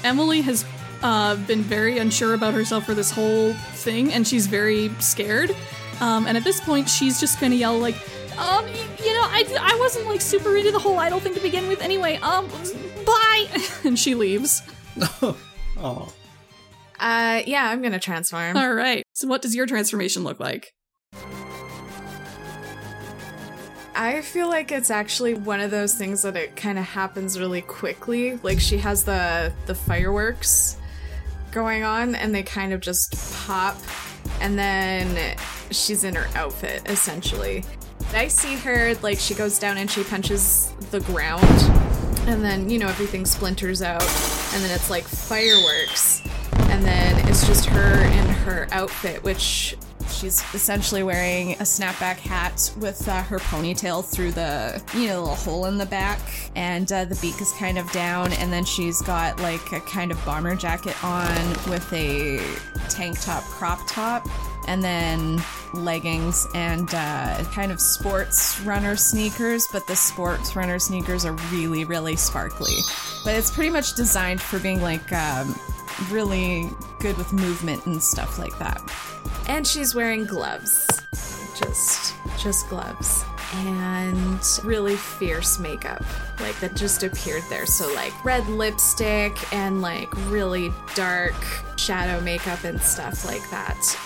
Emily 0.05 0.41
has 0.43 0.65
uh, 1.03 1.37
been 1.37 1.63
very 1.63 1.99
unsure 1.99 2.35
about 2.35 2.55
herself 2.55 2.85
for 2.87 2.95
this 2.95 3.11
whole 3.11 3.53
thing, 3.53 4.13
and 4.13 4.27
she's 4.27 4.47
very 4.47 4.89
scared. 5.01 5.55
Um, 6.01 6.27
and 6.27 6.37
at 6.37 6.45
this 6.45 6.61
point, 6.61 6.89
she's 6.89 7.19
just 7.19 7.41
gonna 7.41 7.57
yell, 7.57 7.77
like, 7.79 7.97
um, 8.39 8.65
y- 8.67 8.87
you 9.05 9.13
know, 9.15 9.23
I, 9.25 9.45
I 9.61 9.77
wasn't, 9.81 10.07
like, 10.07 10.21
super 10.21 10.57
into 10.57 10.71
the 10.71 10.79
whole 10.79 10.99
idol 10.99 11.19
thing 11.19 11.35
to 11.35 11.41
begin 11.41 11.67
with 11.67 11.81
anyway. 11.83 12.17
Um, 12.23 12.49
bye! 13.05 13.47
and 13.85 13.99
she 13.99 14.15
leaves. 14.15 14.63
Oh. 15.81 16.13
Uh, 16.99 17.43
yeah, 17.47 17.71
I'm 17.71 17.83
gonna 17.83 18.01
transform. 18.01 18.57
All 18.57 18.73
right. 18.75 19.05
So, 19.13 19.29
what 19.29 19.43
does 19.43 19.55
your 19.55 19.67
transformation 19.67 20.25
look 20.25 20.41
like? 20.41 20.73
I 24.01 24.21
feel 24.21 24.47
like 24.47 24.71
it's 24.71 24.93
actually 24.93 25.35
one 25.35 25.59
of 25.59 25.73
those 25.73 25.93
things 25.93 26.23
that 26.23 26.37
it 26.37 26.55
kind 26.55 26.79
of 26.79 26.85
happens 26.85 27.37
really 27.37 27.63
quickly. 27.63 28.37
Like 28.45 28.61
she 28.61 28.79
has 28.79 29.03
the 29.03 29.53
the 29.67 29.75
fireworks 29.75 30.77
going 31.51 31.83
on 31.83 32.15
and 32.15 32.33
they 32.33 32.45
kind 32.45 32.73
of 32.73 32.81
just 32.81 33.35
pop 33.35 33.77
and 34.41 34.57
then 34.57 35.37
she's 35.73 36.05
in 36.05 36.15
her 36.15 36.29
outfit 36.37 36.89
essentially. 36.89 37.65
I 38.15 38.29
see 38.29 38.55
her 38.55 38.95
like 39.03 39.19
she 39.19 39.35
goes 39.35 39.59
down 39.59 39.79
and 39.79 39.91
she 39.91 40.05
punches 40.05 40.73
the 40.93 41.01
ground 41.01 41.43
and 42.29 42.41
then 42.45 42.71
you 42.71 42.79
know 42.79 42.87
everything 42.87 43.27
splinters 43.27 43.83
out 43.83 44.01
and 44.55 44.63
then 44.63 44.71
it's 44.71 44.91
like 44.91 45.09
fireworks 45.09 46.23
and 46.71 46.85
then 46.85 47.29
it's 47.29 47.45
just 47.49 47.67
her 47.67 48.05
in 48.05 48.29
her 48.29 48.69
outfit 48.71 49.25
which 49.25 49.77
she's 50.11 50.43
essentially 50.55 51.03
wearing 51.03 51.53
a 51.53 51.65
snapback 51.65 52.17
hat 52.17 52.73
with 52.79 53.07
uh, 53.09 53.23
her 53.23 53.39
ponytail 53.39 54.05
through 54.05 54.33
the 54.33 54.83
you 54.95 55.07
know 55.07 55.21
little 55.21 55.35
hole 55.35 55.67
in 55.67 55.79
the 55.79 55.87
back 55.87 56.21
and 56.57 56.91
uh, 56.93 57.05
the 57.05 57.17
beak 57.17 57.41
is 57.41 57.53
kind 57.53 57.79
of 57.79 57.91
down 57.93 58.33
and 58.35 58.53
then 58.53 58.65
she's 58.65 59.01
got 59.03 59.39
like 59.41 59.73
a 59.73 59.81
kind 59.81 60.11
of 60.11 60.25
bomber 60.25 60.55
jacket 60.57 61.03
on 61.05 61.49
with 61.71 61.93
a 61.93 62.39
tank 62.89 63.21
top 63.21 63.43
crop 63.45 63.79
top 63.89 64.27
and 64.69 64.85
then 64.85 65.43
leggings 65.73 66.47
and 66.55 66.91
uh, 66.93 67.43
kind 67.53 67.73
of 67.73 67.81
sports 67.81 68.61
runner 68.61 68.97
sneakers, 68.97 69.67
but 69.73 69.87
the 69.87 69.97
sports 69.97 70.55
runner 70.55 70.79
sneakers 70.79 71.25
are 71.25 71.33
really, 71.51 71.85
really 71.85 72.17
sparkly. 72.17 72.77
But 73.25 73.35
it's 73.35 73.51
pretty 73.51 73.71
much 73.71 73.95
designed 73.95 74.41
for 74.41 74.59
being 74.59 74.83
like 74.83 75.11
um, 75.13 75.59
really 76.11 76.69
good 77.01 77.17
with 77.17 77.33
movement 77.33 77.87
and 77.87 78.03
stuff 78.03 78.39
like 78.39 78.57
that. 78.59 78.81
And 79.49 79.67
she's 79.67 79.95
wearing 79.95 80.25
gloves. 80.25 80.87
Just 81.59 82.15
just 82.39 82.69
gloves. 82.69 83.25
And 83.55 84.41
really 84.63 84.97
fierce 84.97 85.59
makeup. 85.59 86.05
Like 86.41 86.59
that 86.61 86.77
just 86.77 87.03
appeared 87.03 87.43
there. 87.49 87.67
So 87.67 87.93
like 87.95 88.13
red 88.25 88.47
lipstick 88.49 89.37
and 89.53 89.81
like 89.81 90.09
really 90.29 90.71
dark 90.95 91.35
shadow 91.77 92.21
makeup 92.21 92.65
and 92.65 92.81
stuff 92.81 93.25
like 93.25 93.49
that. 93.51 93.99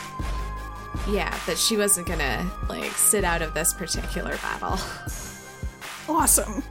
Yeah, 1.08 1.36
that 1.46 1.58
she 1.58 1.76
wasn't 1.76 2.06
gonna 2.06 2.48
like 2.68 2.92
sit 2.92 3.24
out 3.24 3.42
of 3.42 3.54
this 3.54 3.72
particular 3.72 4.36
battle. 4.38 4.78
Awesome. 6.08 6.62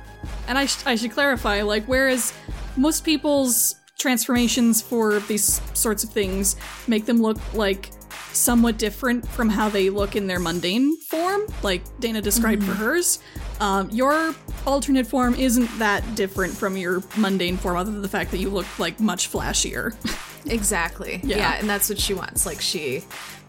And 0.47 0.57
I, 0.57 0.65
sh- 0.65 0.85
I 0.85 0.95
should 0.95 1.11
clarify, 1.11 1.61
like, 1.61 1.85
whereas 1.85 2.33
most 2.75 3.03
people's 3.03 3.75
transformations 4.01 4.81
for 4.81 5.19
these 5.21 5.61
sorts 5.73 6.03
of 6.03 6.09
things 6.09 6.55
make 6.87 7.05
them 7.05 7.21
look 7.21 7.37
like 7.53 7.91
somewhat 8.33 8.77
different 8.77 9.27
from 9.27 9.49
how 9.49 9.69
they 9.69 9.89
look 9.89 10.15
in 10.15 10.27
their 10.27 10.39
mundane 10.39 10.97
form, 10.97 11.41
like 11.63 11.81
Dana 11.99 12.21
described 12.21 12.63
for 12.63 12.73
hers, 12.73 13.19
um, 13.59 13.89
your 13.91 14.33
alternate 14.65 15.05
form 15.05 15.35
isn't 15.35 15.69
that 15.77 16.15
different 16.15 16.53
from 16.53 16.77
your 16.77 17.03
mundane 17.17 17.57
form, 17.57 17.77
other 17.77 17.91
than 17.91 18.01
the 18.01 18.07
fact 18.07 18.31
that 18.31 18.39
you 18.39 18.49
look 18.49 18.65
like 18.79 18.99
much 18.99 19.31
flashier. 19.31 19.95
Exactly. 20.45 21.19
Yeah. 21.23 21.37
Yeah. 21.37 21.57
and 21.59 21.69
that's 21.69 21.89
what 21.89 21.99
she 21.99 22.13
wants. 22.13 22.45
Like 22.45 22.61
she 22.61 23.03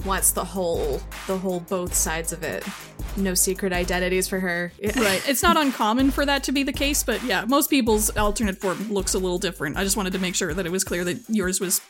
wants 0.04 0.32
the 0.32 0.44
whole 0.44 1.00
the 1.26 1.38
whole 1.38 1.60
both 1.60 1.94
sides 1.94 2.32
of 2.32 2.42
it. 2.42 2.64
No 3.16 3.34
secret 3.34 3.72
identities 3.72 4.28
for 4.28 4.40
her. 4.40 4.72
right. 4.96 5.22
It's 5.28 5.42
not 5.42 5.56
uncommon 5.56 6.10
for 6.10 6.24
that 6.26 6.44
to 6.44 6.52
be 6.52 6.62
the 6.62 6.72
case, 6.72 7.02
but 7.02 7.22
yeah, 7.24 7.44
most 7.46 7.70
people's 7.70 8.10
alternate 8.16 8.58
form 8.58 8.92
looks 8.92 9.14
a 9.14 9.18
little 9.18 9.38
different. 9.38 9.76
I 9.76 9.84
just 9.84 9.96
wanted 9.96 10.12
to 10.14 10.18
make 10.18 10.34
sure 10.34 10.52
that 10.54 10.66
it 10.66 10.72
was 10.72 10.84
clear 10.84 11.04
that 11.04 11.18
yours 11.28 11.60
was 11.60 11.80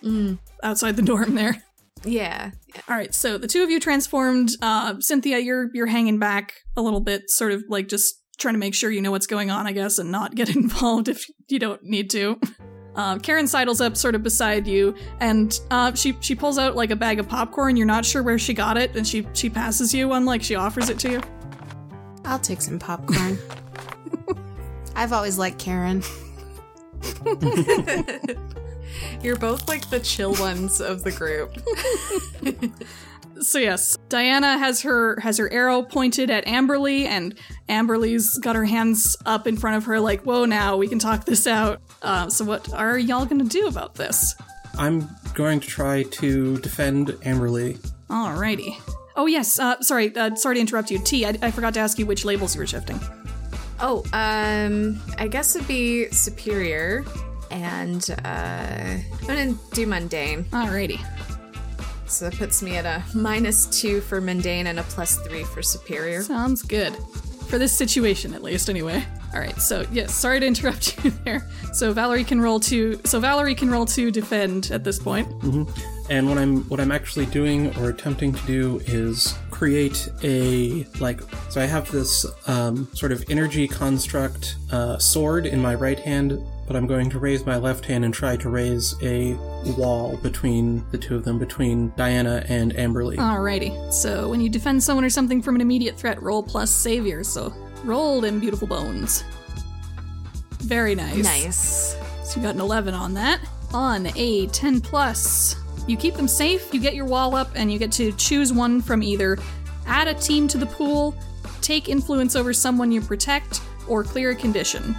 outside 0.62 0.96
the 0.96 1.02
norm 1.02 1.34
there. 1.34 1.62
Yeah. 2.04 2.50
All 2.88 2.96
right, 2.96 3.14
so 3.14 3.38
the 3.38 3.46
two 3.46 3.62
of 3.62 3.70
you 3.70 3.78
transformed. 3.78 4.50
Uh, 4.60 4.94
Cynthia, 5.00 5.38
you're 5.38 5.70
you're 5.72 5.86
hanging 5.86 6.18
back 6.18 6.54
a 6.76 6.82
little 6.82 7.00
bit, 7.00 7.30
sort 7.30 7.52
of 7.52 7.62
like 7.68 7.86
just 7.86 8.16
trying 8.38 8.54
to 8.54 8.58
make 8.58 8.74
sure 8.74 8.90
you 8.90 9.00
know 9.00 9.12
what's 9.12 9.28
going 9.28 9.50
on, 9.50 9.68
I 9.68 9.72
guess, 9.72 9.98
and 9.98 10.10
not 10.10 10.34
get 10.34 10.48
involved 10.56 11.08
if 11.08 11.24
you 11.48 11.60
don't 11.60 11.82
need 11.84 12.10
to. 12.10 12.40
Um, 12.94 13.20
Karen 13.20 13.46
sidles 13.46 13.80
up 13.80 13.96
sort 13.96 14.14
of 14.14 14.22
beside 14.22 14.66
you, 14.66 14.94
and 15.20 15.58
uh, 15.70 15.94
she 15.94 16.16
she 16.20 16.34
pulls 16.34 16.58
out 16.58 16.76
like 16.76 16.90
a 16.90 16.96
bag 16.96 17.18
of 17.18 17.28
popcorn. 17.28 17.76
You're 17.76 17.86
not 17.86 18.04
sure 18.04 18.22
where 18.22 18.38
she 18.38 18.52
got 18.52 18.76
it, 18.76 18.94
and 18.96 19.06
she 19.06 19.26
she 19.32 19.48
passes 19.48 19.94
you 19.94 20.08
one, 20.08 20.26
like 20.26 20.42
she 20.42 20.54
offers 20.56 20.90
it 20.90 20.98
to 21.00 21.10
you. 21.12 21.22
I'll 22.24 22.38
take 22.38 22.60
some 22.60 22.78
popcorn. 22.78 23.38
I've 24.94 25.12
always 25.12 25.38
liked 25.38 25.58
Karen. 25.58 26.02
You're 29.22 29.36
both 29.36 29.68
like 29.68 29.88
the 29.88 30.00
chill 30.00 30.34
ones 30.34 30.80
of 30.80 31.02
the 31.02 31.12
group. 31.12 31.56
So 33.40 33.58
yes, 33.58 33.96
Diana 34.08 34.58
has 34.58 34.82
her 34.82 35.18
has 35.20 35.38
her 35.38 35.52
arrow 35.52 35.82
pointed 35.82 36.30
at 36.30 36.46
Amberly, 36.46 37.06
and 37.06 37.34
Amberly's 37.68 38.38
got 38.38 38.56
her 38.56 38.64
hands 38.64 39.16
up 39.26 39.46
in 39.46 39.56
front 39.56 39.76
of 39.76 39.84
her, 39.86 39.98
like, 39.98 40.22
"Whoa, 40.22 40.44
now 40.44 40.76
we 40.76 40.86
can 40.86 40.98
talk 40.98 41.24
this 41.24 41.46
out." 41.46 41.80
Uh, 42.02 42.28
so 42.28 42.44
what 42.44 42.72
are 42.72 42.98
y'all 42.98 43.26
gonna 43.26 43.44
do 43.44 43.66
about 43.66 43.94
this? 43.94 44.34
I'm 44.78 45.08
going 45.34 45.60
to 45.60 45.66
try 45.66 46.02
to 46.04 46.58
defend 46.58 47.08
Amberly. 47.08 47.78
Alrighty. 48.08 48.76
Oh 49.16 49.26
yes, 49.26 49.58
uh, 49.58 49.80
sorry, 49.80 50.14
uh, 50.16 50.34
sorry 50.36 50.56
to 50.56 50.60
interrupt 50.60 50.90
you. 50.90 50.98
T, 50.98 51.26
I, 51.26 51.36
I 51.42 51.50
forgot 51.50 51.74
to 51.74 51.80
ask 51.80 51.98
you 51.98 52.06
which 52.06 52.24
labels 52.24 52.54
you 52.54 52.60
were 52.60 52.66
shifting. 52.66 52.98
Oh, 53.80 54.04
um, 54.12 55.00
I 55.18 55.28
guess 55.28 55.56
it'd 55.56 55.66
be 55.68 56.08
superior, 56.10 57.04
and 57.50 58.08
uh, 58.24 58.96
I'm 59.20 59.26
gonna 59.26 59.54
do 59.72 59.86
mundane. 59.86 60.44
Alrighty. 60.44 61.00
So 62.12 62.28
that 62.28 62.38
puts 62.38 62.62
me 62.62 62.76
at 62.76 62.84
a 62.84 63.02
minus 63.16 63.66
two 63.66 64.02
for 64.02 64.20
mundane 64.20 64.66
and 64.66 64.78
a 64.78 64.82
plus 64.82 65.16
three 65.20 65.44
for 65.44 65.62
superior. 65.62 66.22
Sounds 66.22 66.62
good. 66.62 66.94
For 67.48 67.58
this 67.58 67.76
situation, 67.76 68.34
at 68.34 68.42
least, 68.42 68.68
anyway. 68.68 69.04
All 69.34 69.40
right. 69.40 69.58
So 69.58 69.86
yes, 69.90 70.14
sorry 70.14 70.38
to 70.40 70.46
interrupt 70.46 71.02
you 71.04 71.10
there. 71.24 71.48
So 71.72 71.92
Valerie 71.92 72.24
can 72.24 72.40
roll 72.40 72.60
to. 72.60 73.00
So 73.04 73.18
Valerie 73.18 73.54
can 73.54 73.70
roll 73.70 73.86
to 73.86 74.10
defend 74.10 74.70
at 74.70 74.84
this 74.84 74.98
point. 74.98 75.26
And 76.10 76.28
what 76.28 76.36
I'm 76.36 76.64
what 76.68 76.80
I'm 76.80 76.92
actually 76.92 77.26
doing 77.26 77.74
or 77.78 77.88
attempting 77.88 78.34
to 78.34 78.46
do 78.46 78.80
is 78.84 79.34
create 79.50 80.10
a 80.22 80.86
like 81.00 81.20
so 81.48 81.62
I 81.62 81.64
have 81.64 81.90
this 81.90 82.26
um, 82.46 82.88
sort 82.94 83.12
of 83.12 83.24
energy 83.30 83.66
construct 83.66 84.56
uh, 84.70 84.98
sword 84.98 85.46
in 85.46 85.60
my 85.62 85.74
right 85.74 85.98
hand, 85.98 86.38
but 86.72 86.78
I'm 86.78 86.86
going 86.86 87.10
to 87.10 87.18
raise 87.18 87.44
my 87.44 87.58
left 87.58 87.84
hand 87.84 88.02
and 88.02 88.14
try 88.14 88.34
to 88.34 88.48
raise 88.48 88.94
a 89.02 89.34
wall 89.76 90.16
between 90.22 90.82
the 90.90 90.96
two 90.96 91.14
of 91.14 91.22
them, 91.22 91.38
between 91.38 91.92
Diana 91.98 92.42
and 92.48 92.72
Amberly. 92.72 93.16
Alrighty. 93.16 93.92
So 93.92 94.30
when 94.30 94.40
you 94.40 94.48
defend 94.48 94.82
someone 94.82 95.04
or 95.04 95.10
something 95.10 95.42
from 95.42 95.54
an 95.54 95.60
immediate 95.60 95.98
threat, 95.98 96.22
roll 96.22 96.42
plus 96.42 96.70
savior. 96.70 97.24
So 97.24 97.52
roll 97.84 98.22
them 98.22 98.40
beautiful 98.40 98.66
bones. 98.66 99.22
Very 100.60 100.94
nice. 100.94 101.22
Nice. 101.22 101.96
So 102.24 102.40
you 102.40 102.46
got 102.46 102.54
an 102.54 102.62
11 102.62 102.94
on 102.94 103.12
that. 103.12 103.40
On 103.74 104.06
a 104.16 104.46
10 104.46 104.80
plus, 104.80 105.56
you 105.86 105.98
keep 105.98 106.14
them 106.14 106.28
safe, 106.28 106.72
you 106.72 106.80
get 106.80 106.94
your 106.94 107.04
wall 107.04 107.34
up, 107.34 107.50
and 107.54 107.70
you 107.70 107.78
get 107.78 107.92
to 107.92 108.12
choose 108.12 108.50
one 108.50 108.80
from 108.80 109.02
either 109.02 109.36
add 109.86 110.08
a 110.08 110.14
team 110.14 110.48
to 110.48 110.56
the 110.56 110.66
pool, 110.66 111.14
take 111.60 111.90
influence 111.90 112.34
over 112.34 112.54
someone 112.54 112.90
you 112.90 113.02
protect, 113.02 113.60
or 113.88 114.02
clear 114.02 114.30
a 114.30 114.34
condition. 114.34 114.96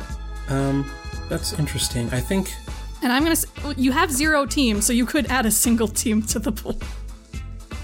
Um, 0.50 0.88
that's 1.34 1.54
interesting. 1.54 2.08
I 2.12 2.20
think 2.20 2.54
And 3.02 3.12
I'm 3.12 3.24
gonna. 3.24 3.76
You 3.76 3.92
have 3.92 4.12
zero 4.12 4.46
teams, 4.46 4.86
so 4.86 4.94
you 4.94 5.06
could 5.06 5.26
add 5.28 5.46
a 5.48 5.52
single 5.52 5.88
team 5.88 6.22
to 6.24 6.40
the 6.40 6.52
pool. 6.52 6.78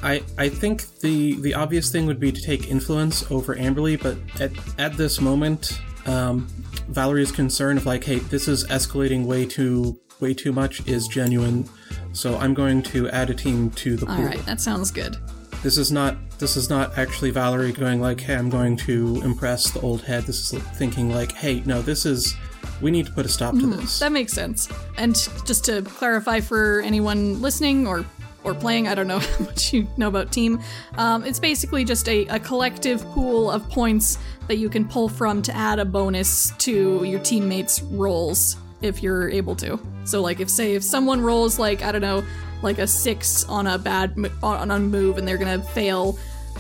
I, 0.04 0.24
I 0.38 0.48
think 0.50 1.00
the 1.00 1.34
the 1.42 1.56
obvious 1.56 1.92
thing 1.92 2.06
would 2.06 2.20
be 2.20 2.32
to 2.32 2.42
take 2.42 2.70
influence 2.70 3.30
over 3.32 3.56
Amberly, 3.56 4.02
but 4.02 4.18
at 4.40 4.52
at 4.78 4.98
this 4.98 5.20
moment, 5.20 5.82
um, 6.06 6.48
Valerie's 6.90 7.32
concern 7.32 7.78
of 7.78 7.86
like, 7.88 8.04
hey, 8.04 8.20
this 8.20 8.48
is 8.48 8.68
escalating 8.68 9.26
way 9.26 9.46
too 9.46 10.00
way 10.20 10.34
too 10.34 10.54
much 10.54 10.88
is 10.88 11.08
genuine. 11.08 11.68
So 12.14 12.38
I'm 12.38 12.54
going 12.54 12.84
to 12.84 13.10
add 13.10 13.30
a 13.32 13.34
team 13.34 13.72
to 13.72 13.96
the 13.96 14.06
pool. 14.06 14.16
All 14.16 14.24
right, 14.24 14.46
that 14.46 14.62
sounds 14.62 14.92
good. 14.92 15.18
This 15.64 15.78
is 15.78 15.92
not 15.92 16.16
this 16.38 16.56
is 16.56 16.70
not 16.70 16.98
actually 16.98 17.32
Valerie 17.32 17.74
going 17.74 18.00
like, 18.00 18.22
hey, 18.22 18.36
I'm 18.36 18.50
going 18.50 18.78
to 18.78 19.22
impress 19.24 19.72
the 19.72 19.82
old 19.82 20.04
head. 20.04 20.24
This 20.24 20.54
is 20.54 20.62
thinking 20.78 21.10
like, 21.10 21.32
hey, 21.32 21.62
no, 21.66 21.82
this 21.82 22.06
is 22.06 22.36
we 22.82 22.92
need 22.92 23.06
to 23.06 23.12
put 23.12 23.26
a 23.26 23.30
stop 23.30 23.54
to 23.56 23.68
this. 23.68 24.00
That 24.00 24.12
makes 24.12 24.34
sense. 24.34 24.70
And 24.98 25.16
just 25.46 25.66
to 25.66 25.82
clarify 25.82 26.40
for 26.40 26.82
anyone 26.82 27.42
listening 27.42 27.88
or 27.88 28.06
or 28.46 28.54
playing, 28.54 28.88
I 28.88 28.96
don't 28.96 29.08
know 29.08 29.20
how 29.38 29.46
much 29.46 29.74
you 29.74 29.88
know 29.98 30.08
about 30.08 30.32
team. 30.32 30.62
Um, 30.98 31.26
it's 31.26 31.40
basically 31.40 31.84
just 31.84 32.08
a, 32.08 32.26
a 32.28 32.40
collective 32.40 33.04
pool 33.08 33.52
of 33.52 33.68
points 33.70 34.18
that 34.48 34.58
you 34.58 34.70
can 34.70 34.88
pull 34.88 35.10
from 35.10 35.42
to 35.44 35.56
add 35.56 35.80
a 35.80 35.86
bonus 35.86 36.52
to 36.60 37.04
your 37.04 37.20
teammates' 37.20 37.82
rolls 37.82 38.56
if 38.82 39.04
you're 39.04 39.30
able 39.30 39.56
to. 39.58 39.80
So, 40.06 40.22
like, 40.22 40.40
if 40.40 40.50
say 40.50 40.76
if 40.76 40.84
someone 40.84 41.22
rolls 41.22 41.60
like 41.60 41.84
I 41.84 41.92
don't 41.92 42.02
know, 42.02 42.24
like 42.62 42.80
a 42.80 42.88
six 42.88 43.44
on 43.46 43.68
a 43.68 43.78
bad 43.78 44.16
on 44.42 44.72
a 44.72 44.80
move 44.80 45.18
and 45.18 45.28
they're 45.28 45.38
gonna 45.38 45.62
fail, 45.62 46.18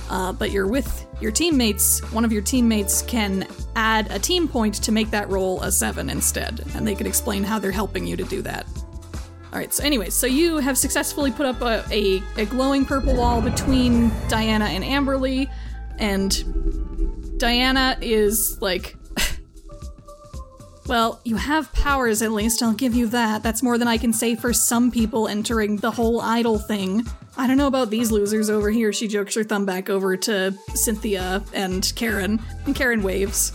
uh, 0.09 0.33
but 0.33 0.51
you're 0.51 0.67
with 0.67 1.05
your 1.21 1.31
teammates, 1.31 1.99
one 2.11 2.25
of 2.25 2.31
your 2.31 2.41
teammates 2.41 3.01
can 3.03 3.47
add 3.75 4.09
a 4.11 4.19
team 4.19 4.47
point 4.47 4.75
to 4.75 4.91
make 4.91 5.11
that 5.11 5.29
roll 5.29 5.61
a 5.61 5.71
seven 5.71 6.09
instead, 6.09 6.63
and 6.73 6.87
they 6.87 6.95
can 6.95 7.05
explain 7.05 7.43
how 7.43 7.59
they're 7.59 7.71
helping 7.71 8.07
you 8.07 8.15
to 8.15 8.23
do 8.23 8.41
that. 8.41 8.65
All 9.51 9.57
right. 9.57 9.73
So, 9.73 9.83
anyways, 9.83 10.13
so 10.13 10.27
you 10.27 10.57
have 10.57 10.77
successfully 10.77 11.31
put 11.31 11.45
up 11.45 11.61
a, 11.61 11.83
a, 11.91 12.21
a 12.37 12.45
glowing 12.45 12.85
purple 12.85 13.15
wall 13.15 13.41
between 13.41 14.11
Diana 14.27 14.65
and 14.65 14.83
Amberly, 14.83 15.49
and 15.97 17.37
Diana 17.39 17.97
is 18.01 18.61
like. 18.61 18.95
Well, 20.87 21.21
you 21.23 21.35
have 21.35 21.71
powers 21.71 22.23
at 22.23 22.31
least, 22.31 22.63
I'll 22.63 22.73
give 22.73 22.95
you 22.95 23.05
that. 23.09 23.43
That's 23.43 23.61
more 23.61 23.77
than 23.77 23.87
I 23.87 23.99
can 23.99 24.11
say 24.11 24.35
for 24.35 24.53
some 24.53 24.89
people 24.89 25.27
entering 25.27 25.75
the 25.75 25.91
whole 25.91 26.19
idol 26.19 26.57
thing. 26.57 27.05
I 27.39 27.47
don't 27.47 27.55
know 27.55 27.67
about 27.67 27.89
these 27.89 28.11
losers 28.11 28.49
over 28.49 28.69
here. 28.69 28.91
She 28.91 29.07
jokes 29.07 29.33
her 29.35 29.45
thumb 29.45 29.65
back 29.65 29.89
over 29.89 30.17
to 30.17 30.53
Cynthia 30.73 31.41
and 31.53 31.89
Karen, 31.95 32.41
and 32.65 32.75
Karen 32.75 33.01
waves. 33.01 33.53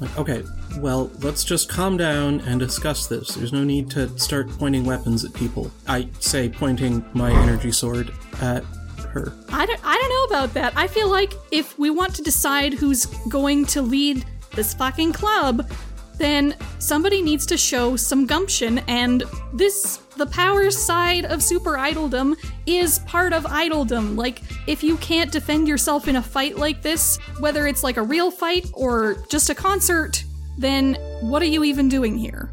Like, 0.00 0.18
okay, 0.18 0.44
well, 0.78 1.10
let's 1.18 1.44
just 1.44 1.68
calm 1.68 1.98
down 1.98 2.40
and 2.40 2.58
discuss 2.58 3.06
this. 3.06 3.34
There's 3.34 3.52
no 3.52 3.64
need 3.64 3.90
to 3.90 4.18
start 4.18 4.48
pointing 4.52 4.86
weapons 4.86 5.26
at 5.26 5.34
people. 5.34 5.70
I 5.86 6.08
say 6.20 6.48
pointing 6.48 7.04
my 7.12 7.30
energy 7.42 7.70
sword 7.70 8.14
at 8.40 8.64
her. 9.12 9.34
I 9.50 9.66
don't, 9.66 9.80
I 9.84 9.94
don't 9.94 10.30
know 10.30 10.36
about 10.36 10.54
that. 10.54 10.72
I 10.74 10.86
feel 10.86 11.10
like 11.10 11.34
if 11.50 11.78
we 11.78 11.90
want 11.90 12.14
to 12.14 12.22
decide 12.22 12.72
who's 12.72 13.04
going 13.28 13.66
to 13.66 13.82
lead 13.82 14.24
this 14.54 14.72
fucking 14.72 15.12
club, 15.12 15.70
then 16.16 16.56
somebody 16.78 17.20
needs 17.20 17.44
to 17.44 17.58
show 17.58 17.94
some 17.94 18.24
gumption, 18.24 18.78
and 18.88 19.22
this, 19.52 20.00
the 20.18 20.26
power 20.26 20.70
side 20.70 21.24
of 21.24 21.42
super 21.42 21.72
idoldom, 21.72 22.36
is 22.66 22.98
part 23.00 23.32
of 23.32 23.44
idoldom. 23.44 24.16
Like, 24.16 24.42
if 24.66 24.82
you 24.82 24.96
can't 24.98 25.32
defend 25.32 25.66
yourself 25.66 26.08
in 26.08 26.16
a 26.16 26.22
fight 26.22 26.58
like 26.58 26.82
this, 26.82 27.16
whether 27.40 27.66
it's 27.66 27.82
like 27.82 27.96
a 27.96 28.02
real 28.02 28.30
fight 28.30 28.70
or 28.74 29.24
just 29.30 29.48
a 29.48 29.54
concert, 29.54 30.24
then 30.58 30.94
what 31.20 31.40
are 31.40 31.46
you 31.46 31.64
even 31.64 31.88
doing 31.88 32.18
here? 32.18 32.52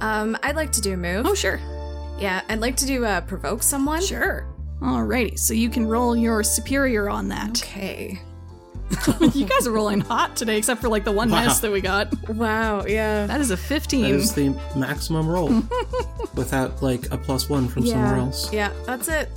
Um, 0.00 0.36
I'd 0.42 0.56
like 0.56 0.72
to 0.72 0.80
do 0.80 0.92
a 0.92 0.96
move. 0.96 1.26
Oh, 1.26 1.34
sure. 1.34 1.58
Yeah, 2.18 2.42
I'd 2.48 2.60
like 2.60 2.76
to 2.76 2.86
do 2.86 3.04
uh, 3.04 3.22
provoke 3.22 3.62
someone. 3.62 4.02
Sure. 4.02 4.46
Alrighty, 4.80 5.38
so 5.38 5.54
you 5.54 5.70
can 5.70 5.86
roll 5.86 6.14
your 6.14 6.42
superior 6.42 7.08
on 7.08 7.28
that. 7.28 7.62
Okay. 7.62 8.20
you 9.34 9.46
guys 9.46 9.66
are 9.66 9.72
rolling 9.72 10.00
hot 10.00 10.36
today, 10.36 10.58
except 10.58 10.80
for 10.80 10.88
like 10.88 11.04
the 11.04 11.12
one 11.12 11.30
Wow. 11.30 11.44
miss 11.44 11.58
that 11.60 11.70
we 11.72 11.80
got. 11.80 12.12
Wow. 12.28 12.84
Yeah. 12.86 13.26
That 13.26 13.40
is 13.40 13.50
a 13.50 13.56
15. 13.56 14.02
That 14.02 14.10
is 14.10 14.34
the 14.34 14.50
maximum 14.76 15.26
roll 15.28 15.48
without 16.34 16.82
like 16.82 17.10
a 17.12 17.18
plus 17.18 17.48
one 17.48 17.68
from 17.68 17.86
somewhere 17.86 18.16
else. 18.16 18.52
Yeah, 18.52 18.72
that's 18.86 19.08
it. 19.08 19.28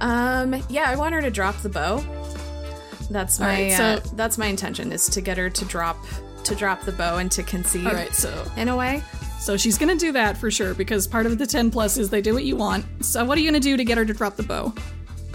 Um, 0.00 0.62
yeah, 0.68 0.84
I 0.88 0.96
want 0.96 1.14
her 1.14 1.20
to 1.22 1.30
drop 1.30 1.56
the 1.58 1.68
bow. 1.68 1.98
That's 3.10 3.38
my 3.40 3.46
Alright, 3.72 3.80
uh, 3.80 4.00
so- 4.02 4.14
that's 4.16 4.38
my 4.38 4.46
intention 4.46 4.90
is 4.92 5.06
to 5.10 5.20
get 5.20 5.36
her 5.38 5.50
to 5.50 5.64
drop 5.66 5.98
to 6.44 6.54
drop 6.56 6.82
the 6.82 6.92
bow 6.92 7.18
and 7.18 7.30
to 7.32 7.42
concede. 7.42 7.86
Alright, 7.86 8.14
so 8.14 8.44
In 8.56 8.68
a 8.68 8.76
way. 8.76 9.02
so 9.38 9.56
she's 9.56 9.78
gonna 9.78 9.94
do 9.96 10.10
that 10.12 10.36
for 10.36 10.50
sure 10.50 10.74
because 10.74 11.06
part 11.06 11.24
of 11.26 11.38
the 11.38 11.46
10 11.46 11.70
plus 11.70 11.98
is 11.98 12.10
they 12.10 12.20
do 12.20 12.34
what 12.34 12.42
you 12.44 12.56
want. 12.56 12.84
So 13.04 13.24
what 13.24 13.38
are 13.38 13.40
you 13.40 13.48
gonna 13.48 13.60
do 13.60 13.76
to 13.76 13.84
get 13.84 13.96
her 13.98 14.04
to 14.04 14.12
drop 14.14 14.36
the 14.36 14.42
bow? 14.42 14.72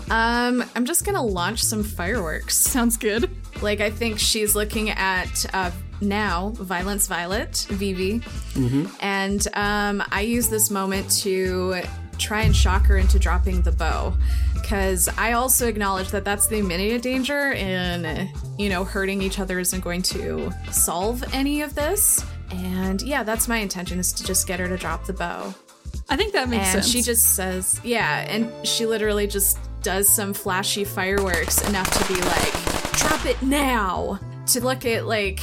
Um, 0.10 0.64
I'm 0.76 0.86
just 0.86 1.05
gonna 1.05 1.24
launch 1.24 1.64
some 1.64 1.84
fireworks. 1.84 2.55
Sounds 2.76 2.97
good. 2.97 3.30
Like 3.62 3.82
I 3.82 3.89
think 3.89 4.20
she's 4.20 4.55
looking 4.55 4.89
at 4.91 5.45
uh, 5.53 5.72
now 6.01 6.49
Violence 6.55 7.08
Violet 7.08 7.66
Vivi, 7.70 8.22
and 9.01 9.47
um, 9.53 10.03
I 10.12 10.22
use 10.22 10.47
this 10.49 10.70
moment 10.70 11.10
to 11.22 11.82
try 12.20 12.41
and 12.41 12.55
shock 12.55 12.86
her 12.86 12.97
into 12.97 13.20
dropping 13.20 13.62
the 13.62 13.72
bow, 13.72 14.14
because 14.53 15.08
I 15.18 15.34
also 15.34 15.68
acknowledge 15.68 16.10
that 16.10 16.24
that's 16.26 16.47
the 16.47 16.58
immediate 16.58 17.01
danger, 17.01 17.53
and 17.53 18.30
you 18.60 18.70
know 18.70 18.84
hurting 18.84 19.22
each 19.22 19.39
other 19.39 19.60
isn't 19.60 19.84
going 19.84 20.03
to 20.03 20.51
solve 20.72 21.24
any 21.34 21.62
of 21.64 21.74
this. 21.76 22.24
And 22.51 23.01
yeah, 23.01 23.24
that's 23.24 23.47
my 23.47 23.58
intention 23.58 23.99
is 23.99 24.14
to 24.14 24.24
just 24.24 24.47
get 24.47 24.60
her 24.60 24.68
to 24.70 24.78
drop 24.78 25.05
the 25.05 25.14
bow. 25.14 25.53
I 26.10 26.16
think 26.16 26.32
that 26.34 26.47
makes 26.47 26.64
And 26.68 26.74
sense. 26.84 26.88
she 26.89 27.01
just 27.01 27.36
says, 27.36 27.82
yeah, 27.84 28.20
and 28.30 28.49
she 28.66 28.86
literally 28.86 29.28
just 29.28 29.58
does 29.82 30.08
some 30.08 30.34
flashy 30.34 30.84
fireworks 30.84 31.68
enough 31.70 31.90
to 31.92 32.14
be 32.14 32.20
like, 32.22 32.94
drop 32.94 33.26
it 33.26 33.42
now. 33.42 34.20
To 34.48 34.64
look 34.64 34.86
at 34.86 35.06
like, 35.06 35.42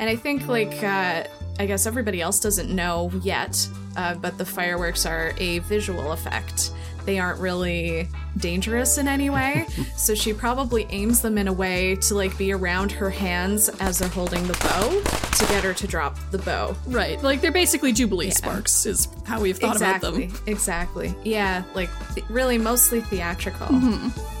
and 0.00 0.08
I 0.08 0.16
think 0.16 0.48
like, 0.48 0.82
uh, 0.82 1.24
I 1.58 1.66
guess 1.66 1.86
everybody 1.86 2.20
else 2.20 2.40
doesn't 2.40 2.74
know 2.74 3.10
yet, 3.22 3.68
uh, 3.96 4.14
but 4.14 4.38
the 4.38 4.44
fireworks 4.44 5.06
are 5.06 5.32
a 5.38 5.60
visual 5.60 6.12
effect. 6.12 6.70
They 7.06 7.20
aren't 7.20 7.40
really 7.40 8.08
dangerous 8.36 8.98
in 8.98 9.08
any 9.08 9.30
way. 9.30 9.66
so 9.96 10.14
she 10.14 10.32
probably 10.32 10.86
aims 10.90 11.22
them 11.22 11.38
in 11.38 11.48
a 11.48 11.52
way 11.52 11.96
to 11.96 12.14
like 12.14 12.36
be 12.36 12.52
around 12.52 12.90
her 12.92 13.10
hands 13.10 13.68
as 13.80 14.00
they're 14.00 14.08
holding 14.08 14.46
the 14.46 14.54
bow 14.54 15.00
to 15.38 15.46
get 15.46 15.62
her 15.64 15.72
to 15.72 15.86
drop 15.86 16.18
the 16.32 16.38
bow. 16.38 16.76
right. 16.88 17.22
Like 17.22 17.40
they're 17.40 17.52
basically 17.52 17.92
Jubilee 17.92 18.30
sparks 18.30 18.86
is 18.86 19.08
how 19.24 19.40
we've 19.40 19.56
thought 19.56 19.76
exactly, 19.76 20.24
about 20.24 20.34
them. 20.34 20.42
Exactly. 20.46 21.14
Yeah, 21.24 21.62
like 21.74 21.90
th- 22.14 22.28
really 22.28 22.58
mostly 22.58 23.00
theatrical. 23.00 23.68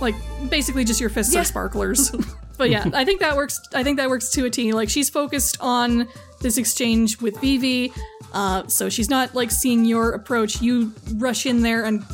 Like 0.00 0.16
basically 0.50 0.84
just 0.84 1.00
your 1.00 1.10
fists 1.10 1.34
are 1.36 1.44
sparklers. 1.44 2.10
but 2.58 2.70
yeah, 2.70 2.90
I 2.92 3.04
think 3.04 3.20
that 3.20 3.36
works 3.36 3.60
I 3.74 3.84
think 3.84 3.98
that 3.98 4.08
works 4.08 4.30
to 4.30 4.44
a 4.44 4.50
T. 4.50 4.72
Like 4.72 4.88
she's 4.88 5.08
focused 5.08 5.58
on 5.60 6.08
this 6.40 6.58
exchange 6.58 7.20
with 7.20 7.40
Vivi. 7.40 7.92
Uh, 8.32 8.66
so 8.66 8.88
she's 8.88 9.08
not 9.08 9.34
like 9.34 9.50
seeing 9.50 9.84
your 9.84 10.10
approach. 10.10 10.60
You 10.60 10.92
rush 11.14 11.46
in 11.46 11.62
there 11.62 11.84
and 11.84 12.04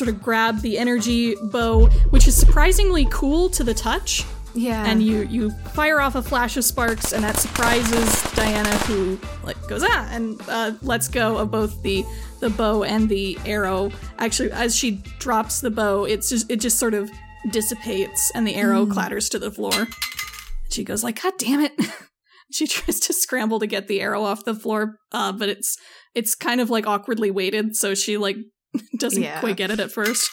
sort 0.00 0.08
of 0.08 0.22
grab 0.22 0.62
the 0.62 0.78
energy 0.78 1.36
bow, 1.52 1.86
which 2.08 2.26
is 2.26 2.34
surprisingly 2.34 3.06
cool 3.10 3.50
to 3.50 3.62
the 3.62 3.74
touch. 3.74 4.24
Yeah. 4.52 4.84
and 4.84 5.00
you 5.00 5.20
you 5.26 5.50
fire 5.74 6.00
off 6.00 6.16
a 6.16 6.22
flash 6.22 6.56
of 6.56 6.64
sparks 6.64 7.12
and 7.12 7.22
that 7.22 7.36
surprises 7.36 8.20
Diana 8.34 8.76
who 8.78 9.16
like 9.44 9.56
goes 9.68 9.84
ah 9.84 10.08
and 10.10 10.42
uh, 10.48 10.72
lets 10.82 11.06
go 11.06 11.38
of 11.38 11.52
both 11.52 11.80
the 11.84 12.04
the 12.40 12.50
bow 12.50 12.82
and 12.82 13.08
the 13.08 13.38
arrow 13.46 13.92
actually 14.18 14.50
as 14.50 14.74
she 14.74 15.02
drops 15.20 15.60
the 15.60 15.70
bow 15.70 16.04
it's 16.04 16.28
just 16.30 16.50
it 16.50 16.58
just 16.58 16.80
sort 16.80 16.94
of 16.94 17.08
dissipates 17.52 18.32
and 18.34 18.44
the 18.44 18.56
arrow 18.56 18.86
clatters 18.86 19.28
to 19.28 19.38
the 19.38 19.52
floor 19.52 19.86
she 20.68 20.82
goes 20.82 21.04
like 21.04 21.22
god 21.22 21.34
damn 21.38 21.60
it 21.60 21.72
she 22.50 22.66
tries 22.66 22.98
to 22.98 23.12
scramble 23.12 23.60
to 23.60 23.68
get 23.68 23.86
the 23.86 24.00
arrow 24.00 24.24
off 24.24 24.44
the 24.44 24.54
floor 24.56 24.96
uh, 25.12 25.30
but 25.30 25.48
it's 25.48 25.78
it's 26.16 26.34
kind 26.34 26.60
of 26.60 26.68
like 26.70 26.88
awkwardly 26.88 27.30
weighted 27.30 27.76
so 27.76 27.94
she 27.94 28.16
like 28.16 28.36
doesn't 28.98 29.22
Yeah. 29.22 29.40
quite 29.40 29.56
get 29.56 29.70
it 29.70 29.80
at 29.80 29.92
first 29.92 30.28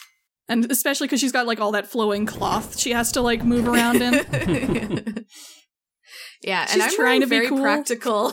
and 0.48 0.70
especially 0.70 1.06
because 1.06 1.20
she's 1.20 1.32
got 1.32 1.46
like 1.46 1.60
all 1.60 1.72
that 1.72 1.86
flowing 1.86 2.26
cloth 2.26 2.78
she 2.78 2.92
has 2.92 3.12
to 3.12 3.20
like 3.20 3.44
move 3.44 3.66
around 3.68 4.00
in 4.02 5.24
yeah, 6.42 6.64
She's 6.66 6.74
and 6.74 6.82
I'm 6.82 6.94
trying 6.94 7.20
to 7.20 7.26
be 7.26 7.36
very 7.36 7.48
cool. 7.48 7.60
practical, 7.60 8.32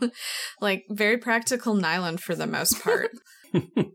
like 0.60 0.84
very 0.90 1.16
practical 1.18 1.74
nylon 1.74 2.18
for 2.18 2.34
the 2.34 2.46
most 2.46 2.80
part. 2.82 3.10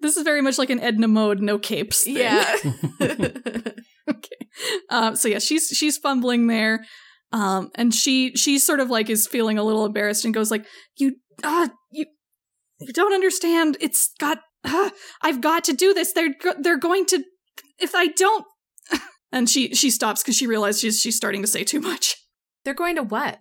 This 0.01 0.17
is 0.17 0.23
very 0.23 0.41
much 0.41 0.57
like 0.57 0.71
an 0.71 0.79
Edna 0.79 1.07
mode, 1.07 1.39
no 1.39 1.59
capes. 1.59 2.03
Thing. 2.05 2.17
yeah. 2.17 2.55
okay. 4.09 4.47
Uh, 4.89 5.13
so 5.15 5.27
yeah, 5.27 5.37
she's 5.39 5.67
she's 5.67 5.97
fumbling 5.97 6.47
there, 6.47 6.83
um, 7.31 7.69
and 7.75 7.93
she 7.93 8.35
she 8.35 8.57
sort 8.57 8.79
of 8.79 8.89
like 8.89 9.09
is 9.09 9.27
feeling 9.27 9.57
a 9.59 9.63
little 9.63 9.85
embarrassed 9.85 10.25
and 10.25 10.33
goes 10.33 10.49
like, 10.49 10.65
"You, 10.97 11.17
uh, 11.43 11.67
you, 11.91 12.05
you 12.79 12.93
don't 12.93 13.13
understand. 13.13 13.77
It's 13.79 14.11
got. 14.19 14.39
I've 14.65 15.41
got 15.41 15.63
to 15.65 15.73
do 15.73 15.93
this. 15.93 16.13
They're 16.13 16.35
they're 16.59 16.77
going 16.79 17.05
to. 17.07 17.23
If 17.79 17.93
I 17.95 18.07
don't." 18.07 18.45
And 19.31 19.49
she 19.49 19.73
she 19.73 19.89
stops 19.89 20.21
because 20.21 20.35
she 20.37 20.45
realizes 20.45 20.79
she's 20.81 20.99
she's 20.99 21.15
starting 21.17 21.41
to 21.41 21.47
say 21.47 21.63
too 21.63 21.79
much. 21.81 22.15
They're 22.65 22.75
going 22.75 22.95
to 22.97 23.01
what? 23.03 23.39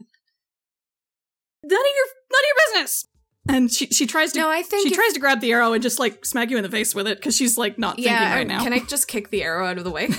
None 1.64 1.78
of 1.80 1.94
your 1.96 2.06
none 2.32 2.40
of 2.40 2.46
your 2.46 2.56
business. 2.74 3.04
And 3.48 3.70
she 3.70 3.86
she 3.88 4.06
tries 4.06 4.32
to 4.32 4.38
No, 4.40 4.48
I 4.50 4.62
think 4.62 4.86
she 4.88 4.92
if- 4.94 4.96
tries 4.96 5.12
to 5.12 5.20
grab 5.20 5.40
the 5.40 5.52
arrow 5.52 5.74
and 5.74 5.82
just 5.82 5.98
like 5.98 6.24
smack 6.24 6.48
you 6.50 6.56
in 6.56 6.62
the 6.62 6.70
face 6.70 6.94
with 6.94 7.06
it 7.06 7.18
because 7.18 7.36
she's 7.36 7.58
like 7.58 7.78
not 7.78 7.98
Yeah. 7.98 8.18
thinking 8.18 8.36
right 8.38 8.46
now. 8.46 8.62
Can 8.64 8.72
I 8.72 8.78
just 8.78 9.06
kick 9.06 9.28
the 9.30 9.42
arrow 9.42 9.66
out 9.66 9.76
of 9.78 9.84
the 9.84 9.90
way? 9.90 10.08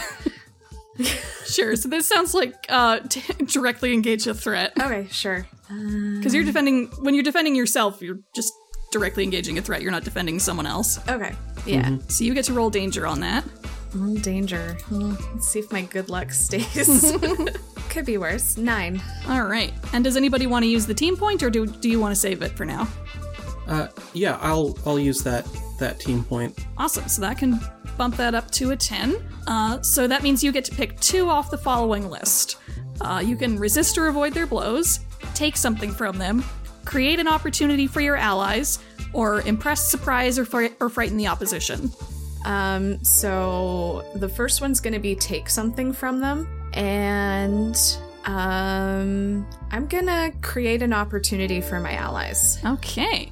Sure. 1.48 1.76
So 1.76 1.90
this 1.90 2.08
sounds 2.08 2.34
like 2.34 2.54
uh, 2.70 3.00
t- 3.00 3.22
directly 3.46 3.94
engage 3.94 4.28
a 4.28 4.34
threat 4.34 4.74
okay, 4.80 5.08
sure. 5.12 5.46
because 5.68 6.34
you're 6.34 6.44
defending 6.46 6.88
when 7.02 7.14
you're 7.16 7.24
defending 7.24 7.56
yourself. 7.56 8.02
You're 8.02 8.20
just 8.36 8.54
directly 8.94 9.24
engaging 9.24 9.58
a 9.58 9.62
threat. 9.62 9.82
You're 9.82 9.92
not 9.92 10.06
defending 10.06 10.40
someone 10.40 10.66
else. 10.66 11.00
Okay. 11.10 11.34
Yeah. 11.66 11.98
So 12.08 12.24
you 12.24 12.34
get 12.34 12.46
to 12.46 12.54
roll 12.54 12.70
danger 12.70 13.06
on 13.06 13.20
that. 13.20 13.44
Mm, 13.92 14.22
danger. 14.22 14.78
Hmm, 14.86 15.14
Let's 15.34 15.50
see 15.50 15.60
if 15.60 15.72
my 15.72 15.82
good 15.82 16.08
luck 16.10 16.32
stays. 16.46 17.14
Could 17.90 18.06
be 18.06 18.18
worse. 18.18 18.58
Nine. 18.58 19.02
All 19.28 19.44
right. 19.44 19.74
And 19.92 20.04
does 20.04 20.16
anybody 20.18 20.48
want 20.48 20.64
to 20.64 20.70
use 20.70 20.86
the 20.88 20.94
team 20.94 21.16
point, 21.18 21.44
or 21.44 21.50
do 21.50 21.66
do 21.68 21.90
you 21.90 22.00
want 22.00 22.14
to 22.16 22.20
save 22.20 22.42
it 22.42 22.52
for 22.54 22.66
now? 22.66 22.88
Uh, 23.68 23.88
yeah, 24.14 24.38
I'll 24.42 24.78
I'll 24.86 25.00
use 25.00 25.22
that 25.24 25.46
that 25.80 26.00
team 26.00 26.24
point. 26.24 26.58
Awesome. 26.78 27.08
So 27.08 27.22
that 27.22 27.38
can 27.38 27.60
bump 27.98 28.16
that 28.18 28.34
up 28.34 28.50
to 28.52 28.72
a 28.72 28.76
10. 28.76 29.16
Uh, 29.46 29.82
so 29.82 30.08
that 30.08 30.24
means 30.24 30.44
you 30.44 30.52
get 30.52 30.66
to 30.66 30.72
pick 30.76 31.00
two 31.00 31.30
off 31.30 31.52
the 31.52 31.58
following 31.58 32.10
list. 32.10 32.58
Uh, 33.02 33.22
you 33.24 33.36
can 33.36 33.60
resist 33.60 33.98
or 33.98 34.08
avoid 34.08 34.34
their 34.34 34.48
blows, 34.48 35.00
take 35.36 35.56
something 35.58 35.92
from 35.92 36.18
them, 36.18 36.44
create 36.86 37.20
an 37.20 37.28
opportunity 37.28 37.88
for 37.88 38.02
your 38.02 38.16
allies, 38.16 38.80
or 39.14 39.42
impress, 39.42 39.90
surprise, 39.90 40.40
or, 40.40 40.48
or 40.80 40.90
frighten 40.90 41.18
the 41.18 41.28
opposition. 41.28 41.92
Um, 42.46 43.04
so 43.04 44.06
the 44.16 44.30
first 44.30 44.62
one's 44.62 44.80
gonna 44.80 45.00
be 45.00 45.16
take 45.16 45.50
something 45.50 45.94
from 45.94 46.20
them, 46.20 46.48
and 46.74 47.76
um, 48.26 49.46
I'm 49.72 49.88
gonna 49.88 50.32
create 50.42 50.82
an 50.82 50.94
opportunity 50.94 51.62
for 51.62 51.80
my 51.80 51.94
allies. 51.94 52.60
Okay. 52.66 53.32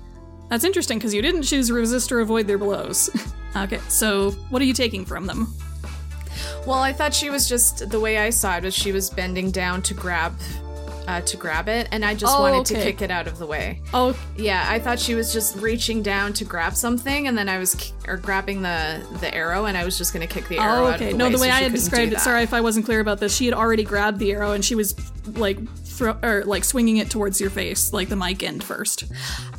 That's 0.50 0.66
interesting 0.66 0.98
because 0.98 1.14
you 1.14 1.22
didn't 1.22 1.44
choose 1.44 1.72
resist 1.72 2.12
or 2.12 2.20
avoid 2.20 2.46
their 2.46 2.58
blows. 2.58 3.10
okay, 3.56 3.80
so 3.88 4.32
what 4.50 4.62
are 4.62 4.66
you 4.66 4.74
taking 4.74 5.06
from 5.06 5.26
them? 5.26 5.54
Well, 6.68 6.80
I 6.80 6.94
thought 6.94 7.14
she 7.14 7.30
was 7.30 7.50
just 7.50 7.90
the 7.90 8.00
way 8.00 8.18
I 8.20 8.30
saw 8.30 8.58
it 8.58 8.64
was 8.64 8.76
she 8.76 8.92
was 8.92 9.10
bending 9.10 9.50
down 9.50 9.82
to 9.84 9.94
grab, 9.94 10.38
uh, 11.08 11.22
to 11.22 11.38
grab 11.38 11.68
it, 11.68 11.88
and 11.92 12.06
I 12.06 12.14
just 12.14 12.36
Oh, 12.36 12.42
wanted 12.42 12.66
to 12.68 12.82
kick 12.82 13.02
it 13.02 13.12
out 13.12 13.28
of 13.28 13.38
the 13.38 13.46
way. 13.46 13.82
Oh, 13.94 14.16
Yeah, 14.36 14.66
I 14.68 14.80
thought 14.80 15.00
she 15.00 15.16
was 15.16 15.34
just 15.34 15.56
reaching 15.58 16.02
down 16.02 16.34
to 16.34 16.46
grab 16.46 16.76
something, 16.76 17.28
and 17.28 17.38
then 17.38 17.50
I 17.50 17.58
was 17.58 17.94
or 18.08 18.18
grabbing 18.18 18.62
the 18.62 19.06
the 19.20 19.34
arrow, 19.34 19.66
and 19.66 19.78
I 19.78 19.86
was 19.86 19.98
just 19.98 20.14
gonna 20.14 20.28
kick 20.28 20.48
the 20.48 20.60
arrow 20.60 20.86
oh 20.86 20.88
out 20.88 20.96
okay. 20.96 21.12
of 21.12 21.12
the 21.12 21.16
way. 21.16 21.18
no, 21.18 21.26
way. 21.26 21.32
the 21.32 21.40
way 21.40 21.48
so 21.50 21.54
I 21.54 21.60
had 21.62 21.72
described 21.72 22.14
it. 22.14 22.20
Sorry 22.20 22.44
if 22.44 22.54
I 22.54 22.62
wasn't 22.62 22.86
clear 22.86 23.00
about 23.00 23.20
this. 23.20 23.36
She 23.36 23.46
had 23.46 23.54
already 23.54 23.84
grabbed 23.84 24.20
the 24.20 24.32
arrow 24.32 24.52
and 24.52 24.64
she 24.64 24.76
was 24.76 24.96
like 25.38 25.58
throw 25.86 26.18
or 26.24 26.44
like 26.46 26.64
swinging 26.64 26.98
it 26.98 27.10
towards 27.10 27.40
your 27.40 27.50
face, 27.50 27.94
like 27.94 28.10
the 28.10 28.16
mic 28.16 28.44
end 28.44 28.64
first. 28.64 29.06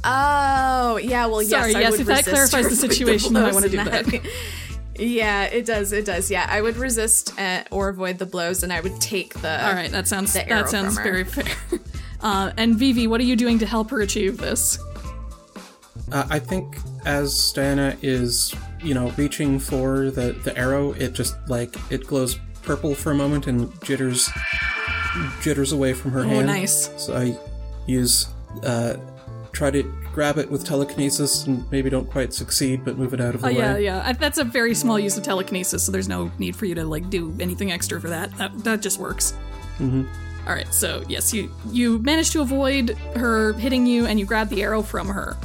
Oh, 0.04 0.96
yeah. 0.96 1.26
Well, 1.26 1.42
Sorry, 1.42 1.72
yes. 1.72 1.76
I 1.76 1.80
yes, 1.80 2.00
if 2.00 2.06
that 2.06 2.24
clarifies 2.24 2.68
the 2.68 2.76
situation, 2.88 3.34
you 3.34 3.40
might 3.40 3.54
wanna 3.54 3.68
do 3.68 3.76
that. 3.76 4.06
yeah, 5.02 5.44
it 5.44 5.66
does. 5.66 5.92
It 5.92 6.04
does. 6.04 6.30
Yeah, 6.30 6.46
I 6.48 6.60
would 6.60 6.76
resist 6.76 7.38
uh, 7.38 7.64
or 7.70 7.88
avoid 7.88 8.18
the 8.18 8.26
blows, 8.26 8.62
and 8.62 8.72
I 8.72 8.80
would 8.80 9.00
take 9.00 9.34
the. 9.40 9.66
All 9.66 9.74
right, 9.74 9.90
that 9.90 10.08
sounds 10.08 10.32
that 10.32 10.68
sounds 10.68 10.96
very 10.96 11.24
fair. 11.24 11.44
Uh, 12.22 12.52
and 12.56 12.76
Vivi, 12.76 13.08
what 13.08 13.20
are 13.20 13.24
you 13.24 13.34
doing 13.34 13.58
to 13.58 13.66
help 13.66 13.90
her 13.90 14.00
achieve 14.00 14.38
this? 14.38 14.78
Uh, 16.12 16.24
I 16.30 16.38
think 16.38 16.76
as 17.04 17.52
Diana 17.52 17.96
is, 18.00 18.54
you 18.80 18.94
know, 18.94 19.10
reaching 19.16 19.58
for 19.58 20.10
the 20.10 20.32
the 20.44 20.56
arrow, 20.56 20.92
it 20.92 21.14
just 21.14 21.34
like 21.48 21.74
it 21.90 22.06
glows 22.06 22.38
purple 22.62 22.94
for 22.94 23.10
a 23.10 23.14
moment 23.14 23.48
and 23.48 23.72
jitters 23.82 24.30
jitters 25.40 25.72
away 25.72 25.94
from 25.94 26.12
her 26.12 26.22
hand. 26.22 26.32
Oh, 26.32 26.36
hand. 26.36 26.46
nice. 26.46 26.90
So 26.96 27.16
I 27.16 27.36
use 27.86 28.28
uh, 28.62 28.96
try 29.52 29.70
to 29.70 29.82
grab 30.12 30.38
it 30.38 30.50
with 30.50 30.64
telekinesis 30.64 31.46
and 31.46 31.70
maybe 31.70 31.90
don't 31.90 32.10
quite 32.10 32.32
succeed, 32.32 32.84
but 32.84 32.96
move 32.98 33.12
it 33.14 33.20
out 33.20 33.34
of 33.34 33.42
the 33.42 33.48
Oh 33.48 33.50
way. 33.50 33.58
yeah, 33.58 33.76
yeah. 33.76 34.12
That's 34.12 34.38
a 34.38 34.44
very 34.44 34.74
small 34.74 34.98
use 34.98 35.16
of 35.16 35.22
telekinesis, 35.22 35.84
so 35.84 35.92
there's 35.92 36.08
no 36.08 36.30
need 36.38 36.56
for 36.56 36.66
you 36.66 36.74
to 36.76 36.84
like 36.84 37.08
do 37.10 37.34
anything 37.40 37.70
extra 37.72 38.00
for 38.00 38.08
that. 38.08 38.36
That 38.38 38.64
that 38.64 38.80
just 38.80 38.98
works. 38.98 39.34
Mhm. 39.78 40.06
All 40.46 40.54
right, 40.54 40.72
so 40.74 41.02
yes, 41.08 41.32
you 41.32 41.50
you 41.70 41.98
manage 42.00 42.30
to 42.32 42.40
avoid 42.40 42.90
her 43.16 43.52
hitting 43.54 43.86
you, 43.86 44.06
and 44.06 44.18
you 44.18 44.26
grab 44.26 44.48
the 44.48 44.62
arrow 44.62 44.82
from 44.82 45.08
her. 45.08 45.36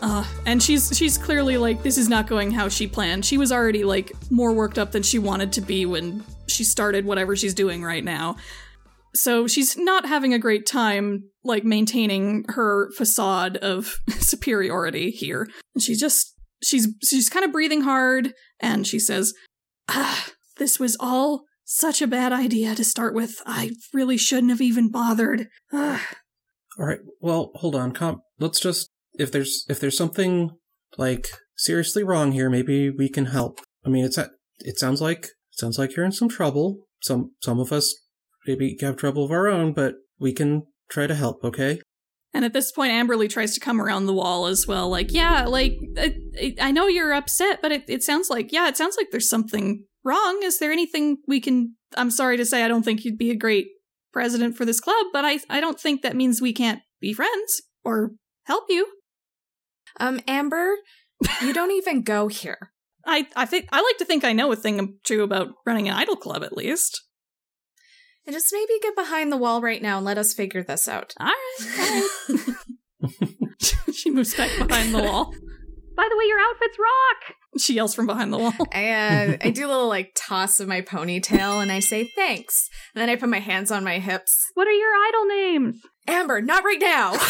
Uh, 0.00 0.24
and 0.46 0.60
she's 0.60 0.90
she's 0.96 1.16
clearly 1.16 1.56
like 1.56 1.82
this 1.84 1.96
is 1.96 2.08
not 2.08 2.26
going 2.26 2.50
how 2.50 2.68
she 2.68 2.88
planned. 2.88 3.24
She 3.24 3.38
was 3.38 3.52
already 3.52 3.84
like 3.84 4.12
more 4.30 4.52
worked 4.52 4.78
up 4.78 4.90
than 4.92 5.02
she 5.04 5.18
wanted 5.20 5.52
to 5.52 5.60
be 5.60 5.86
when 5.86 6.24
she 6.48 6.64
started 6.64 7.04
whatever 7.04 7.36
she's 7.36 7.54
doing 7.54 7.84
right 7.84 8.02
now. 8.02 8.36
So 9.14 9.46
she's 9.46 9.76
not 9.76 10.06
having 10.06 10.32
a 10.32 10.38
great 10.38 10.66
time 10.66 11.24
like 11.44 11.64
maintaining 11.64 12.44
her 12.48 12.90
facade 12.92 13.56
of 13.58 13.96
superiority 14.08 15.10
here. 15.10 15.48
And 15.74 15.82
she 15.82 15.94
just 15.94 16.34
she's 16.62 16.88
she's 17.02 17.28
kind 17.28 17.44
of 17.44 17.52
breathing 17.52 17.82
hard 17.82 18.32
and 18.60 18.86
she 18.86 18.98
says, 18.98 19.34
"Ah, 19.88 20.28
this 20.56 20.78
was 20.78 20.96
all 20.98 21.44
such 21.64 22.00
a 22.00 22.06
bad 22.06 22.32
idea 22.32 22.74
to 22.74 22.84
start 22.84 23.14
with. 23.14 23.40
I 23.46 23.72
really 23.92 24.16
shouldn't 24.16 24.50
have 24.50 24.60
even 24.60 24.90
bothered." 24.90 25.48
Ah." 25.72 26.06
All 26.78 26.86
right. 26.86 27.00
Well, 27.20 27.50
hold 27.56 27.74
on. 27.74 27.92
Com- 27.92 28.22
let's 28.38 28.60
just 28.60 28.88
if 29.18 29.30
there's 29.30 29.66
if 29.68 29.78
there's 29.78 29.96
something 29.96 30.50
like 30.96 31.28
seriously 31.56 32.02
wrong 32.02 32.32
here, 32.32 32.48
maybe 32.48 32.90
we 32.90 33.08
can 33.08 33.26
help. 33.26 33.60
I 33.84 33.88
mean, 33.88 34.04
it's 34.04 34.18
it 34.60 34.78
sounds 34.78 35.00
like 35.02 35.24
it 35.24 35.58
sounds 35.58 35.78
like 35.78 35.96
you're 35.96 36.06
in 36.06 36.12
some 36.12 36.28
trouble. 36.28 36.86
Some 37.02 37.32
some 37.42 37.58
of 37.60 37.72
us 37.72 37.94
maybe 38.46 38.76
have 38.80 38.96
trouble 38.96 39.24
of 39.24 39.30
our 39.30 39.48
own, 39.48 39.72
but 39.72 39.94
we 40.18 40.32
can 40.32 40.64
try 40.90 41.06
to 41.06 41.14
help. 41.14 41.44
Okay. 41.44 41.80
And 42.34 42.44
at 42.44 42.54
this 42.54 42.72
point, 42.72 42.92
Amberly 42.92 43.28
tries 43.28 43.52
to 43.54 43.60
come 43.60 43.80
around 43.80 44.06
the 44.06 44.14
wall 44.14 44.46
as 44.46 44.66
well. 44.66 44.88
Like, 44.88 45.12
yeah, 45.12 45.44
like, 45.44 45.76
I, 45.98 46.54
I 46.60 46.70
know 46.70 46.86
you're 46.86 47.12
upset, 47.12 47.60
but 47.60 47.72
it, 47.72 47.84
it 47.88 48.02
sounds 48.02 48.30
like, 48.30 48.52
yeah, 48.52 48.68
it 48.68 48.76
sounds 48.76 48.96
like 48.96 49.08
there's 49.10 49.28
something 49.28 49.84
wrong. 50.02 50.40
Is 50.42 50.58
there 50.58 50.72
anything 50.72 51.18
we 51.28 51.40
can. 51.40 51.76
I'm 51.94 52.10
sorry 52.10 52.38
to 52.38 52.46
say, 52.46 52.64
I 52.64 52.68
don't 52.68 52.84
think 52.84 53.04
you'd 53.04 53.18
be 53.18 53.30
a 53.30 53.36
great 53.36 53.66
president 54.14 54.56
for 54.56 54.64
this 54.64 54.80
club, 54.80 55.06
but 55.12 55.26
I, 55.26 55.40
I 55.50 55.60
don't 55.60 55.78
think 55.78 56.02
that 56.02 56.16
means 56.16 56.40
we 56.40 56.54
can't 56.54 56.80
be 57.00 57.12
friends 57.12 57.62
or 57.84 58.12
help 58.44 58.64
you. 58.68 58.86
Um, 60.00 60.20
Amber, 60.26 60.76
you 61.42 61.52
don't 61.52 61.70
even 61.72 62.02
go 62.02 62.28
here. 62.28 62.72
I, 63.04 63.26
I 63.34 63.46
think 63.46 63.68
I 63.72 63.82
like 63.82 63.98
to 63.98 64.04
think 64.04 64.24
I 64.24 64.32
know 64.32 64.52
a 64.52 64.56
thing 64.56 64.80
or 64.80 64.86
two 65.04 65.22
about 65.22 65.48
running 65.66 65.88
an 65.88 65.94
idol 65.94 66.16
club 66.16 66.44
at 66.44 66.56
least. 66.56 67.02
And 68.26 68.34
just 68.34 68.52
maybe 68.52 68.72
get 68.80 68.94
behind 68.94 69.32
the 69.32 69.36
wall 69.36 69.60
right 69.60 69.82
now 69.82 69.96
and 69.96 70.06
let 70.06 70.18
us 70.18 70.32
figure 70.32 70.62
this 70.62 70.86
out. 70.86 71.14
All 71.18 71.26
right, 71.26 72.04
all 72.30 72.36
right. 72.36 73.14
she 73.94 74.10
moves 74.10 74.34
back 74.34 74.50
behind 74.58 74.94
the 74.94 75.02
wall. 75.02 75.34
By 75.96 76.08
the 76.10 76.16
way, 76.16 76.24
your 76.26 76.38
outfits 76.40 76.78
rock. 76.78 77.36
She 77.58 77.74
yells 77.74 77.94
from 77.94 78.06
behind 78.06 78.32
the 78.32 78.38
wall. 78.38 78.54
I, 78.72 78.90
uh, 78.90 79.36
I 79.42 79.50
do 79.50 79.66
a 79.66 79.68
little 79.68 79.88
like 79.88 80.12
toss 80.16 80.58
of 80.58 80.68
my 80.68 80.80
ponytail 80.80 81.62
and 81.62 81.70
I 81.70 81.80
say 81.80 82.10
thanks. 82.16 82.68
And 82.94 83.02
then 83.02 83.10
I 83.10 83.16
put 83.16 83.28
my 83.28 83.40
hands 83.40 83.70
on 83.70 83.84
my 83.84 83.98
hips. 83.98 84.50
What 84.54 84.66
are 84.66 84.72
your 84.72 84.90
idol 85.08 85.26
names? 85.26 85.82
Amber, 86.06 86.40
not 86.40 86.64
right 86.64 86.80
now. 86.80 87.16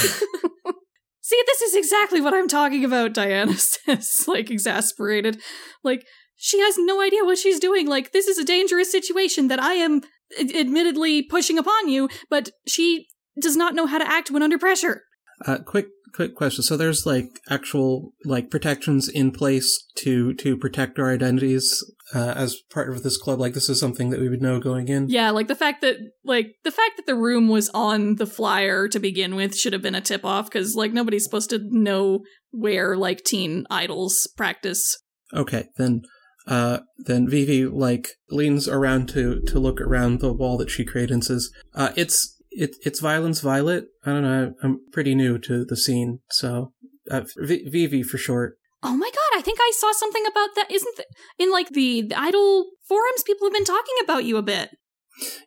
See, 1.23 1.43
this 1.47 1.63
is 1.63 1.77
exactly 1.77 2.21
what 2.21 2.35
I'm 2.35 2.49
talking 2.49 2.85
about, 2.85 3.15
Diana 3.15 3.55
says, 3.55 4.25
like 4.27 4.51
exasperated. 4.51 5.41
Like, 5.83 6.05
she 6.37 6.61
has 6.61 6.77
no 6.77 7.01
idea 7.01 7.25
what 7.25 7.39
she's 7.39 7.61
doing. 7.61 7.87
Like, 7.87 8.13
this 8.13 8.27
is 8.27 8.39
a 8.39 8.45
dangerous 8.45 8.91
situation 8.91 9.49
that 9.49 9.63
I 9.63 9.75
am 9.75 9.97
ad- 9.97 10.03
admittedly 10.39 11.23
pushing 11.23 11.59
upon 11.59 11.89
you, 11.89 12.09
but 12.31 12.51
she 12.67 13.07
does 13.41 13.57
not 13.57 13.75
know 13.75 13.87
how 13.87 13.99
to 13.99 14.09
act 14.09 14.31
when 14.31 14.43
under 14.43 14.59
pressure. 14.59 15.03
Uh, 15.47 15.59
quick 15.59 15.87
quick 16.15 16.35
question. 16.37 16.63
So 16.63 16.77
there's 16.77 17.07
like 17.07 17.41
actual 17.49 18.13
like 18.25 18.51
protections 18.51 19.09
in 19.09 19.33
place 19.33 19.85
to 19.97 20.35
to 20.35 20.57
protect 20.57 20.99
our 20.99 21.11
identities 21.11 21.83
uh, 22.15 22.35
as 22.37 22.57
part 22.71 22.91
of 22.91 23.03
this 23.03 23.17
club. 23.17 23.41
Like 23.41 23.55
this 23.55 23.69
is 23.69 23.81
something 23.81 24.11
that 24.11 24.21
we 24.21 24.29
would 24.29 24.43
know 24.43 24.61
going 24.61 24.89
in. 24.89 25.09
Yeah, 25.09 25.31
like 25.31 25.49
the 25.49 25.55
fact 25.55 25.81
that 25.81 25.97
like 26.25 26.55
the 26.65 26.71
fact 26.71 26.97
that 26.97 27.07
the 27.07 27.17
room 27.17 27.49
was 27.49 27.71
on 27.71 28.17
the 28.17 28.27
flyer 28.27 28.89
to 28.89 28.99
begin 28.99 29.35
with 29.35 29.57
should 29.57 29.73
have 29.73 29.83
been 29.83 29.95
a 29.95 30.01
tip 30.01 30.25
off 30.25 30.47
because 30.47 30.75
like 30.75 30.93
nobody's 30.93 31.25
supposed 31.25 31.51
to 31.51 31.61
know 31.71 32.21
where 32.51 32.97
like 32.97 33.25
teen 33.25 33.67
idols 33.71 34.29
practice. 34.37 34.99
Okay, 35.35 35.69
then 35.77 36.03
uh 36.47 36.81
then 36.99 37.29
Vivi 37.29 37.67
like 37.67 38.09
leans 38.31 38.69
around 38.69 39.09
to 39.11 39.41
to 39.43 39.59
look 39.59 39.81
around 39.81 40.21
the 40.21 40.33
wall 40.33 40.57
that 40.59 40.71
she 40.71 40.85
created 40.85 41.13
and 41.13 41.25
says, 41.25 41.51
uh 41.75 41.91
it's 41.97 42.37
it, 42.51 42.77
it's 42.85 43.01
Violence 43.01 43.41
Violet. 43.41 43.87
I 44.05 44.11
don't 44.11 44.23
know. 44.23 44.55
I'm 44.63 44.81
pretty 44.93 45.15
new 45.15 45.39
to 45.39 45.65
the 45.65 45.77
scene, 45.77 46.21
so 46.31 46.73
uh, 47.11 47.23
v- 47.39 47.69
Vivi 47.69 48.03
for 48.03 48.19
short. 48.19 48.57
Oh 48.83 48.97
my 48.97 49.07
god, 49.11 49.39
I 49.39 49.43
think 49.43 49.59
I 49.61 49.73
saw 49.75 49.93
something 49.93 50.25
about 50.27 50.51
that. 50.57 50.71
Isn't 50.71 50.97
th- 50.97 51.09
in 51.39 51.51
like 51.51 51.71
the, 51.71 52.03
the 52.03 52.19
idol 52.19 52.67
forums? 52.87 53.23
People 53.23 53.47
have 53.47 53.55
been 53.55 53.65
talking 53.65 53.95
about 54.03 54.25
you 54.25 54.37
a 54.37 54.43
bit. 54.43 54.71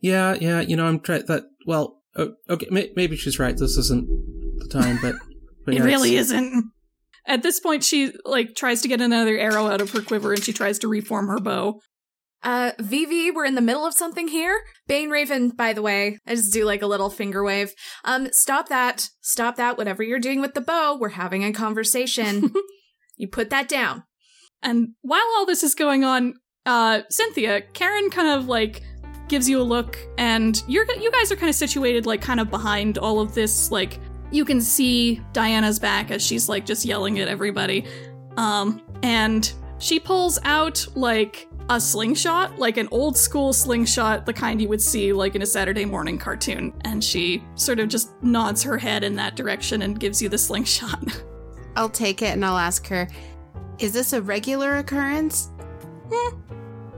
Yeah, 0.01 0.35
yeah. 0.39 0.61
You 0.61 0.75
know, 0.75 0.87
I'm 0.87 0.99
trying 0.99 1.25
that. 1.27 1.43
Well, 1.67 2.01
okay, 2.49 2.67
may- 2.71 2.91
maybe 2.95 3.15
she's 3.17 3.39
right. 3.39 3.57
This 3.57 3.77
isn't 3.77 4.07
the 4.59 4.67
time, 4.69 4.97
but, 5.01 5.15
but 5.65 5.73
it 5.75 5.79
yeah, 5.79 5.83
really 5.83 6.15
isn't. 6.15 6.71
At 7.27 7.43
this 7.43 7.59
point, 7.59 7.83
she 7.83 8.13
like 8.23 8.55
tries 8.55 8.81
to 8.81 8.87
get 8.87 9.01
another 9.01 9.37
arrow 9.37 9.67
out 9.67 9.81
of 9.81 9.91
her 9.91 10.01
quiver, 10.01 10.33
and 10.33 10.43
she 10.43 10.53
tries 10.53 10.79
to 10.79 10.87
reform 10.87 11.27
her 11.27 11.39
bow. 11.39 11.79
Uh, 12.43 12.73
Vivi, 12.77 13.31
we're 13.31 13.45
in 13.45 13.55
the 13.55 13.61
middle 13.61 13.87
of 13.87 13.95
something 13.95 14.27
here. 14.27 14.61
Bane 14.87 15.09
Raven, 15.09 15.49
by 15.49 15.73
the 15.73 15.81
way, 15.81 16.19
I 16.27 16.35
just 16.35 16.53
do 16.53 16.63
like 16.63 16.83
a 16.83 16.87
little 16.87 17.09
finger 17.09 17.43
wave. 17.43 17.73
Um, 18.03 18.27
stop 18.31 18.69
that. 18.69 19.09
Stop 19.21 19.55
that. 19.55 19.79
Whatever 19.79 20.03
you're 20.03 20.19
doing 20.19 20.41
with 20.41 20.53
the 20.53 20.61
bow, 20.61 20.95
we're 20.95 21.09
having 21.09 21.43
a 21.43 21.51
conversation. 21.51 22.53
you 23.17 23.27
put 23.27 23.49
that 23.49 23.67
down. 23.67 24.03
And 24.61 24.89
while 25.01 25.25
all 25.35 25.47
this 25.47 25.63
is 25.63 25.73
going 25.73 26.03
on, 26.03 26.35
uh, 26.67 27.01
Cynthia, 27.09 27.61
Karen 27.73 28.11
kind 28.11 28.39
of 28.39 28.47
like 28.47 28.83
gives 29.27 29.49
you 29.49 29.59
a 29.59 29.63
look, 29.63 29.97
and 30.19 30.61
you're 30.67 30.85
you 30.99 31.11
guys 31.11 31.31
are 31.31 31.35
kind 31.35 31.49
of 31.49 31.55
situated 31.55 32.05
like 32.05 32.21
kind 32.21 32.39
of 32.39 32.51
behind 32.51 32.99
all 32.99 33.19
of 33.19 33.33
this. 33.33 33.71
Like 33.71 33.99
you 34.35 34.45
can 34.45 34.61
see 34.61 35.21
Diana's 35.33 35.79
back 35.79 36.11
as 36.11 36.25
she's 36.25 36.49
like 36.49 36.65
just 36.65 36.85
yelling 36.85 37.19
at 37.19 37.27
everybody, 37.27 37.85
um, 38.37 38.81
and 39.03 39.51
she 39.79 39.99
pulls 39.99 40.39
out 40.43 40.85
like 40.95 41.47
a 41.69 41.79
slingshot, 41.79 42.59
like 42.59 42.77
an 42.77 42.87
old 42.91 43.17
school 43.17 43.53
slingshot, 43.53 44.25
the 44.25 44.33
kind 44.33 44.61
you 44.61 44.67
would 44.67 44.81
see 44.81 45.11
like 45.13 45.35
in 45.35 45.41
a 45.41 45.45
Saturday 45.45 45.85
morning 45.85 46.17
cartoon, 46.17 46.73
and 46.83 47.03
she 47.03 47.43
sort 47.55 47.79
of 47.79 47.89
just 47.89 48.11
nods 48.21 48.61
her 48.63 48.77
head 48.77 49.03
in 49.03 49.15
that 49.15 49.35
direction 49.35 49.81
and 49.81 49.99
gives 49.99 50.21
you 50.21 50.29
the 50.29 50.37
slingshot. 50.37 51.23
I'll 51.75 51.89
take 51.89 52.21
it 52.21 52.33
and 52.33 52.45
I'll 52.45 52.57
ask 52.57 52.87
her, 52.87 53.07
is 53.79 53.93
this 53.93 54.13
a 54.13 54.21
regular 54.21 54.77
occurrence? 54.77 55.49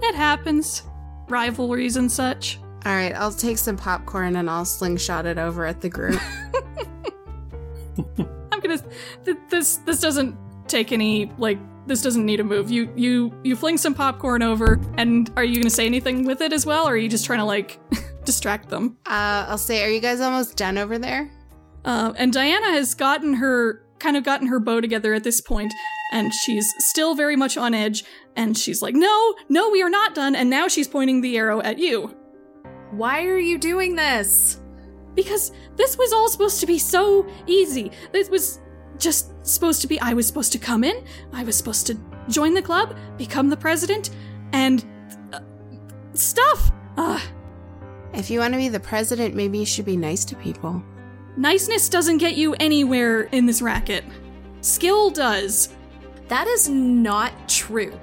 it 0.02 0.16
happens, 0.16 0.84
rivalries 1.30 1.98
and 1.98 2.12
such. 2.12 2.60
All 2.86 2.94
right, 2.94 3.14
I'll 3.16 3.32
take 3.32 3.58
some 3.58 3.76
popcorn 3.76 4.36
and 4.36 4.50
I'll 4.50 4.66
slingshot 4.66 5.26
it 5.26 5.38
over 5.38 5.66
at 5.66 5.82
the 5.82 5.90
group. 5.90 6.22
I'm 8.52 8.60
gonna. 8.60 8.80
Th- 9.26 9.38
this 9.50 9.78
this 9.78 10.00
doesn't 10.00 10.36
take 10.68 10.92
any 10.92 11.32
like. 11.38 11.60
This 11.88 12.02
doesn't 12.02 12.26
need 12.26 12.40
a 12.40 12.44
move. 12.44 12.70
You 12.70 12.92
you 12.96 13.34
you 13.44 13.56
fling 13.56 13.78
some 13.78 13.94
popcorn 13.94 14.44
over, 14.44 14.80
and 14.98 15.32
are 15.38 15.44
you 15.44 15.56
gonna 15.56 15.70
say 15.70 15.86
anything 15.86 16.26
with 16.26 16.42
it 16.42 16.52
as 16.52 16.66
well, 16.66 16.88
or 16.88 16.94
are 16.94 16.98
you 16.98 17.08
just 17.10 17.26
trying 17.26 17.40
to 17.40 17.46
like 17.46 17.80
distract 18.26 18.70
them? 18.70 18.98
uh, 19.06 19.46
I'll 19.48 19.58
say, 19.58 19.84
are 19.84 19.90
you 19.90 20.02
guys 20.02 20.20
almost 20.20 20.58
done 20.58 20.78
over 20.78 20.98
there? 21.00 21.32
Uh, 21.86 22.12
and 22.18 22.34
Diana 22.34 22.72
has 22.72 22.94
gotten 22.94 23.36
her 23.36 23.84
kind 24.00 24.18
of 24.18 24.24
gotten 24.24 24.48
her 24.48 24.60
bow 24.60 24.82
together 24.82 25.14
at 25.14 25.24
this 25.24 25.40
point, 25.40 25.74
and 26.12 26.34
she's 26.34 26.72
still 26.80 27.16
very 27.16 27.36
much 27.38 27.56
on 27.58 27.74
edge. 27.74 28.04
And 28.36 28.58
she's 28.58 28.82
like, 28.82 28.94
"No, 28.94 29.36
no, 29.48 29.70
we 29.70 29.82
are 29.82 29.90
not 29.90 30.14
done." 30.14 30.36
And 30.36 30.50
now 30.50 30.68
she's 30.68 30.88
pointing 30.90 31.22
the 31.22 31.38
arrow 31.38 31.62
at 31.62 31.80
you 31.80 32.14
Why 32.92 33.24
are 33.26 33.38
you 33.40 33.58
doing 33.58 33.96
this? 33.96 34.60
Because 35.18 35.52
this 35.76 35.98
was 35.98 36.14
all 36.14 36.30
supposed 36.30 36.62
to 36.62 36.66
be 36.66 36.80
so 36.80 37.28
easy. 37.48 37.92
This 38.14 38.30
was 38.30 38.62
just 38.98 39.34
supposed 39.46 39.82
to 39.82 39.88
be. 39.88 40.00
I 40.00 40.14
was 40.14 40.26
supposed 40.26 40.54
to 40.54 40.60
come 40.60 40.86
in. 40.86 41.04
I 41.34 41.44
was 41.44 41.58
supposed 41.58 41.88
to 41.88 41.98
join 42.30 42.54
the 42.54 42.62
club, 42.62 42.96
become 43.18 43.50
the 43.50 43.58
president, 43.58 44.12
and 44.54 44.86
uh, 45.34 45.42
stuff. 46.14 46.72
Uh, 46.96 47.20
If 48.14 48.30
you 48.30 48.40
want 48.40 48.54
to 48.54 48.58
be 48.58 48.70
the 48.70 48.80
president, 48.80 49.36
maybe 49.36 49.58
you 49.60 49.66
should 49.66 49.86
be 49.86 49.98
nice 49.98 50.24
to 50.26 50.36
people. 50.36 50.82
niceness 51.36 51.90
doesn't 51.90 52.20
get 52.20 52.36
you 52.36 52.54
anywhere 52.60 53.24
in 53.32 53.46
this 53.46 53.62
racket. 53.62 54.04
Skill 54.62 55.12
does. 55.12 55.70
That 56.30 56.48
is 56.48 56.68
not 56.70 57.32
true. 57.48 57.94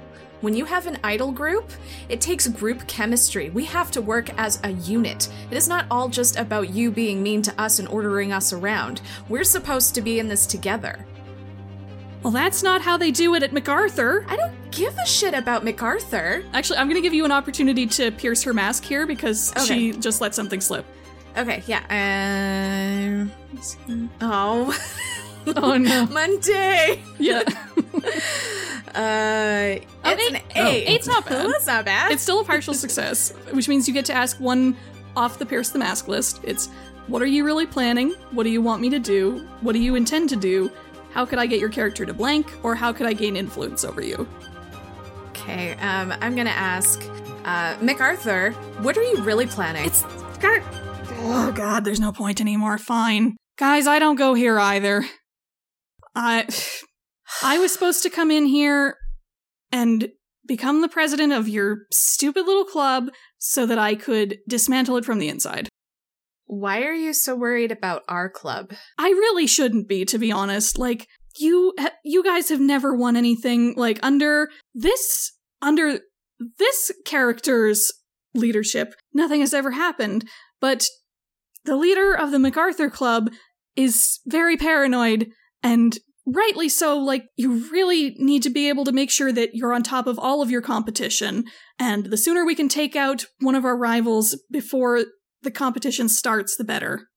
When 0.41 0.55
you 0.55 0.65
have 0.65 0.85
an 0.85 0.97
idol 1.03 1.31
group, 1.31 1.71
it 2.09 2.21
takes 2.21 2.47
group 2.47 2.85
chemistry. 2.87 3.49
We 3.49 3.65
have 3.65 3.89
to 3.91 4.01
work 4.01 4.29
as 4.37 4.59
a 4.63 4.71
unit. 4.71 5.29
It 5.49 5.57
is 5.57 5.67
not 5.67 5.85
all 5.89 6.09
just 6.09 6.35
about 6.37 6.69
you 6.69 6.91
being 6.91 7.23
mean 7.23 7.41
to 7.43 7.61
us 7.61 7.79
and 7.79 7.87
ordering 7.87 8.31
us 8.31 8.53
around. 8.53 9.01
We're 9.29 9.43
supposed 9.43 9.95
to 9.95 10.01
be 10.01 10.19
in 10.19 10.27
this 10.27 10.45
together. 10.45 11.05
Well, 12.21 12.31
that's 12.31 12.63
not 12.63 12.81
how 12.81 12.97
they 12.97 13.11
do 13.11 13.35
it 13.35 13.43
at 13.43 13.53
MacArthur. 13.53 14.25
I 14.27 14.35
don't 14.35 14.53
give 14.71 14.97
a 14.97 15.05
shit 15.05 15.33
about 15.33 15.63
MacArthur. 15.63 16.43
Actually, 16.53 16.79
I'm 16.79 16.87
going 16.87 16.95
to 16.95 17.01
give 17.01 17.13
you 17.13 17.23
an 17.23 17.31
opportunity 17.31 17.85
to 17.87 18.11
pierce 18.11 18.41
her 18.43 18.53
mask 18.53 18.83
here 18.83 19.05
because 19.07 19.51
Okay. 19.53 19.65
she 19.65 19.91
just 19.93 20.21
let 20.21 20.33
something 20.35 20.59
slip. 20.59 20.85
Okay, 21.37 21.63
yeah. 21.67 21.81
Um. 23.89 24.09
Oh. 24.21 24.77
Oh 25.57 25.77
no. 25.77 26.05
mundane. 26.07 26.99
Yeah. 27.19 27.43
Uh, 28.95 29.75
it's 29.79 29.85
Oh, 30.05 30.09
an 30.29 30.35
eight- 30.35 30.41
eight. 30.55 30.85
eight's 30.87 31.07
not 31.07 31.25
bad. 31.27 31.47
That's 31.49 31.67
not 31.67 31.83
bad. 31.83 32.11
It's 32.13 32.23
still 32.23 32.39
a 32.39 32.45
partial 32.45 32.73
success, 32.73 33.31
which 33.51 33.67
means 33.67 33.87
you 33.89 33.93
get 33.93 34.05
to 34.05 34.13
ask 34.13 34.39
one 34.39 34.75
off 35.17 35.37
the 35.37 35.45
Pierce 35.45 35.69
the 35.69 35.79
Mask 35.79 36.07
list. 36.07 36.39
It's 36.43 36.67
what 37.07 37.21
are 37.21 37.25
you 37.25 37.43
really 37.43 37.65
planning? 37.65 38.11
What 38.31 38.43
do 38.43 38.49
you 38.49 38.61
want 38.61 38.81
me 38.81 38.89
to 38.91 38.99
do? 38.99 39.45
What 39.61 39.73
do 39.73 39.79
you 39.79 39.95
intend 39.95 40.29
to 40.29 40.37
do? 40.37 40.71
How 41.11 41.25
could 41.25 41.39
I 41.39 41.45
get 41.45 41.59
your 41.59 41.67
character 41.69 42.05
to 42.05 42.13
blank? 42.13 42.47
Or 42.63 42.73
how 42.73 42.93
could 42.93 43.05
I 43.05 43.11
gain 43.13 43.35
influence 43.35 43.83
over 43.83 44.01
you? 44.01 44.25
okay. 45.29 45.73
Um, 45.81 46.13
I'm 46.21 46.33
gonna 46.35 46.49
ask, 46.51 47.03
uh, 47.43 47.75
MacArthur, 47.81 48.51
what 48.81 48.97
are 48.97 49.03
you 49.03 49.17
really 49.23 49.45
planning? 49.45 49.85
It's 49.85 50.03
got. 50.39 50.61
Oh 51.19 51.51
god, 51.53 51.83
there's 51.83 51.99
no 51.99 52.13
point 52.13 52.39
anymore. 52.39 52.77
Fine. 52.77 53.35
Guys, 53.57 53.87
I 53.87 53.99
don't 53.99 54.15
go 54.15 54.33
here 54.35 54.57
either. 54.57 55.05
I. 56.15 56.47
I 57.43 57.59
was 57.59 57.73
supposed 57.73 58.03
to 58.03 58.09
come 58.09 58.31
in 58.31 58.45
here 58.45 58.97
and 59.71 60.09
become 60.47 60.81
the 60.81 60.89
president 60.89 61.33
of 61.33 61.49
your 61.49 61.79
stupid 61.91 62.45
little 62.45 62.65
club 62.65 63.09
so 63.37 63.65
that 63.65 63.79
I 63.79 63.95
could 63.95 64.37
dismantle 64.47 64.97
it 64.97 65.05
from 65.05 65.19
the 65.19 65.27
inside. 65.27 65.67
Why 66.45 66.83
are 66.83 66.93
you 66.93 67.13
so 67.13 67.35
worried 67.35 67.71
about 67.71 68.03
our 68.07 68.29
club? 68.29 68.71
I 68.97 69.09
really 69.09 69.47
shouldn't 69.47 69.87
be, 69.87 70.05
to 70.05 70.19
be 70.19 70.31
honest. 70.31 70.77
Like 70.77 71.07
you, 71.37 71.73
you 72.03 72.23
guys 72.23 72.49
have 72.49 72.59
never 72.59 72.95
won 72.95 73.15
anything 73.15 73.73
like 73.75 73.99
under 74.03 74.49
this, 74.73 75.33
under 75.61 75.99
this 76.59 76.91
character's 77.05 77.91
leadership. 78.33 78.93
Nothing 79.13 79.39
has 79.39 79.53
ever 79.53 79.71
happened. 79.71 80.25
But 80.61 80.85
the 81.65 81.75
leader 81.75 82.13
of 82.13 82.31
the 82.31 82.39
MacArthur 82.39 82.89
Club 82.89 83.31
is 83.75 84.19
very 84.27 84.55
paranoid 84.55 85.31
and 85.63 85.97
rightly 86.25 86.69
so. 86.69 86.97
Like 86.97 87.25
you 87.35 87.69
really 87.71 88.15
need 88.17 88.43
to 88.43 88.49
be 88.49 88.69
able 88.69 88.85
to 88.85 88.91
make 88.91 89.11
sure 89.11 89.31
that 89.31 89.53
you're 89.53 89.73
on 89.73 89.83
top 89.83 90.07
of 90.07 90.19
all 90.19 90.41
of 90.41 90.51
your 90.51 90.61
competition. 90.61 91.45
And 91.79 92.05
the 92.05 92.17
sooner 92.17 92.45
we 92.45 92.55
can 92.55 92.69
take 92.69 92.95
out 92.95 93.25
one 93.39 93.55
of 93.55 93.65
our 93.65 93.77
rivals 93.77 94.39
before 94.51 95.05
the 95.43 95.51
competition 95.51 96.09
starts, 96.09 96.55
the 96.55 96.63
better. 96.63 97.07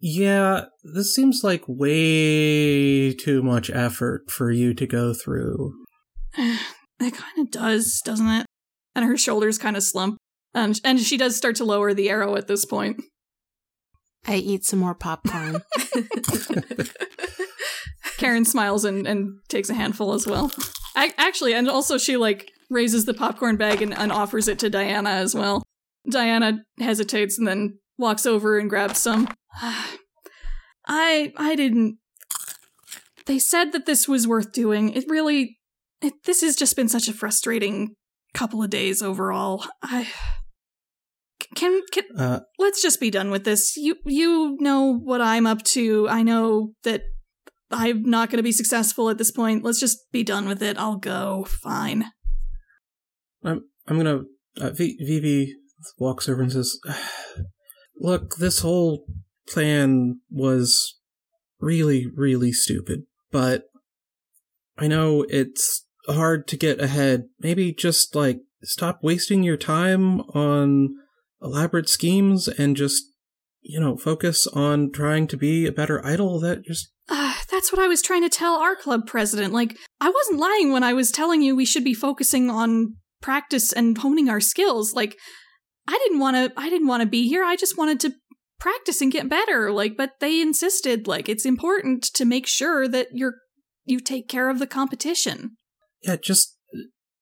Yeah, 0.00 0.66
this 0.94 1.14
seems 1.14 1.40
like 1.42 1.62
way 1.66 3.12
too 3.12 3.42
much 3.42 3.70
effort 3.70 4.30
for 4.30 4.50
you 4.50 4.72
to 4.74 4.86
go 4.86 5.12
through. 5.12 5.74
it 6.38 7.14
kind 7.14 7.38
of 7.38 7.50
does, 7.50 8.00
doesn't 8.04 8.28
it? 8.28 8.46
And 8.94 9.04
her 9.04 9.18
shoulders 9.18 9.58
kind 9.58 9.76
of 9.76 9.82
slump. 9.82 10.16
And, 10.54 10.80
and 10.84 10.98
she 10.98 11.16
does 11.16 11.36
start 11.36 11.56
to 11.56 11.64
lower 11.64 11.92
the 11.92 12.08
arrow 12.08 12.36
at 12.36 12.48
this 12.48 12.64
point. 12.64 13.02
I 14.26 14.36
eat 14.36 14.64
some 14.64 14.78
more 14.78 14.94
popcorn. 14.94 15.62
Karen 18.20 18.44
smiles 18.44 18.84
and, 18.84 19.06
and 19.06 19.38
takes 19.48 19.70
a 19.70 19.74
handful 19.74 20.12
as 20.12 20.26
well. 20.26 20.52
A- 20.94 21.18
actually, 21.18 21.54
and 21.54 21.70
also 21.70 21.96
she 21.96 22.18
like 22.18 22.50
raises 22.68 23.06
the 23.06 23.14
popcorn 23.14 23.56
bag 23.56 23.80
and, 23.80 23.96
and 23.96 24.12
offers 24.12 24.46
it 24.46 24.58
to 24.58 24.68
Diana 24.68 25.08
as 25.08 25.34
well. 25.34 25.62
Diana 26.08 26.60
hesitates 26.78 27.38
and 27.38 27.48
then 27.48 27.78
walks 27.96 28.26
over 28.26 28.58
and 28.58 28.68
grabs 28.68 28.98
some. 28.98 29.26
I 30.86 31.32
I 31.34 31.56
didn't. 31.56 31.96
They 33.24 33.38
said 33.38 33.72
that 33.72 33.86
this 33.86 34.06
was 34.06 34.28
worth 34.28 34.52
doing. 34.52 34.92
It 34.92 35.04
really. 35.08 35.56
It, 36.02 36.12
this 36.24 36.42
has 36.42 36.56
just 36.56 36.76
been 36.76 36.88
such 36.88 37.08
a 37.08 37.14
frustrating 37.14 37.94
couple 38.34 38.62
of 38.62 38.68
days 38.68 39.00
overall. 39.00 39.64
I 39.82 40.08
can 41.54 41.80
can 41.90 42.04
Uh, 42.18 42.40
let's 42.58 42.82
just 42.82 43.00
be 43.00 43.10
done 43.10 43.30
with 43.30 43.44
this. 43.44 43.78
You 43.78 43.96
you 44.04 44.58
know 44.60 44.94
what 44.94 45.22
I'm 45.22 45.46
up 45.46 45.62
to. 45.64 46.06
I 46.10 46.22
know 46.22 46.72
that 46.84 47.02
I'm 47.70 48.02
not 48.02 48.30
going 48.30 48.38
to 48.38 48.42
be 48.42 48.52
successful 48.52 49.10
at 49.10 49.18
this 49.18 49.30
point. 49.30 49.62
Let's 49.62 49.80
just 49.80 50.10
be 50.10 50.24
done 50.24 50.48
with 50.48 50.62
it. 50.62 50.76
I'll 50.76 50.96
go. 50.96 51.44
Fine. 51.44 52.06
I'm 53.44 53.64
I'm 53.86 53.96
gonna. 53.96 54.22
Uh, 54.60 54.70
v- 54.70 54.98
Vivi 55.00 55.54
walks 55.98 56.28
over 56.28 56.42
and 56.42 56.52
says, 56.52 56.78
"Look, 57.96 58.36
this 58.36 58.60
whole 58.60 59.04
plan 59.48 60.20
was 60.30 60.98
really, 61.60 62.06
really 62.14 62.52
stupid. 62.52 63.04
But 63.30 63.64
I 64.76 64.88
know 64.88 65.24
it's 65.28 65.86
hard 66.08 66.48
to 66.48 66.56
get 66.56 66.80
ahead. 66.80 67.28
Maybe 67.38 67.72
just 67.72 68.14
like 68.14 68.40
stop 68.62 69.00
wasting 69.02 69.42
your 69.42 69.56
time 69.56 70.20
on 70.34 70.96
elaborate 71.40 71.88
schemes 71.88 72.48
and 72.48 72.76
just." 72.76 73.04
You 73.62 73.78
know, 73.78 73.98
focus 73.98 74.46
on 74.46 74.90
trying 74.90 75.26
to 75.26 75.36
be 75.36 75.66
a 75.66 75.72
better 75.72 76.04
idol 76.04 76.40
that 76.40 76.64
just 76.64 76.92
that's 77.60 77.70
what 77.70 77.80
I 77.80 77.88
was 77.88 78.00
trying 78.00 78.22
to 78.22 78.30
tell 78.30 78.54
our 78.54 78.74
club 78.74 79.06
president. 79.06 79.52
Like, 79.52 79.76
I 80.00 80.08
wasn't 80.08 80.40
lying 80.40 80.72
when 80.72 80.82
I 80.82 80.94
was 80.94 81.12
telling 81.12 81.42
you 81.42 81.54
we 81.54 81.66
should 81.66 81.84
be 81.84 81.92
focusing 81.92 82.48
on 82.48 82.96
practice 83.20 83.70
and 83.70 83.98
honing 83.98 84.30
our 84.30 84.40
skills. 84.40 84.94
Like, 84.94 85.18
I 85.86 85.98
didn't 85.98 86.20
want 86.20 86.36
to. 86.36 86.58
I 86.58 86.70
didn't 86.70 86.88
want 86.88 87.02
to 87.02 87.06
be 87.06 87.28
here. 87.28 87.44
I 87.44 87.56
just 87.56 87.76
wanted 87.76 88.00
to 88.00 88.14
practice 88.58 89.02
and 89.02 89.12
get 89.12 89.28
better. 89.28 89.70
Like, 89.70 89.94
but 89.94 90.12
they 90.20 90.40
insisted. 90.40 91.06
Like, 91.06 91.28
it's 91.28 91.44
important 91.44 92.04
to 92.14 92.24
make 92.24 92.46
sure 92.46 92.88
that 92.88 93.08
you're 93.12 93.34
you 93.84 94.00
take 94.00 94.26
care 94.26 94.48
of 94.48 94.58
the 94.58 94.66
competition. 94.66 95.58
yeah, 96.02 96.16
just 96.16 96.56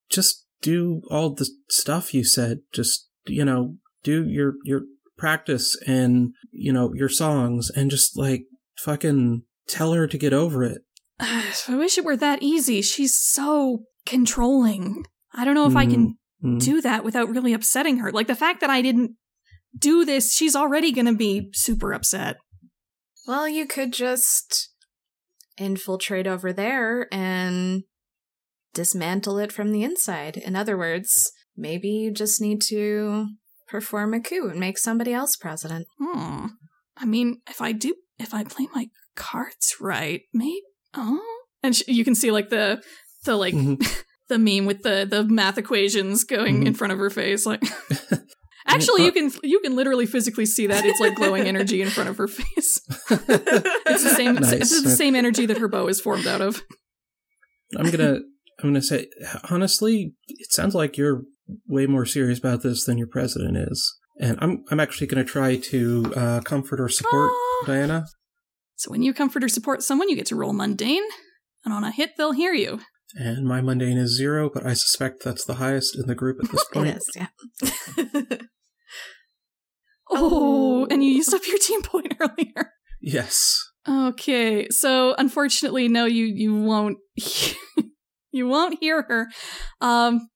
just 0.08 0.46
do 0.62 1.02
all 1.10 1.34
the 1.34 1.50
stuff 1.68 2.14
you 2.14 2.24
said. 2.24 2.58
Just 2.72 3.08
you 3.26 3.44
know, 3.44 3.74
do 4.04 4.24
your 4.24 4.54
your 4.64 4.82
practice 5.16 5.76
and 5.84 6.30
you 6.52 6.72
know 6.72 6.92
your 6.94 7.08
songs, 7.08 7.70
and 7.74 7.90
just 7.90 8.16
like 8.16 8.44
fucking 8.76 9.42
tell 9.68 9.92
her 9.92 10.06
to 10.06 10.18
get 10.18 10.32
over 10.32 10.64
it. 10.64 10.82
I 11.20 11.52
wish 11.68 11.98
it 11.98 12.04
were 12.04 12.16
that 12.16 12.42
easy. 12.42 12.82
She's 12.82 13.16
so 13.18 13.84
controlling. 14.06 15.04
I 15.34 15.44
don't 15.44 15.54
know 15.54 15.66
if 15.66 15.76
I 15.76 15.86
can 15.86 16.16
Mm. 16.44 16.60
do 16.60 16.80
that 16.80 17.02
without 17.02 17.28
really 17.28 17.52
upsetting 17.52 17.98
her. 17.98 18.12
Like 18.12 18.28
the 18.28 18.36
fact 18.36 18.60
that 18.60 18.70
I 18.70 18.80
didn't 18.80 19.16
do 19.76 20.04
this, 20.04 20.32
she's 20.32 20.54
already 20.54 20.92
going 20.92 21.06
to 21.06 21.12
be 21.14 21.50
super 21.52 21.92
upset. 21.92 22.36
Well, 23.26 23.48
you 23.48 23.66
could 23.66 23.92
just 23.92 24.70
infiltrate 25.56 26.28
over 26.28 26.52
there 26.52 27.08
and 27.12 27.82
dismantle 28.72 29.38
it 29.38 29.50
from 29.50 29.72
the 29.72 29.82
inside. 29.82 30.36
In 30.36 30.54
other 30.54 30.78
words, 30.78 31.32
maybe 31.56 31.88
you 31.88 32.12
just 32.12 32.40
need 32.40 32.62
to 32.68 33.26
perform 33.66 34.14
a 34.14 34.20
coup 34.20 34.48
and 34.48 34.60
make 34.60 34.78
somebody 34.78 35.12
else 35.12 35.34
president. 35.34 35.86
Hmm. 36.00 36.46
I 36.96 37.04
mean, 37.04 37.40
if 37.50 37.60
I 37.60 37.72
do, 37.72 37.96
if 38.18 38.32
I 38.32 38.44
play 38.44 38.68
my 38.72 38.86
cards 39.18 39.74
right, 39.80 40.22
maybe. 40.32 40.62
Oh, 40.94 41.20
and 41.62 41.74
sh- 41.76 41.82
you 41.88 42.04
can 42.04 42.14
see 42.14 42.30
like 42.30 42.48
the 42.48 42.82
the 43.24 43.36
like 43.36 43.52
Mhm. 43.54 43.78
the 44.28 44.38
meme 44.38 44.64
with 44.66 44.82
the 44.82 45.06
the 45.10 45.24
math 45.24 45.58
equations 45.58 46.24
going 46.24 46.66
in 46.66 46.74
front 46.74 46.92
of 46.92 46.98
her 46.98 47.10
face. 47.10 47.44
Like, 47.46 47.62
actually, 48.66 49.02
uh, 49.02 49.06
you 49.06 49.12
can 49.12 49.32
you 49.42 49.60
can 49.60 49.74
literally 49.76 50.06
physically 50.06 50.46
see 50.46 50.66
that 50.68 50.84
it's 50.84 51.00
like 51.00 51.16
glowing 51.16 51.46
energy 51.46 51.82
in 51.82 51.88
front 51.90 52.08
of 52.10 52.16
her 52.18 52.28
face. 52.28 52.80
It's 53.10 54.04
the 54.04 54.14
same. 54.16 54.34
Nice. 54.36 54.52
It's 54.52 54.82
the 54.82 54.90
same 54.90 55.14
energy 55.16 55.46
that 55.46 55.58
her 55.58 55.68
bow 55.68 55.88
is 55.88 56.00
formed 56.00 56.26
out 56.26 56.40
of. 56.40 56.62
I'm 57.76 57.90
gonna 57.90 58.20
I'm 58.62 58.70
gonna 58.70 58.82
say 58.82 59.08
honestly, 59.50 60.14
it 60.28 60.52
sounds 60.52 60.74
like 60.74 60.96
you're 60.96 61.22
way 61.66 61.86
more 61.86 62.04
serious 62.06 62.38
about 62.38 62.62
this 62.62 62.84
than 62.84 62.98
your 62.98 63.08
president 63.08 63.56
is. 63.56 63.96
And 64.20 64.36
I'm 64.40 64.64
I'm 64.70 64.80
actually 64.80 65.06
gonna 65.06 65.24
try 65.24 65.56
to 65.56 66.12
uh, 66.16 66.40
comfort 66.40 66.80
or 66.80 66.88
support 66.88 67.30
Aw. 67.30 67.64
Diana. 67.66 68.04
So 68.78 68.90
when 68.90 69.02
you 69.02 69.12
comfort 69.12 69.44
or 69.44 69.48
support 69.48 69.82
someone, 69.82 70.08
you 70.08 70.16
get 70.16 70.26
to 70.26 70.36
roll 70.36 70.52
mundane, 70.52 71.02
and 71.64 71.74
on 71.74 71.84
a 71.84 71.90
hit, 71.90 72.12
they'll 72.16 72.32
hear 72.32 72.52
you. 72.54 72.80
And 73.14 73.46
my 73.46 73.60
mundane 73.60 73.96
is 73.98 74.16
zero, 74.16 74.50
but 74.52 74.64
I 74.66 74.74
suspect 74.74 75.22
that's 75.24 75.44
the 75.44 75.54
highest 75.54 75.96
in 75.98 76.06
the 76.06 76.14
group 76.14 76.36
at 76.44 76.50
this 76.50 76.64
point. 76.72 76.96
is, 76.96 77.10
yeah. 77.16 77.26
Oh, 80.10 80.84
Oh. 80.84 80.86
and 80.90 81.04
you 81.04 81.10
used 81.10 81.34
up 81.34 81.46
your 81.46 81.58
team 81.58 81.82
point 81.82 82.14
earlier. 82.20 82.72
Yes. 83.00 83.56
Okay, 83.86 84.66
so 84.70 85.14
unfortunately, 85.18 85.88
no, 85.88 86.04
you 86.06 86.24
you 86.26 86.54
won't 86.54 86.98
you 88.30 88.48
won't 88.48 88.78
hear 88.80 89.02
her. 89.02 89.28
Um, 89.80 90.28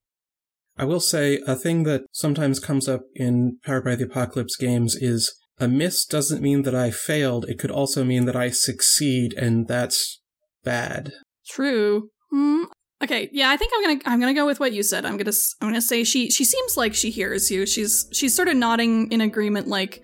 I 0.77 0.85
will 0.85 0.99
say 0.99 1.39
a 1.47 1.55
thing 1.55 1.83
that 1.83 2.03
sometimes 2.11 2.59
comes 2.59 2.87
up 2.87 3.01
in 3.15 3.57
Powered 3.65 3.83
by 3.85 3.95
the 3.95 4.05
Apocalypse 4.05 4.55
games 4.57 4.95
is 4.95 5.33
a 5.59 5.67
miss 5.67 6.05
doesn't 6.05 6.41
mean 6.41 6.63
that 6.63 6.75
I 6.75 6.91
failed. 6.91 7.45
It 7.47 7.59
could 7.59 7.71
also 7.71 8.03
mean 8.03 8.25
that 8.25 8.35
I 8.35 8.49
succeed, 8.49 9.33
and 9.33 9.67
that's 9.67 10.21
bad. 10.63 11.13
true. 11.47 12.09
Hmm. 12.31 12.63
Okay, 13.03 13.29
yeah, 13.33 13.49
I 13.49 13.57
think 13.57 13.73
I'm 13.75 13.83
gonna 13.83 13.99
I'm 14.05 14.19
gonna 14.19 14.33
go 14.33 14.45
with 14.45 14.61
what 14.61 14.71
you 14.71 14.81
said. 14.81 15.05
I'm 15.05 15.17
gonna 15.17 15.33
I'm 15.61 15.67
gonna 15.67 15.81
say 15.81 16.03
she 16.05 16.31
she 16.31 16.45
seems 16.45 16.77
like 16.77 16.93
she 16.93 17.09
hears 17.11 17.51
you. 17.51 17.65
She's 17.65 18.07
she's 18.13 18.33
sort 18.33 18.47
of 18.47 18.55
nodding 18.55 19.11
in 19.11 19.19
agreement. 19.19 19.67
Like, 19.67 20.01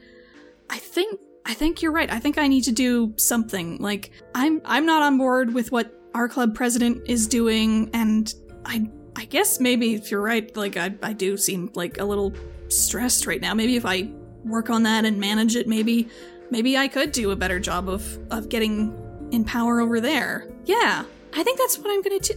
I 0.69 0.77
think 0.77 1.17
I 1.45 1.53
think 1.53 1.81
you're 1.81 1.93
right. 1.93 2.11
I 2.11 2.19
think 2.19 2.37
I 2.37 2.47
need 2.47 2.65
to 2.65 2.73
do 2.73 3.13
something. 3.17 3.77
Like, 3.77 4.11
I'm 4.35 4.61
I'm 4.65 4.85
not 4.85 5.01
on 5.01 5.17
board 5.17 5.53
with 5.53 5.71
what 5.71 5.93
our 6.13 6.27
club 6.27 6.55
president 6.55 7.01
is 7.07 7.25
doing, 7.25 7.89
and 7.93 8.33
I 8.65 8.89
I 9.15 9.25
guess 9.25 9.61
maybe 9.61 9.93
if 9.93 10.11
you're 10.11 10.21
right, 10.21 10.55
like 10.57 10.75
I 10.75 10.93
I 11.01 11.13
do 11.13 11.37
seem 11.37 11.71
like 11.75 11.99
a 11.99 12.05
little 12.05 12.33
stressed 12.67 13.25
right 13.25 13.39
now. 13.39 13.53
Maybe 13.53 13.77
if 13.77 13.85
I 13.85 14.11
work 14.43 14.69
on 14.69 14.83
that 14.83 15.05
and 15.05 15.19
manage 15.19 15.55
it, 15.55 15.67
maybe 15.67 16.07
maybe 16.49 16.77
I 16.77 16.87
could 16.87 17.11
do 17.11 17.31
a 17.31 17.35
better 17.35 17.59
job 17.59 17.89
of 17.89 18.17
of 18.31 18.49
getting 18.49 18.93
in 19.31 19.43
power 19.43 19.79
over 19.79 19.99
there. 19.99 20.47
Yeah, 20.65 21.03
I 21.33 21.43
think 21.43 21.59
that's 21.59 21.77
what 21.77 21.91
I'm 21.91 22.01
gonna 22.01 22.19
do. 22.19 22.33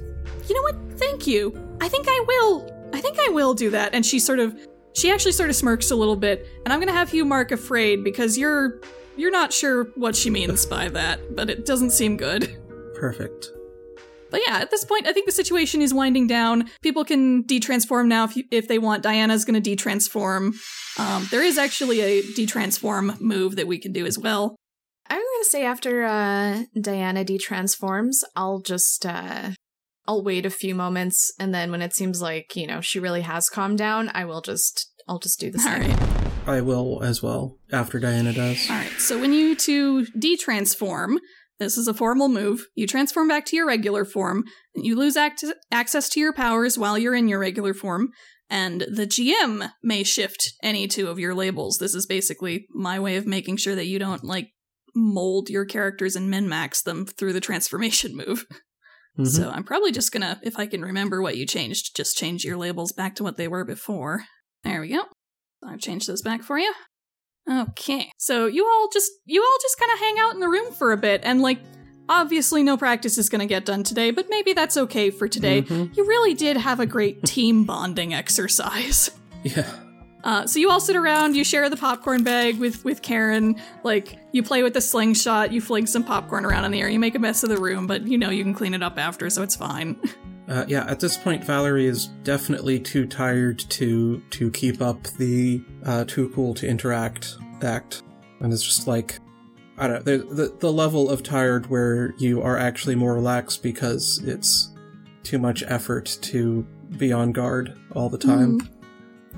You 0.49 0.55
know 0.55 0.63
what? 0.63 0.99
Thank 0.99 1.27
you. 1.27 1.57
I 1.81 1.89
think 1.89 2.07
I 2.09 2.25
will. 2.27 2.71
I 2.93 3.01
think 3.01 3.19
I 3.19 3.29
will 3.31 3.55
do 3.55 3.71
that. 3.71 3.95
And 3.95 4.05
she 4.05 4.19
sort 4.19 4.39
of, 4.39 4.55
she 4.95 5.11
actually 5.11 5.33
sort 5.33 5.51
of 5.51 5.57
smirks 5.57 5.91
a 5.91 5.97
little 5.97 6.17
bit. 6.17 6.47
And 6.65 6.73
I'm 6.73 6.81
gonna 6.81 6.93
have 6.93 7.15
you 7.15 7.25
mark 7.25 7.53
afraid 7.53 8.05
because 8.05 8.37
you're, 8.37 8.81
you're 9.17 9.31
not 9.31 9.53
sure 9.53 9.85
what 9.95 10.15
she 10.15 10.31
means 10.31 10.67
by 10.67 10.89
that, 10.91 11.35
but 11.35 11.49
it 11.49 11.65
doesn't 11.65 11.91
seem 11.91 12.17
good. 12.17 12.57
Perfect. 12.95 13.51
But 14.31 14.41
yeah, 14.47 14.59
at 14.59 14.71
this 14.71 14.85
point, 14.85 15.07
I 15.07 15.13
think 15.13 15.27
the 15.27 15.33
situation 15.33 15.83
is 15.83 15.93
winding 15.93 16.27
down. 16.27 16.71
People 16.83 17.05
can 17.05 17.45
detransform 17.45 18.07
now 18.07 18.25
if, 18.25 18.37
you, 18.37 18.45
if 18.51 18.67
they 18.67 18.79
want. 18.79 19.03
Diana's 19.03 19.45
going 19.45 19.63
to 19.63 19.77
detransform. 19.77 20.55
Um, 20.99 21.26
there 21.30 21.43
is 21.43 21.59
actually 21.59 22.01
a 22.01 22.22
detransform 22.22 23.20
move 23.20 23.57
that 23.57 23.66
we 23.66 23.78
can 23.78 23.93
do 23.93 24.07
as 24.07 24.18
well. 24.18 24.57
I'm 25.09 25.18
gonna 25.18 25.45
say 25.45 25.64
after 25.64 26.05
uh, 26.05 26.62
Diana 26.80 27.24
detransforms, 27.24 28.16
I'll 28.36 28.61
just 28.61 29.05
uh, 29.07 29.51
I'll 30.07 30.22
wait 30.22 30.47
a 30.47 30.51
few 30.51 30.74
moments, 30.74 31.32
and 31.38 31.55
then 31.55 31.70
when 31.70 31.82
it 31.82 31.95
seems 31.95 32.20
like 32.22 32.55
you 32.57 32.66
know 32.66 32.80
she 32.80 32.99
really 33.01 33.22
has 33.22 33.49
calmed 33.49 33.78
down, 33.78 34.11
I 34.14 34.24
will 34.24 34.40
just 34.40 34.90
I'll 35.09 35.18
just 35.18 35.40
do 35.40 35.51
the 35.51 35.59
All 35.59 35.64
same. 35.64 35.90
right. 35.90 36.09
I 36.45 36.61
will 36.61 37.03
as 37.03 37.22
well 37.22 37.59
after 37.72 38.01
Diana 38.01 38.32
does. 38.32 38.68
All 38.68 38.76
right. 38.76 38.90
So 38.99 39.18
when 39.18 39.32
you 39.32 39.55
two 39.55 40.07
detransform, 40.18 41.18
this 41.59 41.76
is 41.78 41.86
a 41.86 41.95
formal 41.95 42.28
move. 42.28 42.66
You 42.74 42.86
transform 42.88 43.28
back 43.28 43.45
to 43.47 43.57
your 43.57 43.66
regular 43.66 44.05
form. 44.05 44.45
You 44.74 44.97
lose 44.97 45.16
act- 45.16 45.45
access 45.70 46.09
to 46.11 46.20
your 46.20 46.32
powers 46.32 46.76
while 46.76 46.99
you're 46.99 47.14
in 47.14 47.28
your 47.28 47.38
regular 47.38 47.74
form. 47.74 48.09
And 48.51 48.82
the 48.82 49.07
GM 49.07 49.70
may 49.82 50.03
shift 50.03 50.53
any 50.62 50.86
two 50.86 51.09
of 51.09 51.18
your 51.18 51.34
labels. 51.34 51.78
This 51.78 51.95
is 51.95 52.07
basically 52.07 52.66
my 52.70 53.01
way 53.01 53.16
of 53.16 53.26
making 53.26 53.57
sure 53.57 53.74
that 53.74 53.86
you 53.86 53.99
don't, 53.99 54.24
like, 54.24 54.49
mold 54.95 55.49
your 55.49 55.64
characters 55.64 56.16
and 56.16 56.30
min 56.30 56.49
max 56.49 56.82
them 56.82 57.07
through 57.07 57.32
the 57.32 57.40
transformation 57.40 58.14
move. 58.26 58.45
Mhm. 59.18 59.26
So 59.26 59.51
I'm 59.51 59.64
probably 59.64 59.93
just 59.93 60.12
gonna, 60.12 60.38
if 60.43 60.59
I 60.59 60.66
can 60.66 60.82
remember 60.82 61.22
what 61.22 61.36
you 61.36 61.47
changed, 61.47 61.97
just 61.97 62.16
change 62.16 62.45
your 62.45 62.57
labels 62.57 62.93
back 62.93 63.14
to 63.16 63.22
what 63.22 63.36
they 63.36 63.49
were 63.49 63.64
before. 63.64 64.24
There 64.64 64.80
we 64.82 64.88
go. 64.88 65.05
I've 65.66 65.80
changed 65.80 66.09
those 66.09 66.22
back 66.22 66.43
for 66.43 66.59
you. 66.59 66.72
Okay. 67.51 68.11
So 68.18 68.47
you 68.47 68.66
all 68.66 68.88
just 68.93 69.11
you 69.24 69.43
all 69.43 69.59
just 69.61 69.78
kind 69.78 69.93
of 69.93 69.99
hang 69.99 70.18
out 70.18 70.34
in 70.34 70.40
the 70.40 70.49
room 70.49 70.72
for 70.72 70.93
a 70.93 70.97
bit 70.97 71.22
and 71.24 71.40
like 71.43 71.59
obviously 72.09 72.63
no 72.63 72.77
practice 72.77 73.19
is 73.19 73.29
going 73.29 73.41
to 73.41 73.47
get 73.47 73.65
done 73.65 73.83
today, 73.83 74.11
but 74.11 74.27
maybe 74.29 74.53
that's 74.53 74.77
okay 74.77 75.11
for 75.11 75.29
today. 75.29 75.63
Mhm. 75.63 75.97
You 75.97 76.07
really 76.07 76.35
did 76.35 76.57
have 76.57 76.81
a 76.81 76.87
great 76.87 77.23
team 77.25 77.65
bonding 77.65 78.15
exercise. 78.15 79.11
Yeah. 79.45 79.69
Uh, 80.23 80.47
so 80.47 80.61
you 80.61 80.71
all 80.71 80.79
sit 80.79 80.95
around, 80.95 81.35
you 81.35 81.43
share 81.43 81.69
the 81.69 81.77
popcorn 81.77 82.23
bag 82.23 82.61
with 82.61 82.85
with 82.85 83.03
Karen. 83.03 83.57
Like 83.83 84.17
you 84.31 84.45
play 84.45 84.63
with 84.63 84.73
the 84.73 84.81
slingshot, 84.81 85.53
you 85.53 85.61
fling 85.61 85.87
some 85.87 86.05
popcorn 86.05 86.45
around 86.45 86.65
in 86.65 86.71
the 86.71 86.81
air, 86.81 86.89
you 86.89 87.01
make 87.01 87.17
a 87.17 87.19
mess 87.19 87.43
of 87.43 87.49
the 87.49 87.57
room, 87.57 87.89
but 87.89 88.07
you 88.07 88.17
know 88.17 88.31
you 88.31 88.45
can 88.45 88.55
clean 88.55 88.73
it 88.73 88.85
up 88.85 88.99
after, 89.01 89.29
so 89.31 89.43
it's 89.43 89.57
fine. 89.57 89.97
Uh, 90.49 90.65
yeah, 90.67 90.85
at 90.89 90.99
this 90.99 91.17
point, 91.17 91.43
Valerie 91.45 91.87
is 91.87 92.09
definitely 92.25 92.79
too 92.79 93.07
tired 93.07 93.61
to 93.71 94.21
to 94.31 94.51
keep 94.51 94.83
up 94.83 95.03
the 95.17 95.63
uh, 95.85 96.05
too 96.05 96.31
cool 96.35 96.53
to 96.55 96.67
interact 96.67 97.37
act, 97.63 98.03
and 98.41 98.53
it's 98.53 98.63
just 98.65 98.89
like 98.89 99.19
I 99.79 99.89
don't 99.89 100.07
know 100.07 100.16
the, 100.18 100.55
the 100.59 100.73
level 100.73 101.09
of 101.09 101.23
tired 101.23 101.66
where 101.68 102.14
you 102.18 102.43
are 102.43 102.59
actually 102.59 102.95
more 102.95 103.14
relaxed 103.14 103.62
because 103.62 104.20
it's 104.25 104.70
too 105.23 105.39
much 105.39 105.62
effort 105.66 106.18
to 106.23 106.66
be 106.99 107.12
on 107.12 107.33
guard 107.33 107.79
all 107.95 108.09
the 108.09 108.18
time. 108.18 108.61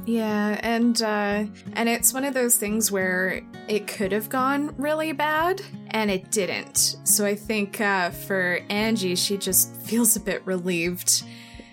Yeah, 0.06 0.58
and 0.62 1.00
uh, 1.00 1.44
and 1.74 1.88
it's 1.88 2.12
one 2.12 2.24
of 2.24 2.34
those 2.34 2.56
things 2.56 2.90
where 2.90 3.42
it 3.68 3.86
could 3.86 4.12
have 4.12 4.28
gone 4.28 4.74
really 4.76 5.12
bad 5.12 5.62
and 5.90 6.10
it 6.10 6.30
didn't. 6.30 6.96
So 7.04 7.24
I 7.24 7.36
think 7.36 7.80
uh, 7.80 8.10
for 8.10 8.58
Angie, 8.68 9.14
she 9.14 9.36
just 9.36 9.74
feels 9.76 10.16
a 10.16 10.20
bit 10.20 10.44
relieved 10.44 11.22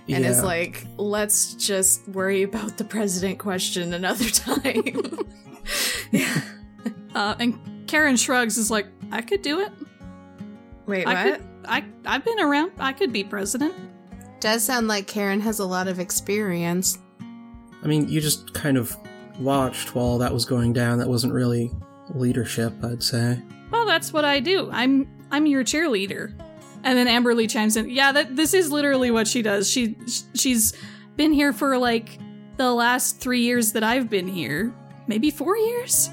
and 0.07 0.25
is 0.25 0.43
like, 0.43 0.85
"Let's 0.97 1.55
just 1.55 2.07
worry 2.09 2.43
about 2.43 2.77
the 2.77 2.83
president 2.83 3.39
question 3.39 3.93
another 3.93 4.29
time." 4.29 5.25
yeah. 6.11 6.41
Uh, 7.13 7.35
and 7.39 7.59
Karen 7.91 8.15
shrugs, 8.15 8.57
is 8.57 8.71
like, 8.71 8.87
I 9.11 9.21
could 9.21 9.41
do 9.41 9.59
it. 9.59 9.71
Wait, 10.85 11.05
I 11.05 11.13
what? 11.13 11.33
could. 11.33 11.47
I 11.65 11.83
I've 12.05 12.23
been 12.23 12.39
around. 12.39 12.71
I 12.79 12.93
could 12.93 13.11
be 13.11 13.25
president. 13.25 13.73
Does 14.39 14.63
sound 14.63 14.87
like 14.87 15.07
Karen 15.07 15.41
has 15.41 15.59
a 15.59 15.65
lot 15.65 15.89
of 15.89 15.99
experience. 15.99 16.97
I 17.83 17.87
mean, 17.87 18.07
you 18.07 18.21
just 18.21 18.53
kind 18.53 18.77
of 18.77 18.95
watched 19.39 19.93
while 19.93 20.17
that 20.19 20.33
was 20.33 20.45
going 20.45 20.71
down. 20.71 20.99
That 20.99 21.09
wasn't 21.09 21.33
really 21.33 21.69
leadership, 22.15 22.73
I'd 22.81 23.03
say. 23.03 23.41
Well, 23.71 23.85
that's 23.85 24.13
what 24.13 24.23
I 24.23 24.39
do. 24.39 24.69
I'm 24.71 25.07
I'm 25.29 25.45
your 25.45 25.65
cheerleader. 25.65 26.33
And 26.83 26.97
then 26.97 27.07
Amberly 27.07 27.49
chimes 27.49 27.75
in. 27.75 27.89
Yeah, 27.89 28.13
that 28.13 28.37
this 28.37 28.53
is 28.53 28.71
literally 28.71 29.11
what 29.11 29.27
she 29.27 29.41
does. 29.41 29.69
She 29.69 29.97
she's 30.33 30.73
been 31.17 31.33
here 31.33 31.51
for 31.51 31.77
like 31.77 32.17
the 32.55 32.73
last 32.73 33.19
3 33.19 33.41
years 33.41 33.73
that 33.73 33.83
I've 33.83 34.09
been 34.09 34.29
here. 34.29 34.73
Maybe 35.07 35.29
4 35.29 35.57
years. 35.57 36.09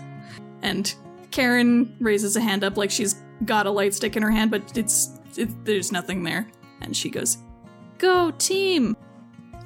And 0.60 0.92
Karen 1.30 1.94
raises 2.00 2.36
a 2.36 2.40
hand 2.40 2.64
up 2.64 2.76
like 2.76 2.90
she's 2.90 3.16
got 3.44 3.66
a 3.66 3.70
light 3.70 3.94
stick 3.94 4.16
in 4.16 4.22
her 4.22 4.30
hand, 4.30 4.50
but 4.50 4.76
it's 4.76 5.18
it, 5.36 5.64
there's 5.64 5.92
nothing 5.92 6.22
there. 6.22 6.48
And 6.80 6.96
she 6.96 7.10
goes, 7.10 7.38
"Go 7.98 8.30
team." 8.32 8.96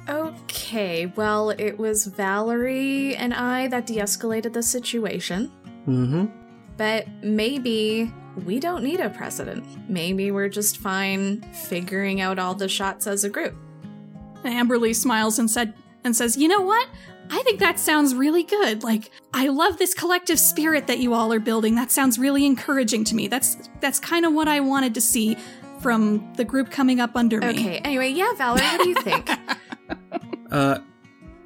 Okay, 0.09 1.05
well, 1.15 1.51
it 1.51 1.77
was 1.77 2.07
Valerie 2.07 3.15
and 3.15 3.33
I 3.33 3.67
that 3.69 3.85
de 3.85 3.95
escalated 3.97 4.51
the 4.51 4.63
situation. 4.63 5.51
Mm-hmm. 5.87 6.25
But 6.75 7.07
maybe 7.23 8.11
we 8.45 8.59
don't 8.59 8.83
need 8.83 8.99
a 8.99 9.09
president. 9.09 9.65
Maybe 9.89 10.31
we're 10.31 10.49
just 10.49 10.77
fine 10.77 11.41
figuring 11.53 12.19
out 12.19 12.39
all 12.39 12.55
the 12.55 12.67
shots 12.67 13.07
as 13.07 13.23
a 13.23 13.29
group. 13.29 13.55
And 14.43 14.69
Amberly 14.69 14.93
smiles 14.93 15.39
and 15.39 15.49
said 15.49 15.73
and 16.03 16.15
says, 16.15 16.35
"You 16.35 16.49
know 16.49 16.61
what? 16.61 16.89
I 17.33 17.41
think 17.41 17.59
that 17.61 17.79
sounds 17.79 18.13
really 18.13 18.43
good. 18.43 18.83
Like 18.83 19.09
I 19.33 19.47
love 19.47 19.79
this 19.79 19.95
collective 19.95 20.39
spirit 20.39 20.85
that 20.85 20.99
you 20.99 21.15
all 21.15 21.33
are 21.33 21.39
building. 21.39 21.73
That 21.73 21.89
sounds 21.89 22.19
really 22.19 22.45
encouraging 22.45 23.03
to 23.05 23.15
me. 23.15 23.27
That's 23.27 23.57
that's 23.79 23.99
kind 23.99 24.23
of 24.23 24.33
what 24.33 24.47
I 24.47 24.59
wanted 24.59 24.93
to 24.93 25.01
see 25.01 25.35
from 25.79 26.31
the 26.35 26.45
group 26.45 26.69
coming 26.69 26.99
up 26.99 27.15
under 27.15 27.39
me." 27.39 27.47
Okay, 27.47 27.77
anyway, 27.79 28.09
yeah, 28.09 28.33
Valerie, 28.37 28.61
what 28.61 28.81
do 28.81 28.89
you 28.89 28.95
think? 28.95 29.29
Uh, 30.51 30.77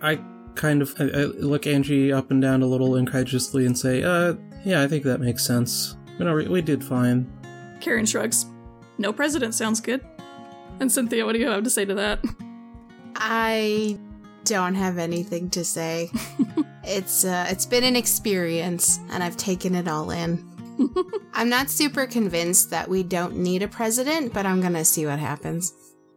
I 0.01 0.19
kind 0.55 0.81
of 0.81 0.93
I, 0.99 1.03
I 1.05 1.23
look 1.23 1.65
Angie 1.65 2.11
up 2.11 2.29
and 2.29 2.41
down 2.41 2.61
a 2.61 2.65
little 2.65 2.97
incredulously 2.97 3.65
and 3.65 3.77
say, 3.77 4.03
"Uh, 4.03 4.33
yeah, 4.65 4.83
I 4.83 4.87
think 4.87 5.05
that 5.05 5.21
makes 5.21 5.47
sense. 5.47 5.95
You 6.19 6.25
know, 6.25 6.35
we, 6.35 6.49
we 6.49 6.61
did 6.61 6.83
fine." 6.83 7.31
Karen 7.79 8.05
shrugs. 8.05 8.47
No 8.97 9.13
president 9.13 9.55
sounds 9.55 9.79
good. 9.79 10.05
And 10.81 10.91
Cynthia, 10.91 11.25
what 11.25 11.33
do 11.33 11.39
you 11.39 11.47
have 11.47 11.63
to 11.63 11.69
say 11.69 11.85
to 11.85 11.95
that? 11.95 12.19
I 13.15 13.97
don't 14.47 14.75
have 14.75 14.97
anything 14.97 15.49
to 15.51 15.63
say. 15.63 16.09
it's 16.83 17.25
uh, 17.25 17.47
it's 17.49 17.65
been 17.65 17.83
an 17.83 17.95
experience, 17.95 18.99
and 19.11 19.23
I've 19.23 19.37
taken 19.37 19.75
it 19.75 19.87
all 19.87 20.09
in. 20.11 20.45
I'm 21.33 21.49
not 21.49 21.69
super 21.69 22.07
convinced 22.07 22.69
that 22.69 22.87
we 22.87 23.03
don't 23.03 23.35
need 23.37 23.61
a 23.61 23.67
president, 23.67 24.33
but 24.33 24.45
I'm 24.45 24.61
gonna 24.61 24.85
see 24.85 25.05
what 25.05 25.19
happens. 25.19 25.73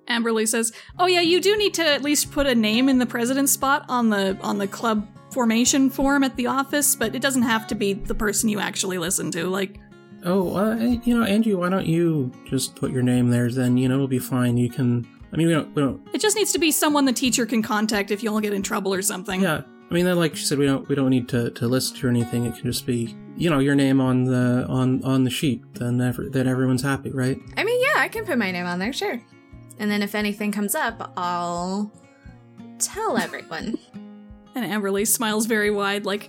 Amberly 0.08 0.46
says, 0.46 0.72
"Oh 0.98 1.06
yeah, 1.06 1.20
you 1.20 1.40
do 1.40 1.56
need 1.56 1.74
to 1.74 1.86
at 1.86 2.02
least 2.02 2.30
put 2.30 2.46
a 2.46 2.54
name 2.54 2.88
in 2.88 2.98
the 2.98 3.06
president 3.06 3.48
spot 3.48 3.84
on 3.88 4.10
the 4.10 4.38
on 4.42 4.58
the 4.58 4.68
club 4.68 5.08
formation 5.32 5.90
form 5.90 6.24
at 6.24 6.36
the 6.36 6.46
office, 6.46 6.94
but 6.94 7.14
it 7.14 7.22
doesn't 7.22 7.42
have 7.42 7.66
to 7.68 7.74
be 7.74 7.92
the 7.92 8.14
person 8.14 8.48
you 8.48 8.60
actually 8.60 8.98
listen 8.98 9.30
to. 9.30 9.46
Like, 9.48 9.78
Oh, 10.24 10.54
uh, 10.54 10.76
you 10.76 11.18
know, 11.18 11.24
Andrew, 11.24 11.56
why 11.58 11.70
don't 11.70 11.86
you 11.86 12.30
just 12.44 12.76
put 12.76 12.90
your 12.90 13.02
name 13.02 13.30
there? 13.30 13.50
Then 13.50 13.76
you 13.76 13.88
know 13.88 13.94
it'll 13.94 14.08
be 14.08 14.18
fine. 14.18 14.56
You 14.56 14.68
can. 14.68 15.06
I 15.32 15.36
mean, 15.36 15.46
we 15.46 15.52
don't. 15.52 15.74
We 15.74 15.82
don't. 15.82 16.08
it 16.12 16.20
just 16.20 16.36
needs 16.36 16.52
to 16.52 16.58
be 16.58 16.70
someone 16.70 17.04
the 17.04 17.12
teacher 17.12 17.46
can 17.46 17.62
contact 17.62 18.10
if 18.10 18.22
you 18.22 18.32
all 18.32 18.40
get 18.40 18.52
in 18.52 18.62
trouble 18.62 18.92
or 18.92 19.02
something. 19.02 19.42
Yeah. 19.42 19.62
I 19.90 19.94
mean, 19.94 20.06
like 20.16 20.36
she 20.36 20.44
said, 20.44 20.58
we 20.58 20.66
don't. 20.66 20.88
We 20.88 20.94
don't 20.94 21.10
need 21.10 21.28
to, 21.30 21.50
to 21.50 21.68
list 21.68 22.02
or 22.02 22.08
anything. 22.08 22.46
It 22.46 22.54
can 22.54 22.64
just 22.64 22.86
be, 22.86 23.16
you 23.36 23.50
know, 23.50 23.58
your 23.58 23.74
name 23.74 24.00
on 24.00 24.24
the 24.24 24.66
on 24.68 25.02
on 25.04 25.24
the 25.24 25.30
sheet. 25.30 25.62
Then 25.74 26.00
ever, 26.00 26.28
then 26.28 26.46
everyone's 26.46 26.82
happy, 26.82 27.10
right? 27.10 27.38
I 27.56 27.64
mean, 27.64 27.80
yeah, 27.82 28.00
I 28.00 28.08
can 28.08 28.24
put 28.24 28.38
my 28.38 28.50
name 28.50 28.66
on 28.66 28.78
there, 28.78 28.92
sure. 28.92 29.20
And 29.78 29.90
then 29.90 30.02
if 30.02 30.14
anything 30.14 30.52
comes 30.52 30.74
up, 30.74 31.12
I'll 31.16 31.92
tell 32.78 33.16
everyone. 33.16 33.78
And 34.52 34.64
Amberly 34.64 35.06
smiles 35.06 35.46
very 35.46 35.70
wide, 35.70 36.04
like, 36.04 36.28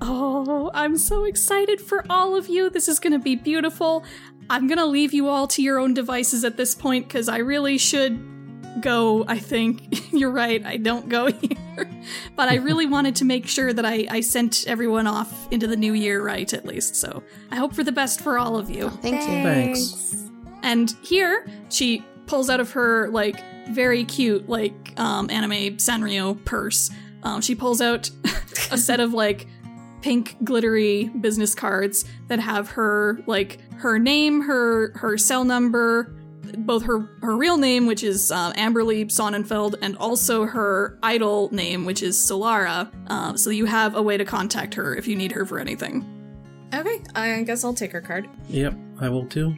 Oh, 0.00 0.70
I'm 0.74 0.96
so 0.96 1.24
excited 1.24 1.80
for 1.80 2.04
all 2.10 2.34
of 2.34 2.48
you. 2.48 2.70
This 2.70 2.88
is 2.88 2.98
going 2.98 3.12
to 3.12 3.20
be 3.20 3.36
beautiful. 3.36 4.04
I'm 4.50 4.66
going 4.66 4.78
to 4.78 4.86
leave 4.86 5.14
you 5.14 5.28
all 5.28 5.46
to 5.48 5.62
your 5.62 5.78
own 5.78 5.94
devices 5.94 6.44
at 6.44 6.56
this 6.56 6.74
point 6.74 7.08
because 7.08 7.28
I 7.28 7.38
really 7.38 7.78
should 7.78 8.32
go, 8.80 9.24
I 9.26 9.38
think. 9.38 10.12
You're 10.12 10.30
right, 10.30 10.64
I 10.64 10.76
don't 10.76 11.08
go 11.08 11.26
here. 11.32 11.90
but 12.36 12.48
I 12.48 12.56
really 12.56 12.86
wanted 12.86 13.16
to 13.16 13.24
make 13.24 13.46
sure 13.46 13.72
that 13.72 13.84
I, 13.84 14.06
I 14.10 14.20
sent 14.20 14.64
everyone 14.66 15.06
off 15.06 15.50
into 15.50 15.66
the 15.66 15.76
new 15.76 15.92
year 15.92 16.22
right, 16.22 16.52
at 16.52 16.64
least. 16.64 16.96
So 16.96 17.22
I 17.50 17.56
hope 17.56 17.74
for 17.74 17.84
the 17.84 17.92
best 17.92 18.20
for 18.20 18.38
all 18.38 18.56
of 18.56 18.70
you. 18.70 18.90
Thank 18.90 19.22
you. 19.22 19.42
Thanks. 19.42 20.28
And 20.62 20.94
here, 21.02 21.46
she 21.68 22.04
pulls 22.26 22.48
out 22.48 22.60
of 22.60 22.72
her 22.72 23.08
like 23.10 23.42
very 23.68 24.04
cute 24.04 24.48
like 24.48 24.92
um, 24.98 25.30
anime 25.30 25.76
Sanrio 25.76 26.42
purse. 26.44 26.90
Um, 27.22 27.40
she 27.40 27.54
pulls 27.54 27.80
out 27.80 28.10
a 28.70 28.78
set 28.78 29.00
of 29.00 29.12
like 29.12 29.46
pink 30.02 30.36
glittery 30.44 31.04
business 31.20 31.54
cards 31.54 32.04
that 32.28 32.40
have 32.40 32.70
her 32.70 33.20
like 33.26 33.58
her 33.76 33.98
name, 33.98 34.42
her 34.42 34.92
her 34.96 35.16
cell 35.16 35.44
number, 35.44 36.14
both 36.58 36.82
her 36.84 37.08
her 37.22 37.36
real 37.36 37.56
name, 37.56 37.86
which 37.86 38.02
is 38.02 38.30
uh, 38.30 38.52
Amberly 38.52 39.06
Sonnenfeld, 39.06 39.76
and 39.80 39.96
also 39.96 40.44
her 40.44 40.98
idol 41.02 41.48
name, 41.52 41.84
which 41.84 42.02
is 42.02 42.16
Solara. 42.16 42.90
Uh, 43.08 43.36
so 43.36 43.50
you 43.50 43.64
have 43.64 43.94
a 43.94 44.02
way 44.02 44.16
to 44.16 44.24
contact 44.24 44.74
her 44.74 44.94
if 44.94 45.06
you 45.06 45.16
need 45.16 45.32
her 45.32 45.46
for 45.46 45.58
anything. 45.58 46.06
Okay, 46.74 47.02
I 47.14 47.42
guess 47.42 47.64
I'll 47.64 47.74
take 47.74 47.92
her 47.92 48.00
card. 48.00 48.28
Yep, 48.48 48.74
I 49.00 49.08
will 49.08 49.26
too. 49.26 49.54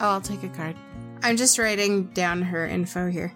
Oh, 0.00 0.10
I'll 0.10 0.20
take 0.20 0.42
a 0.42 0.48
card. 0.48 0.76
I'm 1.22 1.36
just 1.36 1.58
writing 1.58 2.06
down 2.08 2.42
her 2.42 2.66
info 2.66 3.10
here. 3.10 3.32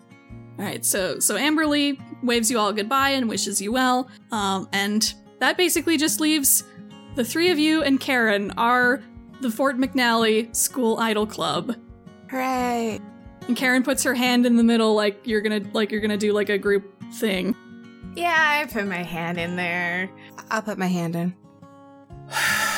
All 0.58 0.64
right, 0.64 0.84
so 0.84 1.20
so 1.20 1.36
Amberly 1.36 2.00
waves 2.22 2.50
you 2.50 2.58
all 2.58 2.72
goodbye 2.72 3.10
and 3.10 3.28
wishes 3.28 3.60
you 3.62 3.72
well, 3.72 4.08
um, 4.32 4.68
and 4.72 5.14
that 5.40 5.56
basically 5.56 5.96
just 5.96 6.20
leaves 6.20 6.64
the 7.14 7.24
three 7.24 7.50
of 7.50 7.58
you 7.58 7.82
and 7.82 8.00
Karen 8.00 8.52
are 8.52 9.02
the 9.40 9.50
Fort 9.50 9.78
McNally 9.78 10.54
School 10.54 10.98
Idol 10.98 11.26
Club. 11.26 11.76
Hooray! 12.30 13.00
And 13.46 13.56
Karen 13.56 13.82
puts 13.82 14.02
her 14.04 14.14
hand 14.14 14.46
in 14.46 14.56
the 14.56 14.64
middle, 14.64 14.94
like 14.94 15.26
you're 15.26 15.40
gonna 15.40 15.62
like 15.72 15.90
you're 15.90 16.00
gonna 16.00 16.16
do 16.16 16.32
like 16.32 16.48
a 16.48 16.58
group 16.58 16.84
thing. 17.14 17.56
Yeah, 18.14 18.36
I 18.36 18.66
put 18.70 18.86
my 18.86 19.02
hand 19.02 19.38
in 19.38 19.56
there. 19.56 20.10
I'll 20.50 20.62
put 20.62 20.78
my 20.78 20.86
hand 20.86 21.16
in. 21.16 21.34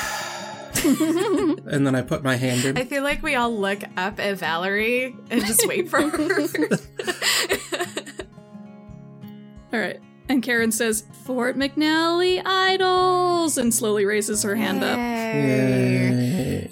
And 0.83 1.87
then 1.87 1.95
I 1.95 2.03
put 2.03 2.25
my 2.25 2.37
hand 2.37 2.65
in. 2.65 2.79
I 2.79 2.85
feel 2.85 3.03
like 3.03 3.23
we 3.23 3.35
all 3.35 3.55
look 3.55 3.81
up 3.97 4.19
at 4.19 4.39
Valerie 4.39 5.15
and 5.31 5.45
just 5.45 5.67
wait 5.69 5.89
for 5.89 6.01
her. 6.01 6.41
All 9.73 9.79
right. 9.79 10.01
And 10.31 10.45
Karen 10.45 10.70
says, 10.70 11.03
Fort 11.24 11.57
McNally 11.57 12.41
Idols, 12.45 13.59
and 13.59 13.74
slowly 13.74 14.05
raises 14.05 14.45
her 14.45 14.55
hand 14.55 14.85
up. 14.85 14.97
Yay. 14.97 16.70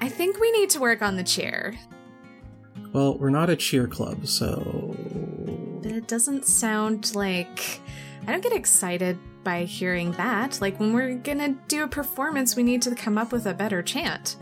I 0.00 0.08
think 0.08 0.38
we 0.38 0.52
need 0.52 0.70
to 0.70 0.78
work 0.78 1.02
on 1.02 1.16
the 1.16 1.24
cheer. 1.24 1.74
Well, 2.92 3.18
we're 3.18 3.30
not 3.30 3.50
a 3.50 3.56
cheer 3.56 3.88
club, 3.88 4.28
so. 4.28 4.94
But 5.82 5.90
it 5.90 6.06
doesn't 6.06 6.46
sound 6.46 7.16
like. 7.16 7.80
I 8.28 8.30
don't 8.30 8.44
get 8.44 8.52
excited 8.52 9.18
by 9.42 9.64
hearing 9.64 10.12
that. 10.12 10.60
Like, 10.60 10.78
when 10.78 10.92
we're 10.92 11.16
gonna 11.16 11.56
do 11.66 11.82
a 11.82 11.88
performance, 11.88 12.54
we 12.54 12.62
need 12.62 12.80
to 12.82 12.94
come 12.94 13.18
up 13.18 13.32
with 13.32 13.46
a 13.46 13.54
better 13.54 13.82
chant. 13.82 14.36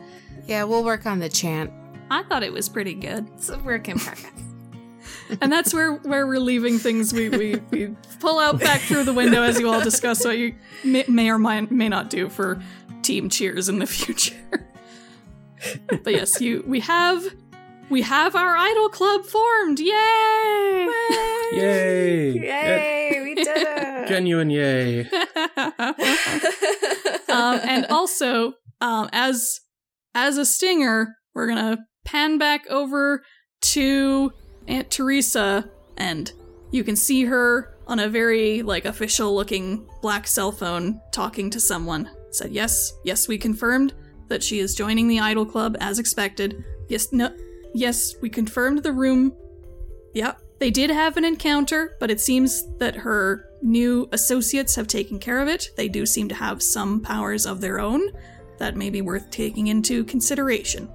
Yeah, 0.47 0.65
we'll 0.65 0.85
work 0.85 1.07
on 1.07 1.21
the 1.21 1.31
chant. 1.31 1.71
I 2.11 2.23
thought 2.25 2.43
it 2.43 2.53
was 2.53 2.69
pretty 2.69 2.93
good. 2.93 3.31
It's 3.35 3.49
a 3.49 3.59
work 3.61 3.89
in 3.89 3.99
progress. 3.99 4.52
And 5.41 5.53
that's 5.53 5.73
where, 5.73 5.95
where 5.95 6.27
we're 6.27 6.41
leaving 6.41 6.79
things. 6.79 7.13
We, 7.13 7.29
we, 7.29 7.57
we 7.71 7.97
pull 8.21 8.39
out 8.39 8.61
back 8.61 8.81
through 8.81 9.05
the 9.05 9.13
window 9.13 9.43
as 9.43 9.59
you 9.59 9.71
all 9.71 9.81
discuss 9.81 10.25
what 10.25 10.39
you 10.39 10.55
may, 10.85 11.05
may 11.09 11.31
or 11.31 11.39
may, 11.39 11.63
may 11.63 11.89
not 11.89 12.11
do 12.11 12.29
for 12.29 12.61
team 13.03 13.29
cheers 13.29 13.69
in 13.69 13.79
the 13.79 13.87
future. 13.99 14.37
but 15.89 16.13
yes, 16.13 16.41
you 16.41 16.65
we 16.67 16.81
have 16.81 17.25
we 17.89 18.03
have 18.03 18.35
our 18.35 18.57
idol 18.57 18.89
club 18.89 19.25
formed. 19.27 19.79
Yay! 19.79 20.89
Yay! 21.53 22.33
Yay, 22.33 23.21
we 23.23 23.35
did 23.35 23.47
it! 23.49 24.09
Genuine 24.09 24.51
yay. 24.51 25.01
um, 27.29 27.61
and 27.63 27.87
also, 27.91 28.55
um, 28.81 29.09
as 29.13 29.61
as 30.15 30.39
a 30.39 30.47
stinger, 30.47 31.17
we're 31.35 31.47
gonna 31.47 31.79
pan 32.05 32.39
back 32.39 32.67
over 32.71 33.23
to 33.61 34.33
Aunt 34.73 34.91
Teresa, 34.91 35.69
and 35.99 36.33
you 36.71 36.83
can 36.83 36.97
see 36.97 37.25
her 37.25 37.77
on 37.87 37.99
a 38.01 38.09
very 38.09 38.63
like 38.63 38.87
official 38.87 39.35
looking 39.35 39.87
black 40.01 40.27
cell 40.27 40.51
phone 40.51 40.99
talking 41.13 41.51
to 41.51 41.61
someone. 41.61 42.11
Said 42.31 42.53
yes, 42.53 42.95
yes, 43.05 43.29
we 43.29 43.37
confirmed 43.37 43.93
that 44.29 44.43
she 44.43 44.61
is 44.61 44.75
joining 44.75 45.09
the 45.09 45.21
Idol 45.21 45.45
Club 45.45 45.77
as 45.79 45.99
expected. 45.99 46.65
Yes, 46.89 47.13
no, 47.13 47.37
yes, 47.75 48.15
we 48.23 48.31
confirmed 48.31 48.83
the 48.83 48.93
room. 48.93 49.35
Yep, 50.15 50.41
they 50.59 50.71
did 50.71 50.89
have 50.89 51.19
an 51.19 51.25
encounter, 51.27 51.97
but 52.01 52.11
it 52.11 52.21
seems 52.21 52.67
that 52.79 52.97
her 52.97 53.51
new 53.61 54.09
associates 54.13 54.75
have 54.75 54.87
taken 54.87 55.19
care 55.19 55.41
of 55.41 55.49
it. 55.49 55.69
They 55.77 55.89
do 55.89 56.07
seem 56.07 56.29
to 56.29 56.35
have 56.35 56.63
some 56.63 57.01
powers 57.01 57.45
of 57.45 57.61
their 57.61 57.79
own 57.79 58.01
that 58.57 58.77
may 58.77 58.89
be 58.89 59.03
worth 59.03 59.31
taking 59.31 59.67
into 59.67 60.03
consideration. 60.05 60.89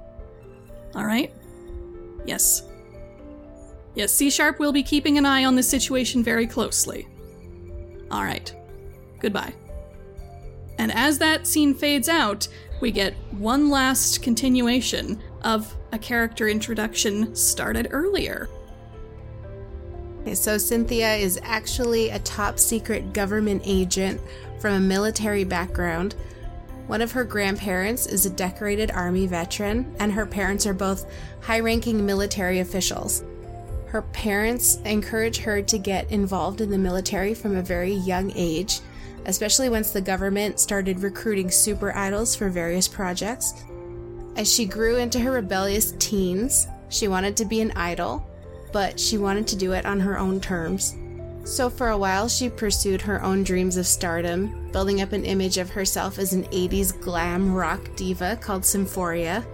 All 0.95 1.05
right? 1.05 1.32
Yes. 2.25 2.66
Yes, 3.98 4.14
C 4.14 4.30
Sharp 4.30 4.60
will 4.60 4.72
be 4.72 4.84
keeping 4.84 5.18
an 5.18 5.26
eye 5.26 5.45
on 5.45 5.56
this 5.56 5.68
situation 5.68 6.24
very 6.24 6.45
closely. 6.45 7.08
All 8.12 8.22
right. 8.22 8.56
Goodbye. 9.18 9.56
And 10.78 10.91
as 10.91 11.18
that 11.18 11.48
scene 11.48 11.74
fades 11.74 12.08
out, 12.08 12.48
we 12.80 12.91
get 12.91 13.16
one 13.32 13.72
last 13.72 14.22
continuation 14.22 15.20
of 15.41 15.76
a 15.91 15.98
character 15.98 16.48
introduction 16.48 17.36
started 17.36 17.88
earlier. 17.89 18.48
So 20.32 20.60
Cynthia 20.60 21.16
is 21.16 21.39
actually 21.41 22.10
a 22.12 22.20
top 22.20 22.60
secret 22.60 23.14
government 23.14 23.64
agent 23.66 24.22
from 24.60 24.76
a 24.76 24.80
military 24.80 25.43
background. 25.43 26.14
One 26.86 27.02
of 27.02 27.14
her 27.14 27.24
grandparents 27.24 28.06
is 28.06 28.28
a 28.28 28.30
decorated 28.30 28.91
Army 28.91 29.26
veteran, 29.26 29.91
and 29.98 30.12
her 30.12 30.28
parents 30.28 30.68
are 30.68 30.76
both 30.76 31.12
high 31.41 31.62
ranking 31.62 32.06
military 32.06 32.60
officials. 32.60 33.24
Her 33.88 34.02
parents 34.02 34.80
encourage 34.86 35.38
her 35.38 35.62
to 35.62 35.78
get 35.78 36.12
involved 36.12 36.62
in 36.62 36.70
the 36.70 36.78
military 36.78 37.34
from 37.34 37.56
a 37.56 37.62
very 37.62 37.94
young 37.94 38.32
age, 38.36 38.82
especially 39.26 39.70
once 39.70 39.92
the 39.92 40.02
government 40.02 40.60
started 40.60 41.00
recruiting 41.00 41.50
super 41.50 41.96
idols 41.96 42.36
for 42.36 42.50
various 42.50 42.88
projects. 42.88 43.54
As 44.36 44.52
she 44.52 44.66
grew 44.66 44.98
into 44.98 45.20
her 45.20 45.32
rebellious 45.32 45.94
teens, 46.00 46.68
she 46.90 47.08
wanted 47.08 47.38
to 47.38 47.46
be 47.46 47.62
an 47.62 47.72
idol, 47.72 48.26
but 48.72 49.00
she 49.00 49.18
wanted 49.18 49.48
to 49.48 49.56
do 49.56 49.72
it 49.72 49.86
on 49.86 50.00
her 50.00 50.20
own 50.20 50.40
terms. 50.40 50.96
So, 51.46 51.70
for 51.70 51.90
a 51.90 51.98
while, 51.98 52.28
she 52.28 52.50
pursued 52.50 53.02
her 53.02 53.24
own 53.24 53.44
dreams 53.44 53.78
of 53.78 53.88
stardom, 53.88 54.70
building 54.74 55.02
up 55.02 55.14
an 55.14 55.24
image 55.24 55.58
of 55.58 55.70
herself 55.70 56.20
as 56.20 56.34
an 56.34 56.44
80s 56.46 57.00
glam 57.00 57.54
rock 57.54 57.96
diva 57.96 58.36
called 58.36 58.66
Symphoria. 58.66 59.46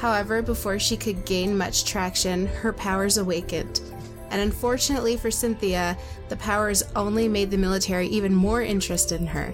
However, 0.00 0.40
before 0.40 0.78
she 0.78 0.96
could 0.96 1.26
gain 1.26 1.58
much 1.58 1.84
traction, 1.84 2.46
her 2.46 2.72
powers 2.72 3.18
awakened. 3.18 3.82
And 4.30 4.40
unfortunately 4.40 5.18
for 5.18 5.30
Cynthia, 5.30 5.98
the 6.30 6.36
powers 6.36 6.82
only 6.96 7.28
made 7.28 7.50
the 7.50 7.58
military 7.58 8.06
even 8.06 8.34
more 8.34 8.62
interested 8.62 9.20
in 9.20 9.26
her. 9.26 9.52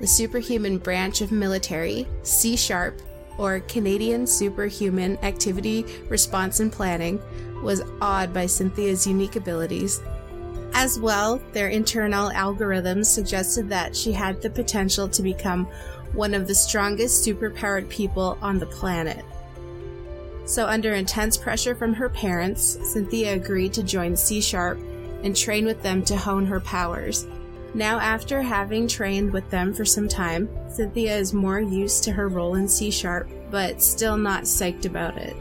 The 0.00 0.06
superhuman 0.06 0.76
branch 0.76 1.22
of 1.22 1.32
military, 1.32 2.06
C 2.24 2.56
Sharp, 2.56 3.00
or 3.38 3.60
Canadian 3.60 4.26
Superhuman 4.26 5.16
Activity 5.22 5.86
Response 6.10 6.60
and 6.60 6.70
Planning, 6.70 7.18
was 7.62 7.82
awed 8.02 8.34
by 8.34 8.44
Cynthia's 8.44 9.06
unique 9.06 9.36
abilities. 9.36 10.02
As 10.74 11.00
well, 11.00 11.40
their 11.52 11.68
internal 11.68 12.30
algorithms 12.30 13.06
suggested 13.06 13.70
that 13.70 13.96
she 13.96 14.12
had 14.12 14.42
the 14.42 14.50
potential 14.50 15.08
to 15.08 15.22
become 15.22 15.64
one 16.12 16.34
of 16.34 16.46
the 16.46 16.54
strongest 16.54 17.26
superpowered 17.26 17.88
people 17.88 18.36
on 18.42 18.58
the 18.58 18.66
planet. 18.66 19.24
So, 20.46 20.66
under 20.66 20.92
intense 20.94 21.36
pressure 21.36 21.74
from 21.74 21.94
her 21.94 22.08
parents, 22.08 22.78
Cynthia 22.92 23.34
agreed 23.34 23.72
to 23.74 23.82
join 23.82 24.14
C 24.14 24.40
Sharp 24.40 24.78
and 25.22 25.34
train 25.34 25.64
with 25.64 25.82
them 25.82 26.04
to 26.04 26.16
hone 26.16 26.44
her 26.46 26.60
powers. 26.60 27.26
Now, 27.72 27.98
after 27.98 28.42
having 28.42 28.86
trained 28.86 29.32
with 29.32 29.48
them 29.50 29.72
for 29.72 29.84
some 29.84 30.06
time, 30.06 30.48
Cynthia 30.68 31.16
is 31.16 31.32
more 31.32 31.60
used 31.60 32.04
to 32.04 32.12
her 32.12 32.28
role 32.28 32.56
in 32.56 32.68
C 32.68 32.90
Sharp, 32.90 33.28
but 33.50 33.82
still 33.82 34.16
not 34.16 34.44
psyched 34.44 34.84
about 34.84 35.16
it. 35.16 35.34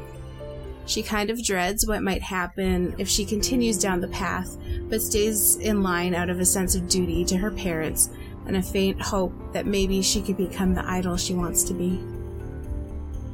She 0.85 1.03
kind 1.03 1.29
of 1.29 1.43
dreads 1.43 1.87
what 1.87 2.01
might 2.01 2.21
happen 2.21 2.95
if 2.97 3.07
she 3.07 3.25
continues 3.25 3.77
down 3.77 4.01
the 4.01 4.07
path, 4.07 4.57
but 4.89 5.01
stays 5.01 5.57
in 5.57 5.83
line 5.83 6.15
out 6.15 6.29
of 6.29 6.39
a 6.39 6.45
sense 6.45 6.75
of 6.75 6.89
duty 6.89 7.23
to 7.25 7.37
her 7.37 7.51
parents 7.51 8.09
and 8.47 8.57
a 8.57 8.61
faint 8.61 9.01
hope 9.01 9.33
that 9.53 9.65
maybe 9.65 10.01
she 10.01 10.21
could 10.21 10.37
become 10.37 10.73
the 10.73 10.85
idol 10.89 11.15
she 11.15 11.33
wants 11.33 11.63
to 11.65 11.73
be. 11.73 12.01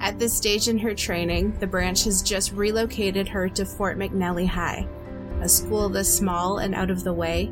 At 0.02 0.18
this 0.18 0.36
stage 0.36 0.70
in 0.70 0.78
her 0.80 0.96
training, 0.96 1.58
the 1.60 1.68
branch 1.68 2.06
has 2.06 2.22
just 2.22 2.54
relocated 2.54 3.28
her 3.28 3.50
to 3.50 3.66
Fort 3.66 3.98
McNally 3.98 4.48
High, 4.48 4.88
a 5.42 5.50
school 5.50 5.90
this 5.90 6.16
small 6.16 6.60
and 6.60 6.74
out 6.74 6.90
of 6.90 7.04
the 7.04 7.14
way. 7.14 7.52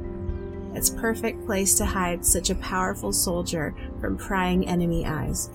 It's 0.73 0.89
perfect 0.89 1.45
place 1.45 1.75
to 1.75 1.85
hide 1.85 2.25
such 2.25 2.49
a 2.49 2.55
powerful 2.55 3.11
soldier 3.11 3.75
from 3.99 4.15
prying 4.15 4.67
enemy 4.67 5.05
eyes. 5.05 5.49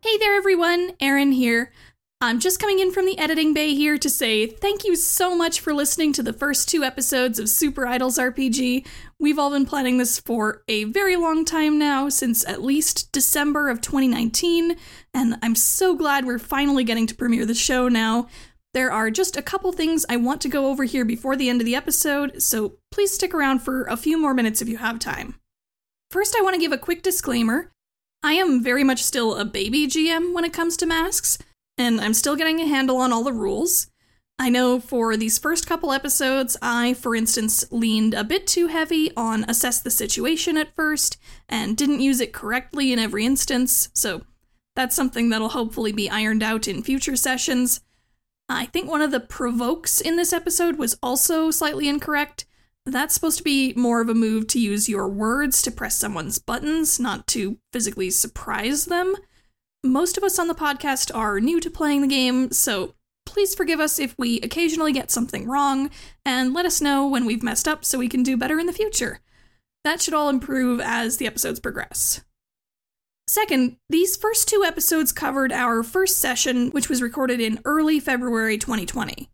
Hey 0.00 0.18
there, 0.18 0.34
everyone. 0.34 0.92
Erin 0.98 1.32
here. 1.32 1.72
I'm 2.18 2.40
just 2.40 2.58
coming 2.58 2.78
in 2.78 2.92
from 2.92 3.04
the 3.04 3.18
editing 3.18 3.52
bay 3.52 3.74
here 3.74 3.98
to 3.98 4.08
say 4.08 4.46
thank 4.46 4.84
you 4.84 4.96
so 4.96 5.36
much 5.36 5.60
for 5.60 5.74
listening 5.74 6.14
to 6.14 6.22
the 6.22 6.32
first 6.32 6.66
two 6.66 6.82
episodes 6.82 7.38
of 7.38 7.50
Super 7.50 7.86
Idols 7.86 8.16
RPG. 8.16 8.86
We've 9.20 9.38
all 9.38 9.50
been 9.50 9.66
planning 9.66 9.98
this 9.98 10.18
for 10.18 10.62
a 10.66 10.84
very 10.84 11.16
long 11.16 11.44
time 11.44 11.78
now, 11.78 12.08
since 12.08 12.42
at 12.48 12.62
least 12.62 13.12
December 13.12 13.68
of 13.68 13.82
2019, 13.82 14.78
and 15.12 15.36
I'm 15.42 15.54
so 15.54 15.94
glad 15.94 16.24
we're 16.24 16.38
finally 16.38 16.84
getting 16.84 17.06
to 17.06 17.14
premiere 17.14 17.44
the 17.44 17.52
show 17.52 17.86
now. 17.86 18.28
There 18.72 18.90
are 18.90 19.10
just 19.10 19.36
a 19.36 19.42
couple 19.42 19.70
things 19.72 20.06
I 20.08 20.16
want 20.16 20.40
to 20.40 20.48
go 20.48 20.68
over 20.70 20.84
here 20.84 21.04
before 21.04 21.36
the 21.36 21.50
end 21.50 21.60
of 21.60 21.66
the 21.66 21.76
episode, 21.76 22.40
so 22.40 22.78
please 22.90 23.12
stick 23.12 23.34
around 23.34 23.58
for 23.58 23.82
a 23.84 23.96
few 23.98 24.18
more 24.18 24.32
minutes 24.32 24.62
if 24.62 24.70
you 24.70 24.78
have 24.78 24.98
time. 24.98 25.34
First, 26.10 26.34
I 26.34 26.42
want 26.42 26.54
to 26.54 26.60
give 26.60 26.72
a 26.72 26.78
quick 26.78 27.02
disclaimer. 27.02 27.70
I 28.22 28.32
am 28.32 28.64
very 28.64 28.84
much 28.84 29.04
still 29.04 29.34
a 29.36 29.44
baby 29.44 29.86
GM 29.86 30.32
when 30.32 30.46
it 30.46 30.54
comes 30.54 30.78
to 30.78 30.86
masks, 30.86 31.36
and 31.78 32.00
I'm 32.00 32.14
still 32.14 32.36
getting 32.36 32.60
a 32.60 32.66
handle 32.66 32.98
on 32.98 33.12
all 33.12 33.24
the 33.24 33.32
rules. 33.32 33.88
I 34.38 34.50
know 34.50 34.80
for 34.80 35.16
these 35.16 35.38
first 35.38 35.66
couple 35.66 35.92
episodes, 35.92 36.56
I, 36.60 36.92
for 36.92 37.16
instance, 37.16 37.64
leaned 37.72 38.12
a 38.12 38.24
bit 38.24 38.46
too 38.46 38.66
heavy 38.66 39.10
on 39.16 39.44
assess 39.48 39.80
the 39.80 39.90
situation 39.90 40.58
at 40.58 40.74
first 40.74 41.16
and 41.48 41.76
didn't 41.76 42.00
use 42.00 42.20
it 42.20 42.34
correctly 42.34 42.92
in 42.92 42.98
every 42.98 43.24
instance, 43.24 43.88
so 43.94 44.22
that's 44.74 44.94
something 44.94 45.30
that'll 45.30 45.48
hopefully 45.50 45.90
be 45.90 46.10
ironed 46.10 46.42
out 46.42 46.68
in 46.68 46.82
future 46.82 47.16
sessions. 47.16 47.80
I 48.48 48.66
think 48.66 48.88
one 48.88 49.00
of 49.00 49.10
the 49.10 49.20
provokes 49.20 50.00
in 50.00 50.16
this 50.16 50.34
episode 50.34 50.76
was 50.76 50.98
also 51.02 51.50
slightly 51.50 51.88
incorrect. 51.88 52.44
That's 52.84 53.14
supposed 53.14 53.38
to 53.38 53.44
be 53.44 53.72
more 53.74 54.00
of 54.00 54.08
a 54.08 54.14
move 54.14 54.46
to 54.48 54.60
use 54.60 54.88
your 54.88 55.08
words 55.08 55.62
to 55.62 55.70
press 55.70 55.96
someone's 55.96 56.38
buttons, 56.38 57.00
not 57.00 57.26
to 57.28 57.58
physically 57.72 58.10
surprise 58.10 58.84
them. 58.84 59.16
Most 59.86 60.18
of 60.18 60.24
us 60.24 60.38
on 60.38 60.48
the 60.48 60.54
podcast 60.54 61.14
are 61.14 61.40
new 61.40 61.60
to 61.60 61.70
playing 61.70 62.00
the 62.00 62.08
game, 62.08 62.50
so 62.50 62.94
please 63.24 63.54
forgive 63.54 63.78
us 63.78 63.98
if 63.98 64.14
we 64.18 64.40
occasionally 64.40 64.92
get 64.92 65.12
something 65.12 65.46
wrong, 65.46 65.90
and 66.24 66.52
let 66.52 66.66
us 66.66 66.80
know 66.80 67.06
when 67.06 67.24
we've 67.24 67.42
messed 67.42 67.68
up 67.68 67.84
so 67.84 67.96
we 67.96 68.08
can 68.08 68.24
do 68.24 68.36
better 68.36 68.58
in 68.58 68.66
the 68.66 68.72
future. 68.72 69.20
That 69.84 70.02
should 70.02 70.14
all 70.14 70.28
improve 70.28 70.80
as 70.80 71.18
the 71.18 71.26
episodes 71.26 71.60
progress. 71.60 72.24
Second, 73.28 73.76
these 73.88 74.16
first 74.16 74.48
two 74.48 74.64
episodes 74.64 75.12
covered 75.12 75.52
our 75.52 75.84
first 75.84 76.18
session, 76.18 76.70
which 76.70 76.88
was 76.88 77.00
recorded 77.00 77.40
in 77.40 77.60
early 77.64 78.00
February 78.00 78.58
2020. 78.58 79.30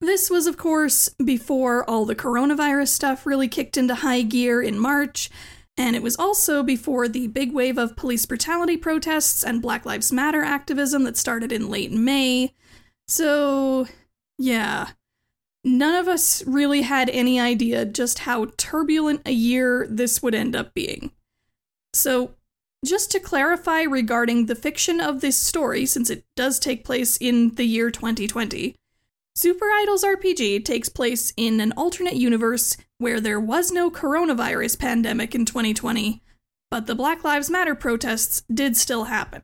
This 0.00 0.28
was, 0.30 0.46
of 0.46 0.56
course, 0.56 1.08
before 1.24 1.88
all 1.88 2.04
the 2.04 2.14
coronavirus 2.14 2.88
stuff 2.88 3.26
really 3.26 3.48
kicked 3.48 3.76
into 3.76 3.96
high 3.96 4.22
gear 4.22 4.62
in 4.62 4.78
March, 4.78 5.30
and 5.78 5.94
it 5.94 6.02
was 6.02 6.16
also 6.16 6.64
before 6.64 7.06
the 7.06 7.28
big 7.28 7.52
wave 7.52 7.78
of 7.78 7.96
police 7.96 8.26
brutality 8.26 8.76
protests 8.76 9.44
and 9.44 9.62
Black 9.62 9.86
Lives 9.86 10.12
Matter 10.12 10.42
activism 10.42 11.04
that 11.04 11.16
started 11.16 11.52
in 11.52 11.70
late 11.70 11.92
May. 11.92 12.52
So, 13.06 13.86
yeah. 14.36 14.88
None 15.62 15.94
of 15.94 16.08
us 16.08 16.44
really 16.46 16.82
had 16.82 17.08
any 17.10 17.38
idea 17.38 17.84
just 17.84 18.20
how 18.20 18.46
turbulent 18.56 19.22
a 19.24 19.32
year 19.32 19.86
this 19.88 20.20
would 20.20 20.34
end 20.34 20.56
up 20.56 20.74
being. 20.74 21.12
So, 21.94 22.34
just 22.84 23.12
to 23.12 23.20
clarify 23.20 23.82
regarding 23.82 24.46
the 24.46 24.54
fiction 24.54 25.00
of 25.00 25.20
this 25.20 25.36
story, 25.36 25.86
since 25.86 26.10
it 26.10 26.24
does 26.36 26.58
take 26.58 26.84
place 26.84 27.16
in 27.16 27.54
the 27.54 27.64
year 27.64 27.90
2020, 27.90 28.74
Super 29.40 29.66
Idols 29.66 30.02
RPG 30.02 30.64
takes 30.64 30.88
place 30.88 31.32
in 31.36 31.60
an 31.60 31.70
alternate 31.76 32.16
universe 32.16 32.76
where 32.98 33.20
there 33.20 33.38
was 33.38 33.70
no 33.70 33.88
coronavirus 33.88 34.80
pandemic 34.80 35.32
in 35.32 35.44
2020, 35.44 36.24
but 36.72 36.88
the 36.88 36.96
Black 36.96 37.22
Lives 37.22 37.48
Matter 37.48 37.76
protests 37.76 38.42
did 38.52 38.76
still 38.76 39.04
happen. 39.04 39.42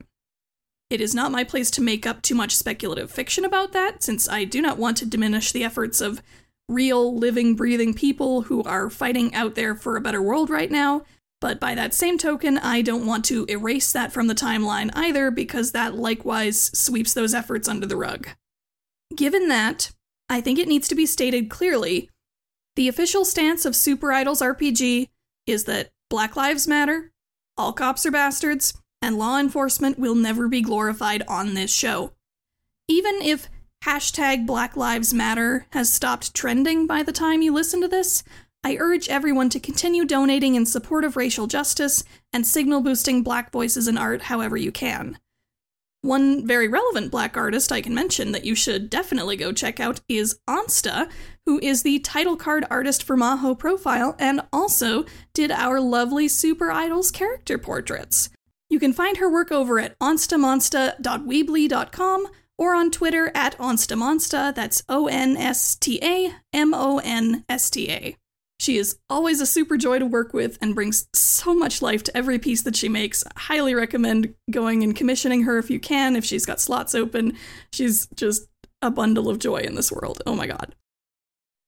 It 0.90 1.00
is 1.00 1.14
not 1.14 1.30
my 1.30 1.44
place 1.44 1.70
to 1.70 1.80
make 1.80 2.08
up 2.08 2.22
too 2.22 2.34
much 2.34 2.56
speculative 2.56 3.08
fiction 3.08 3.44
about 3.44 3.70
that, 3.70 4.02
since 4.02 4.28
I 4.28 4.42
do 4.42 4.60
not 4.60 4.78
want 4.78 4.96
to 4.96 5.06
diminish 5.06 5.52
the 5.52 5.62
efforts 5.62 6.00
of 6.00 6.20
real, 6.68 7.16
living, 7.16 7.54
breathing 7.54 7.94
people 7.94 8.42
who 8.42 8.64
are 8.64 8.90
fighting 8.90 9.32
out 9.32 9.54
there 9.54 9.76
for 9.76 9.96
a 9.96 10.00
better 10.00 10.20
world 10.20 10.50
right 10.50 10.72
now, 10.72 11.02
but 11.40 11.60
by 11.60 11.72
that 11.76 11.94
same 11.94 12.18
token, 12.18 12.58
I 12.58 12.82
don't 12.82 13.06
want 13.06 13.24
to 13.26 13.46
erase 13.48 13.92
that 13.92 14.12
from 14.12 14.26
the 14.26 14.34
timeline 14.34 14.90
either, 14.94 15.30
because 15.30 15.70
that 15.70 15.94
likewise 15.94 16.76
sweeps 16.76 17.14
those 17.14 17.32
efforts 17.32 17.68
under 17.68 17.86
the 17.86 17.96
rug. 17.96 18.30
Given 19.14 19.48
that, 19.48 19.90
I 20.28 20.40
think 20.40 20.58
it 20.58 20.68
needs 20.68 20.88
to 20.88 20.94
be 20.94 21.06
stated 21.06 21.50
clearly 21.50 22.10
the 22.76 22.88
official 22.88 23.24
stance 23.24 23.64
of 23.64 23.76
Super 23.76 24.12
Idols 24.12 24.40
RPG 24.40 25.08
is 25.46 25.64
that 25.64 25.90
Black 26.10 26.34
Lives 26.36 26.66
Matter, 26.66 27.12
all 27.56 27.72
cops 27.72 28.04
are 28.04 28.10
bastards, 28.10 28.74
and 29.00 29.18
law 29.18 29.38
enforcement 29.38 29.98
will 29.98 30.14
never 30.14 30.48
be 30.48 30.60
glorified 30.60 31.22
on 31.28 31.54
this 31.54 31.72
show. 31.72 32.12
Even 32.88 33.16
if 33.22 33.48
hashtag 33.84 34.46
Black 34.46 34.76
Lives 34.76 35.14
Matter 35.14 35.66
has 35.70 35.92
stopped 35.92 36.34
trending 36.34 36.86
by 36.86 37.02
the 37.02 37.12
time 37.12 37.42
you 37.42 37.52
listen 37.52 37.80
to 37.80 37.88
this, 37.88 38.24
I 38.64 38.76
urge 38.80 39.08
everyone 39.08 39.50
to 39.50 39.60
continue 39.60 40.04
donating 40.06 40.54
in 40.54 40.64
support 40.64 41.04
of 41.04 41.16
racial 41.16 41.46
justice 41.46 42.02
and 42.32 42.46
signal 42.46 42.80
boosting 42.80 43.22
black 43.22 43.52
voices 43.52 43.86
in 43.86 43.98
art 43.98 44.22
however 44.22 44.56
you 44.56 44.72
can. 44.72 45.18
One 46.04 46.46
very 46.46 46.68
relevant 46.68 47.10
black 47.10 47.34
artist 47.34 47.72
I 47.72 47.80
can 47.80 47.94
mention 47.94 48.32
that 48.32 48.44
you 48.44 48.54
should 48.54 48.90
definitely 48.90 49.36
go 49.36 49.52
check 49.52 49.80
out 49.80 50.02
is 50.06 50.38
Onsta, 50.46 51.08
who 51.46 51.58
is 51.62 51.82
the 51.82 52.00
title 52.00 52.36
card 52.36 52.66
artist 52.68 53.02
for 53.02 53.16
Maho 53.16 53.58
Profile 53.58 54.14
and 54.18 54.42
also 54.52 55.06
did 55.32 55.50
our 55.50 55.80
lovely 55.80 56.28
Super 56.28 56.70
Idols 56.70 57.10
character 57.10 57.56
portraits. 57.56 58.28
You 58.68 58.78
can 58.78 58.92
find 58.92 59.16
her 59.16 59.32
work 59.32 59.50
over 59.50 59.80
at 59.80 59.98
onstamonsta.weebly.com 59.98 62.26
or 62.58 62.74
on 62.74 62.90
Twitter 62.90 63.32
at 63.34 63.56
onstamonsta, 63.56 64.54
that's 64.54 64.82
O 64.90 65.06
N 65.06 65.38
S 65.38 65.74
T 65.74 65.98
A 66.02 66.34
M 66.52 66.74
O 66.74 67.00
N 67.02 67.46
S 67.48 67.70
T 67.70 67.90
A. 67.90 68.14
She 68.64 68.78
is 68.78 68.98
always 69.10 69.42
a 69.42 69.46
super 69.46 69.76
joy 69.76 69.98
to 69.98 70.06
work 70.06 70.32
with 70.32 70.56
and 70.62 70.74
brings 70.74 71.06
so 71.12 71.54
much 71.54 71.82
life 71.82 72.02
to 72.04 72.16
every 72.16 72.38
piece 72.38 72.62
that 72.62 72.74
she 72.74 72.88
makes. 72.88 73.22
I 73.22 73.38
highly 73.38 73.74
recommend 73.74 74.32
going 74.50 74.82
and 74.82 74.96
commissioning 74.96 75.42
her 75.42 75.58
if 75.58 75.68
you 75.68 75.78
can, 75.78 76.16
if 76.16 76.24
she's 76.24 76.46
got 76.46 76.62
slots 76.62 76.94
open. 76.94 77.36
She's 77.74 78.06
just 78.14 78.48
a 78.80 78.90
bundle 78.90 79.28
of 79.28 79.38
joy 79.38 79.58
in 79.58 79.74
this 79.74 79.92
world. 79.92 80.22
Oh 80.24 80.34
my 80.34 80.46
god. 80.46 80.74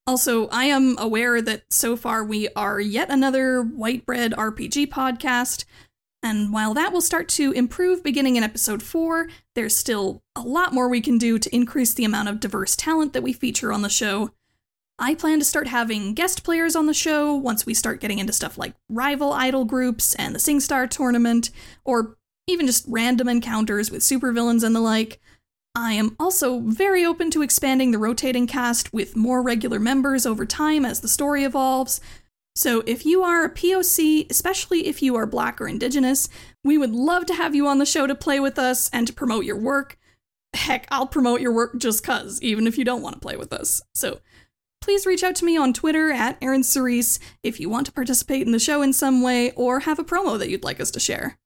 Also, 0.07 0.49
I 0.49 0.65
am 0.65 0.97
aware 0.99 1.43
that 1.43 1.65
so 1.71 1.99
far 1.99 2.25
we 2.25 2.49
are 2.57 2.81
yet 2.81 3.11
another 3.11 3.61
white 3.61 4.07
bread 4.07 4.33
RPG 4.33 4.87
podcast. 4.87 5.67
And 6.23 6.51
while 6.51 6.73
that 6.73 6.95
will 6.95 7.03
start 7.03 7.29
to 7.31 7.53
improve 7.53 8.03
beginning 8.03 8.37
in 8.37 8.43
episode 8.43 8.83
4, 8.83 9.29
there's 9.55 9.77
still 9.77 10.23
a 10.35 10.41
lot 10.41 10.73
more 10.73 10.89
we 10.89 11.03
can 11.03 11.19
do 11.19 11.39
to 11.41 11.55
increase 11.55 11.93
the 11.93 12.07
amount 12.07 12.31
of 12.31 12.41
diverse 12.41 12.75
talent 12.75 13.13
that 13.13 13.23
we 13.23 13.35
feature 13.35 13.71
on 13.71 13.83
the 13.83 13.91
show. 13.91 14.31
I 14.99 15.15
plan 15.15 15.39
to 15.39 15.45
start 15.45 15.69
having 15.69 16.15
guest 16.15 16.43
players 16.43 16.75
on 16.75 16.87
the 16.87 16.95
show 16.95 17.35
once 17.35 17.67
we 17.67 17.75
start 17.75 18.01
getting 18.01 18.19
into 18.19 18.33
stuff 18.33 18.57
like 18.57 18.75
rival 18.89 19.33
idol 19.33 19.65
groups 19.65 20.15
and 20.15 20.35
the 20.35 20.39
SingStar 20.39 20.89
tournament, 20.89 21.51
or 21.85 22.17
even 22.47 22.67
just 22.67 22.87
random 22.89 23.29
encounters 23.29 23.91
with 23.91 24.03
supervillains 24.03 24.63
and 24.65 24.75
the 24.75 24.81
like. 24.81 25.21
I 25.75 25.93
am 25.93 26.17
also 26.19 26.61
very 26.61 27.05
open 27.05 27.31
to 27.33 27.43
expanding 27.43 27.91
the 27.91 27.99
rotating 27.99 28.47
cast 28.47 28.95
with 28.95 29.15
more 29.15 29.43
regular 29.43 29.79
members 29.79 30.25
over 30.25 30.47
time 30.47 30.87
as 30.87 31.01
the 31.01 31.09
story 31.09 31.45
evolves. 31.45 32.01
So, 32.55 32.83
if 32.87 33.05
you 33.05 33.23
are 33.23 33.45
a 33.45 33.51
POC, 33.51 34.31
especially 34.31 34.87
if 34.87 35.03
you 35.03 35.15
are 35.17 35.27
Black 35.27 35.61
or 35.61 35.69
Indigenous, 35.69 36.31
we 36.65 36.79
would 36.79 36.93
love 36.93 37.27
to 37.27 37.35
have 37.35 37.55
you 37.55 37.67
on 37.67 37.77
the 37.77 37.85
show 37.85 38.07
to 38.07 38.15
play 38.15 38.41
with 38.41 38.59
us 38.59 38.89
and 38.95 39.07
to 39.07 39.13
promote 39.13 39.45
your 39.45 39.59
work. 39.59 39.99
Heck, 40.55 40.87
I'll 40.91 41.07
promote 41.07 41.43
your 41.43 41.53
work 41.53 41.77
just 41.77 42.03
cuz, 42.03 42.41
even 42.41 42.67
if 42.67 42.79
you 42.79 42.85
don't 42.87 43.03
want 43.03 43.17
to 43.17 43.21
play 43.21 43.37
with 43.37 43.53
us. 43.53 43.83
So, 43.95 44.21
please 44.87 45.05
reach 45.05 45.25
out 45.25 45.35
to 45.35 45.45
me 45.45 45.57
on 45.57 45.73
Twitter 45.73 46.13
at 46.13 46.39
Erin 46.41 46.63
Cerise 46.63 47.19
if 47.43 47.59
you 47.59 47.69
want 47.69 47.87
to 47.87 47.93
participate 47.93 48.47
in 48.47 48.53
the 48.53 48.59
show 48.61 48.83
in 48.83 48.93
some 48.93 49.21
way 49.21 49.51
or 49.57 49.81
have 49.81 49.99
a 49.99 50.05
promo 50.05 50.39
that 50.39 50.49
you'd 50.49 50.63
like 50.63 50.81
us 50.81 50.93
to 50.93 51.01
share. 51.01 51.37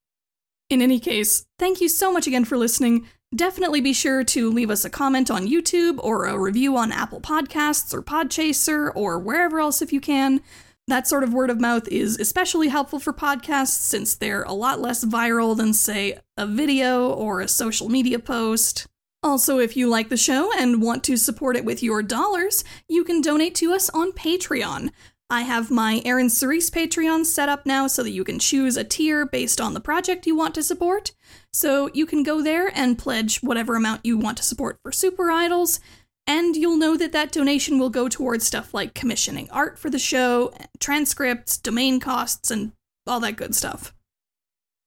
In 0.69 0.79
any 0.79 0.99
case, 0.99 1.43
thank 1.57 1.81
you 1.81 1.89
so 1.89 2.13
much 2.13 2.27
again 2.27 2.45
for 2.45 2.55
listening. 2.55 3.07
Definitely 3.35 3.81
be 3.81 3.93
sure 3.93 4.23
to 4.25 4.51
leave 4.51 4.69
us 4.69 4.85
a 4.85 4.91
comment 4.91 5.31
on 5.31 5.47
YouTube 5.47 5.97
or 6.03 6.25
a 6.25 6.37
review 6.37 6.77
on 6.77 6.91
Apple 6.91 7.19
Podcasts 7.19 7.95
or 7.95 8.03
Podchaser 8.03 8.91
or 8.93 9.17
wherever 9.17 9.59
else 9.59 9.81
if 9.81 9.91
you 9.91 9.99
can. 9.99 10.41
That 10.85 11.07
sort 11.07 11.23
of 11.23 11.33
word 11.33 11.49
of 11.49 11.59
mouth 11.59 11.87
is 11.87 12.19
especially 12.19 12.67
helpful 12.67 12.99
for 12.99 13.11
podcasts 13.11 13.69
since 13.69 14.13
they're 14.13 14.43
a 14.43 14.53
lot 14.53 14.79
less 14.79 15.03
viral 15.03 15.57
than, 15.57 15.73
say, 15.73 16.19
a 16.37 16.45
video 16.45 17.09
or 17.09 17.41
a 17.41 17.47
social 17.47 17.89
media 17.89 18.19
post. 18.19 18.85
Also, 19.23 19.59
if 19.59 19.77
you 19.77 19.87
like 19.87 20.09
the 20.09 20.17
show 20.17 20.51
and 20.57 20.81
want 20.81 21.03
to 21.03 21.15
support 21.15 21.55
it 21.55 21.63
with 21.63 21.83
your 21.83 22.01
dollars, 22.01 22.63
you 22.89 23.03
can 23.03 23.21
donate 23.21 23.53
to 23.55 23.71
us 23.71 23.87
on 23.91 24.11
Patreon. 24.11 24.89
I 25.29 25.41
have 25.41 25.69
my 25.69 26.01
Erin 26.03 26.29
Cerise 26.29 26.71
Patreon 26.71 27.25
set 27.25 27.47
up 27.47 27.65
now 27.65 27.87
so 27.87 28.01
that 28.03 28.09
you 28.09 28.23
can 28.23 28.39
choose 28.39 28.75
a 28.75 28.83
tier 28.83 29.25
based 29.25 29.61
on 29.61 29.73
the 29.73 29.79
project 29.79 30.25
you 30.25 30.35
want 30.35 30.55
to 30.55 30.63
support. 30.63 31.11
So 31.53 31.89
you 31.93 32.05
can 32.07 32.23
go 32.23 32.41
there 32.41 32.71
and 32.75 32.97
pledge 32.97 33.41
whatever 33.43 33.75
amount 33.75 34.05
you 34.05 34.17
want 34.17 34.37
to 34.37 34.43
support 34.43 34.79
for 34.81 34.91
Super 34.91 35.29
Idols, 35.31 35.79
and 36.25 36.55
you'll 36.55 36.77
know 36.77 36.97
that 36.97 37.11
that 37.13 37.31
donation 37.31 37.77
will 37.77 37.89
go 37.89 38.09
towards 38.09 38.45
stuff 38.45 38.73
like 38.73 38.95
commissioning 38.95 39.49
art 39.51 39.77
for 39.77 39.89
the 39.89 39.99
show, 39.99 40.51
transcripts, 40.79 41.57
domain 41.57 41.99
costs, 41.99 42.49
and 42.49 42.71
all 43.05 43.19
that 43.19 43.37
good 43.37 43.55
stuff. 43.55 43.93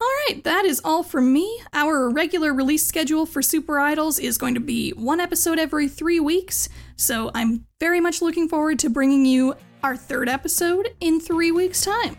All 0.05 0.11
right, 0.29 0.45
that 0.45 0.67
is 0.67 0.83
all 0.85 1.03
from 1.03 1.33
me. 1.33 1.63
Our 1.73 2.11
regular 2.11 2.53
release 2.53 2.87
schedule 2.87 3.25
for 3.25 3.41
Super 3.41 3.79
Idols 3.79 4.19
is 4.19 4.37
going 4.37 4.53
to 4.53 4.61
be 4.61 4.91
one 4.91 5.19
episode 5.19 5.59
every 5.59 5.89
three 5.89 6.21
weeks, 6.21 6.69
so 6.95 7.31
I'm 7.35 7.65
very 7.81 8.01
much 8.01 8.21
looking 8.21 8.47
forward 8.47 8.79
to 8.81 8.91
bringing 8.91 9.25
you 9.25 9.55
our 9.83 9.97
third 9.97 10.29
episode 10.29 10.91
in 11.01 11.21
three 11.21 11.51
weeks' 11.53 11.81
time. 11.81 12.19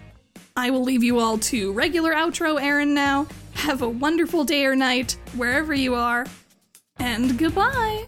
I 0.55 0.71
will 0.71 0.81
leave 0.81 1.03
you 1.03 1.19
all 1.19 1.37
to 1.37 1.73
regular 1.73 2.11
outro 2.13 2.59
Erin 2.59 2.95
now. 2.95 3.27
Have 3.53 3.83
a 3.83 3.89
wonderful 3.89 4.45
day 4.45 4.65
or 4.65 4.75
night, 4.75 5.15
wherever 5.35 5.75
you 5.75 5.93
are, 5.93 6.25
and 6.97 7.37
goodbye! 7.37 8.07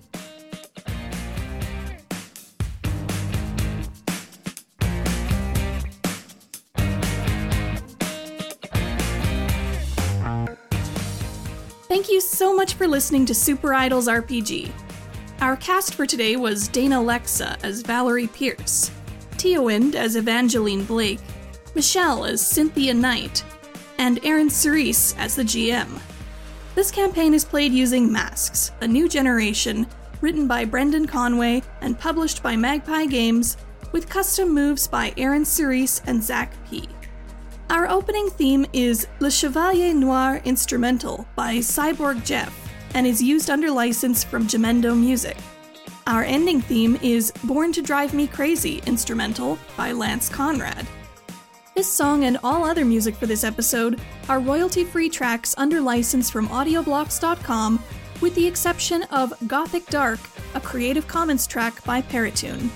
Thank 11.98 12.10
you 12.10 12.22
so 12.22 12.56
much 12.56 12.76
for 12.76 12.88
listening 12.88 13.26
to 13.26 13.34
Super 13.34 13.74
Idols 13.74 14.08
RPG. 14.08 14.70
Our 15.42 15.58
cast 15.58 15.96
for 15.96 16.06
today 16.06 16.36
was 16.36 16.68
Dana 16.68 16.98
Lexa 16.98 17.58
as 17.64 17.82
Valerie 17.82 18.28
Pierce, 18.28 18.92
Teowind 19.32 19.96
as 19.96 20.16
Evangeline 20.16 20.86
Blake, 20.86 21.20
Michelle 21.74 22.24
as 22.26 22.46
Cynthia 22.46 22.94
Knight, 22.94 23.44
and 23.98 24.24
Erin 24.24 24.48
Cerise 24.48 25.16
as 25.18 25.36
the 25.36 25.42
GM. 25.42 26.00
This 26.76 26.92
campaign 26.92 27.34
is 27.34 27.44
played 27.44 27.72
using 27.72 28.12
Masks, 28.12 28.72
a 28.82 28.88
new 28.88 29.10
generation, 29.10 29.88
written 30.22 30.48
by 30.48 30.66
Brendan 30.66 31.08
Conway 31.08 31.64
and 31.82 32.00
published 32.00 32.44
by 32.44 32.56
Magpie 32.56 33.08
Games, 33.08 33.58
with 33.92 34.08
custom 34.08 34.54
moves 34.54 34.88
by 34.88 35.16
Erin 35.18 35.46
Cerise 35.46 36.04
and 36.06 36.24
Zach 36.24 36.54
P. 36.70 36.88
Our 37.70 37.90
opening 37.90 38.30
theme 38.30 38.66
is 38.72 39.08
Le 39.20 39.30
Chevalier 39.30 39.94
Noir 39.94 40.42
Instrumental 40.46 41.28
by 41.36 41.58
Cyborg 41.58 42.24
Jeff 42.24 42.58
and 42.94 43.06
is 43.06 43.22
used 43.22 43.50
under 43.50 43.70
license 43.70 44.24
from 44.24 44.48
Jamendo 44.48 44.98
Music. 44.98 45.36
Our 46.08 46.24
ending 46.24 46.62
theme 46.62 46.98
is 47.02 47.34
Born 47.44 47.74
to 47.74 47.82
Drive 47.82 48.14
Me 48.14 48.26
Crazy 48.26 48.82
Instrumental 48.86 49.60
by 49.76 49.92
Lance 49.92 50.30
Conrad. 50.30 50.88
This 51.76 51.92
song 51.92 52.24
and 52.24 52.38
all 52.42 52.64
other 52.64 52.86
music 52.86 53.16
for 53.16 53.26
this 53.26 53.44
episode 53.44 54.00
are 54.30 54.40
royalty 54.40 54.86
free 54.86 55.10
tracks 55.10 55.54
under 55.58 55.82
license 55.82 56.30
from 56.30 56.48
audioblocks.com, 56.48 57.84
with 58.22 58.34
the 58.36 58.48
exception 58.48 59.04
of 59.12 59.34
Gothic 59.46 59.86
Dark, 59.88 60.22
a 60.56 60.62
Creative 60.62 61.06
Commons 61.06 61.46
track 61.46 61.84
by 61.84 62.02
Paratune. 62.02 62.70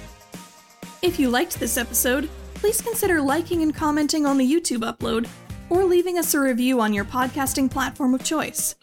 If 1.02 1.18
you 1.18 1.30
liked 1.30 1.60
this 1.62 1.78
episode, 1.78 2.30
please 2.62 2.80
consider 2.80 3.20
liking 3.20 3.64
and 3.64 3.74
commenting 3.74 4.24
on 4.24 4.38
the 4.38 4.46
YouTube 4.48 4.84
upload 4.88 5.28
or 5.72 5.84
leaving 5.84 6.20
us 6.20 6.36
a 6.36 6.40
review 6.40 6.80
on 6.80 6.94
your 6.94 7.04
podcasting 7.04 7.70
platform 7.70 8.14
of 8.14 8.24
choice. 8.24 8.76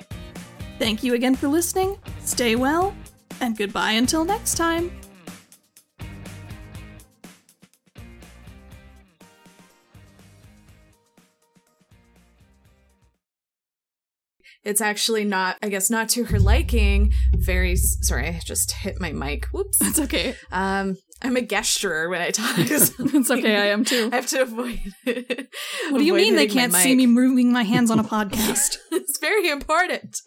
Thank 0.80 1.04
you 1.04 1.14
again 1.14 1.36
for 1.36 1.46
listening, 1.46 1.96
stay 2.24 2.56
well, 2.56 2.92
and 3.40 3.56
goodbye 3.56 3.92
until 3.92 4.24
next 4.24 4.56
time. 4.56 4.90
It's 14.64 14.80
actually 14.80 15.24
not, 15.24 15.56
I 15.62 15.68
guess, 15.68 15.88
not 15.88 16.08
to 16.10 16.24
her 16.24 16.40
liking. 16.40 17.12
Very 17.32 17.76
sorry, 17.76 18.26
I 18.26 18.40
just 18.44 18.72
hit 18.72 19.00
my 19.00 19.12
mic. 19.12 19.46
Whoops. 19.46 19.78
that's 19.78 20.00
okay. 20.00 20.34
Um, 20.50 20.96
I'm 21.20 21.36
a 21.36 21.40
gesturer 21.40 22.08
when 22.08 22.20
I 22.20 22.30
talk. 22.30 22.56
It's 22.58 23.30
okay, 23.30 23.56
I 23.56 23.66
am 23.66 23.84
too. 23.84 24.08
I 24.12 24.16
have 24.16 24.26
to 24.28 24.42
avoid. 24.42 24.80
What 25.90 25.98
do 25.98 26.04
you 26.04 26.14
mean 26.14 26.36
they 26.36 26.46
can't 26.46 26.72
see 26.72 26.94
me 26.94 27.06
moving 27.06 27.52
my 27.52 27.62
hands 27.64 27.90
on 27.90 27.98
a 27.98 28.04
podcast? 28.16 28.76
it's 28.92 29.18
very 29.18 29.48
important. 29.48 30.20